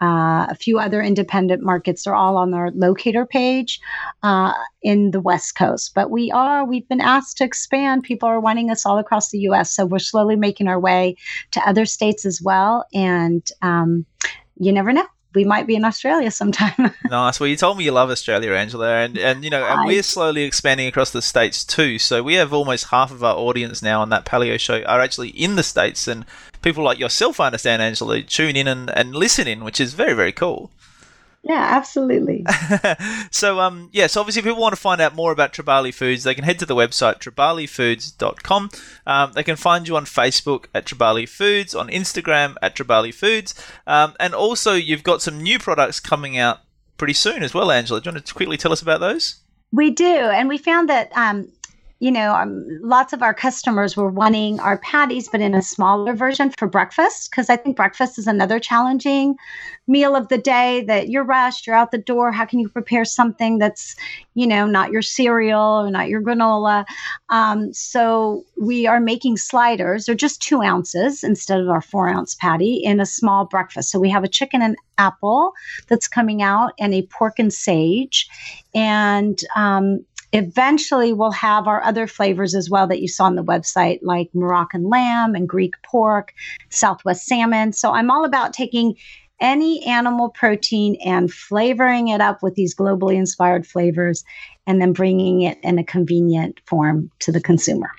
Uh, 0.00 0.46
a 0.50 0.54
few 0.54 0.78
other 0.78 1.00
independent 1.00 1.62
markets 1.62 2.06
are 2.06 2.14
all 2.14 2.36
on 2.36 2.52
our 2.52 2.70
locator 2.72 3.24
page 3.24 3.80
uh, 4.22 4.52
in 4.82 5.12
the 5.12 5.20
West 5.20 5.56
Coast. 5.56 5.92
But 5.94 6.10
we 6.10 6.30
are, 6.30 6.64
we've 6.64 6.88
been 6.88 7.00
asked 7.00 7.38
to 7.38 7.44
expand. 7.44 8.02
People 8.02 8.28
are 8.28 8.40
wanting 8.40 8.70
us 8.70 8.84
all 8.84 8.98
across 8.98 9.30
the 9.30 9.38
US. 9.50 9.74
So 9.74 9.86
we're 9.86 9.98
slowly 9.98 10.36
making 10.36 10.68
our 10.68 10.80
way 10.80 11.16
to 11.52 11.68
other 11.68 11.86
states 11.86 12.26
as 12.26 12.42
well. 12.42 12.84
And 12.92 13.48
um, 13.62 14.04
you 14.58 14.72
never 14.72 14.92
know. 14.92 15.06
We 15.34 15.44
might 15.44 15.66
be 15.66 15.74
in 15.74 15.84
Australia 15.84 16.30
sometime. 16.30 16.94
Nice. 17.10 17.38
Well, 17.38 17.48
you 17.48 17.56
told 17.56 17.76
me 17.76 17.84
you 17.84 17.92
love 17.92 18.10
Australia, 18.10 18.52
Angela, 18.52 18.88
and 18.96 19.18
and 19.18 19.44
you 19.44 19.50
know, 19.50 19.64
and 19.64 19.86
we're 19.86 20.02
slowly 20.02 20.42
expanding 20.44 20.86
across 20.86 21.10
the 21.10 21.22
states 21.22 21.64
too. 21.64 21.98
So 21.98 22.22
we 22.22 22.34
have 22.34 22.52
almost 22.52 22.86
half 22.86 23.10
of 23.10 23.22
our 23.22 23.36
audience 23.36 23.82
now 23.82 24.00
on 24.00 24.08
that 24.08 24.24
paleo 24.24 24.58
show 24.58 24.82
are 24.82 25.00
actually 25.00 25.28
in 25.28 25.56
the 25.56 25.62
states, 25.62 26.08
and 26.08 26.24
people 26.64 26.82
like 26.82 26.98
yourself, 26.98 27.38
I 27.38 27.46
understand, 27.46 27.82
Angela, 27.82 28.22
tune 28.22 28.56
in 28.56 28.66
and, 28.66 28.90
and 28.90 29.14
listen 29.14 29.46
in, 29.46 29.62
which 29.62 29.80
is 29.80 29.94
very 29.94 30.14
very 30.14 30.32
cool. 30.32 30.70
yeah, 31.42 31.66
absolutely. 31.78 32.44
so 33.30 33.60
um 33.60 33.90
yes, 33.92 34.12
so 34.12 34.20
obviously 34.20 34.40
if 34.40 34.46
people 34.46 34.60
want 34.60 34.74
to 34.74 34.80
find 34.80 35.00
out 35.00 35.14
more 35.14 35.30
about 35.30 35.52
Tribali 35.52 35.92
Foods, 35.92 36.24
they 36.24 36.34
can 36.34 36.44
head 36.44 36.58
to 36.58 36.66
the 36.66 36.74
website 36.74 37.20
tribalifoods.com. 37.20 38.70
Um, 39.06 39.32
they 39.32 39.44
can 39.44 39.56
find 39.56 39.86
you 39.86 39.96
on 39.96 40.06
Facebook 40.06 40.66
at 40.74 40.86
Tribali 40.86 41.28
Foods, 41.28 41.74
on 41.74 41.88
Instagram 41.88 42.56
at 42.62 42.74
Tribali 42.74 43.14
Foods, 43.14 43.54
um, 43.86 44.14
and 44.18 44.34
also 44.34 44.72
you've 44.74 45.04
got 45.04 45.22
some 45.22 45.42
new 45.42 45.58
products 45.58 46.00
coming 46.00 46.38
out 46.38 46.60
pretty 46.96 47.14
soon 47.14 47.42
as 47.42 47.52
well, 47.52 47.70
Angela. 47.70 48.00
Do 48.00 48.08
you 48.08 48.14
want 48.14 48.26
to 48.26 48.34
quickly 48.34 48.56
tell 48.56 48.72
us 48.72 48.82
about 48.82 49.00
those? 49.00 49.40
We 49.72 49.90
do, 49.90 50.04
and 50.06 50.48
we 50.48 50.56
found 50.56 50.88
that 50.88 51.10
um, 51.16 51.50
you 52.00 52.10
know 52.10 52.34
um, 52.34 52.66
lots 52.82 53.12
of 53.12 53.22
our 53.22 53.34
customers 53.34 53.96
were 53.96 54.10
wanting 54.10 54.60
our 54.60 54.78
patties, 54.78 55.28
but 55.28 55.40
in 55.40 55.54
a 55.54 55.62
smaller 55.62 56.14
version 56.14 56.50
for 56.50 56.66
breakfast 56.66 57.30
because 57.30 57.48
I 57.48 57.56
think 57.56 57.76
breakfast 57.76 58.18
is 58.18 58.26
another 58.26 58.58
challenging 58.58 59.36
meal 59.86 60.16
of 60.16 60.28
the 60.28 60.38
day. 60.38 60.84
That 60.86 61.08
you're 61.08 61.24
rushed, 61.24 61.66
you're 61.66 61.76
out 61.76 61.92
the 61.92 61.98
door. 61.98 62.32
How 62.32 62.44
can 62.44 62.58
you 62.58 62.68
prepare 62.68 63.04
something 63.04 63.58
that's 63.58 63.96
you 64.34 64.46
know 64.46 64.66
not 64.66 64.90
your 64.90 65.02
cereal 65.02 65.82
or 65.84 65.90
not 65.90 66.08
your 66.08 66.20
granola? 66.20 66.84
Um, 67.30 67.72
so 67.72 68.44
we 68.60 68.86
are 68.86 69.00
making 69.00 69.36
sliders. 69.36 70.06
They're 70.06 70.14
just 70.14 70.42
two 70.42 70.62
ounces 70.62 71.22
instead 71.22 71.60
of 71.60 71.68
our 71.68 71.80
four 71.80 72.08
ounce 72.08 72.34
patty 72.34 72.74
in 72.76 73.00
a 73.00 73.06
small 73.06 73.44
breakfast. 73.44 73.90
So 73.90 73.98
we 73.98 74.10
have 74.10 74.24
a 74.24 74.28
chicken 74.28 74.62
and 74.62 74.76
apple 74.98 75.52
that's 75.88 76.08
coming 76.08 76.42
out, 76.42 76.72
and 76.78 76.92
a 76.92 77.02
pork 77.06 77.38
and 77.38 77.52
sage, 77.52 78.28
and 78.74 79.40
um, 79.56 80.04
eventually 80.34 81.12
we'll 81.12 81.30
have 81.30 81.68
our 81.68 81.82
other 81.84 82.08
flavors 82.08 82.54
as 82.56 82.68
well 82.68 82.88
that 82.88 83.00
you 83.00 83.06
saw 83.08 83.24
on 83.24 83.36
the 83.36 83.44
website 83.44 84.00
like 84.02 84.28
moroccan 84.34 84.88
lamb 84.88 85.34
and 85.34 85.48
greek 85.48 85.74
pork 85.82 86.34
southwest 86.70 87.24
salmon 87.24 87.72
so 87.72 87.92
i'm 87.92 88.10
all 88.10 88.24
about 88.24 88.52
taking 88.52 88.94
any 89.40 89.84
animal 89.86 90.28
protein 90.28 90.96
and 91.04 91.32
flavoring 91.32 92.08
it 92.08 92.20
up 92.20 92.42
with 92.42 92.54
these 92.56 92.74
globally 92.74 93.14
inspired 93.14 93.66
flavors 93.66 94.24
and 94.66 94.80
then 94.80 94.92
bringing 94.92 95.42
it 95.42 95.58
in 95.62 95.78
a 95.78 95.84
convenient 95.84 96.60
form 96.66 97.10
to 97.20 97.32
the 97.32 97.40
consumer 97.40 97.90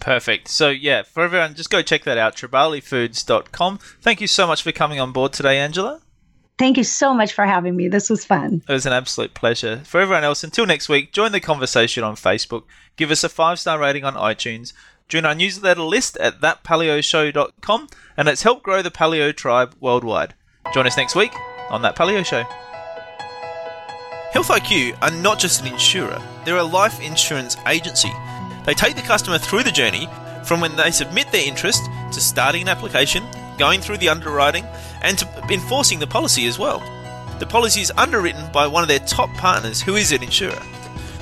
Perfect. 0.00 0.48
So 0.48 0.68
yeah, 0.68 1.02
for 1.02 1.22
everyone, 1.22 1.54
just 1.54 1.70
go 1.70 1.80
check 1.80 2.04
that 2.04 2.18
out, 2.18 2.36
tribalifoods.com. 2.36 3.78
Thank 4.02 4.20
you 4.20 4.26
so 4.26 4.46
much 4.46 4.62
for 4.62 4.70
coming 4.70 5.00
on 5.00 5.12
board 5.12 5.32
today, 5.32 5.56
Angela. 5.58 6.02
Thank 6.58 6.76
you 6.76 6.84
so 6.84 7.12
much 7.14 7.32
for 7.32 7.44
having 7.44 7.76
me 7.76 7.88
this 7.88 8.08
was 8.10 8.24
fun 8.24 8.62
It 8.68 8.72
was 8.72 8.86
an 8.86 8.92
absolute 8.92 9.34
pleasure. 9.34 9.82
For 9.84 10.00
everyone 10.00 10.24
else, 10.24 10.44
until 10.44 10.66
next 10.66 10.88
week, 10.88 11.12
join 11.12 11.32
the 11.32 11.40
conversation 11.40 12.04
on 12.04 12.16
Facebook, 12.16 12.64
give 12.96 13.10
us 13.10 13.24
a 13.24 13.28
five 13.28 13.58
star 13.58 13.78
rating 13.78 14.04
on 14.04 14.14
iTunes, 14.14 14.72
join 15.08 15.24
our 15.24 15.34
newsletter 15.34 15.82
list 15.82 16.16
at 16.18 16.40
thatpaleoshow.com, 16.40 17.88
and 18.16 18.26
let's 18.26 18.42
help 18.42 18.62
grow 18.62 18.82
the 18.82 18.90
paleo 18.90 19.34
tribe 19.34 19.74
worldwide. 19.80 20.34
Join 20.72 20.86
us 20.86 20.96
next 20.96 21.14
week 21.14 21.32
on 21.70 21.82
That 21.82 21.96
Paleo 21.96 22.24
Show. 22.24 22.44
Health 24.32 24.48
IQ 24.48 24.96
are 25.02 25.10
not 25.22 25.38
just 25.38 25.60
an 25.60 25.68
insurer, 25.68 26.20
they're 26.44 26.56
a 26.56 26.62
life 26.62 27.00
insurance 27.00 27.56
agency. 27.66 28.10
They 28.64 28.74
take 28.74 28.96
the 28.96 29.02
customer 29.02 29.38
through 29.38 29.62
the 29.62 29.70
journey 29.70 30.08
from 30.44 30.60
when 30.60 30.74
they 30.76 30.90
submit 30.90 31.30
their 31.30 31.46
interest 31.46 31.84
to 32.12 32.20
starting 32.20 32.62
an 32.62 32.68
application, 32.68 33.24
going 33.58 33.80
through 33.80 33.98
the 33.98 34.08
underwriting, 34.08 34.64
and 35.02 35.18
to 35.18 35.26
enforcing 35.50 35.98
the 35.98 36.06
policy 36.06 36.46
as 36.46 36.58
well. 36.58 36.80
The 37.38 37.46
policy 37.46 37.80
is 37.80 37.92
underwritten 37.96 38.50
by 38.52 38.66
one 38.66 38.82
of 38.82 38.88
their 38.88 39.00
top 39.00 39.30
partners 39.34 39.80
who 39.80 39.96
is 39.96 40.12
an 40.12 40.22
insurer. 40.22 40.62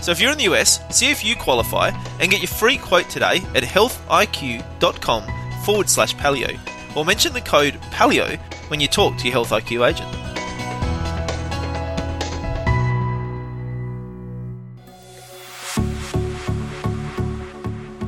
So 0.01 0.11
if 0.11 0.20
you're 0.20 0.33
in 0.33 0.39
the 0.39 0.53
US, 0.53 0.80
see 0.95 1.11
if 1.11 1.24
you 1.24 1.37
qualify 1.37 1.91
and 2.20 2.30
get 2.30 2.41
your 2.41 2.49
free 2.49 2.76
quote 2.76 3.09
today 3.09 3.37
at 3.55 3.62
healthiq.com 3.62 5.24
forward 5.64 5.89
slash 5.89 6.14
paleo 6.16 6.59
or 6.97 7.05
mention 7.05 7.33
the 7.33 7.41
code 7.41 7.74
paleo 7.93 8.39
when 8.68 8.80
you 8.80 8.89
talk 8.89 9.16
to 9.18 9.24
your 9.24 9.33
Health 9.33 9.51
IQ 9.51 9.89
agent. 9.89 10.22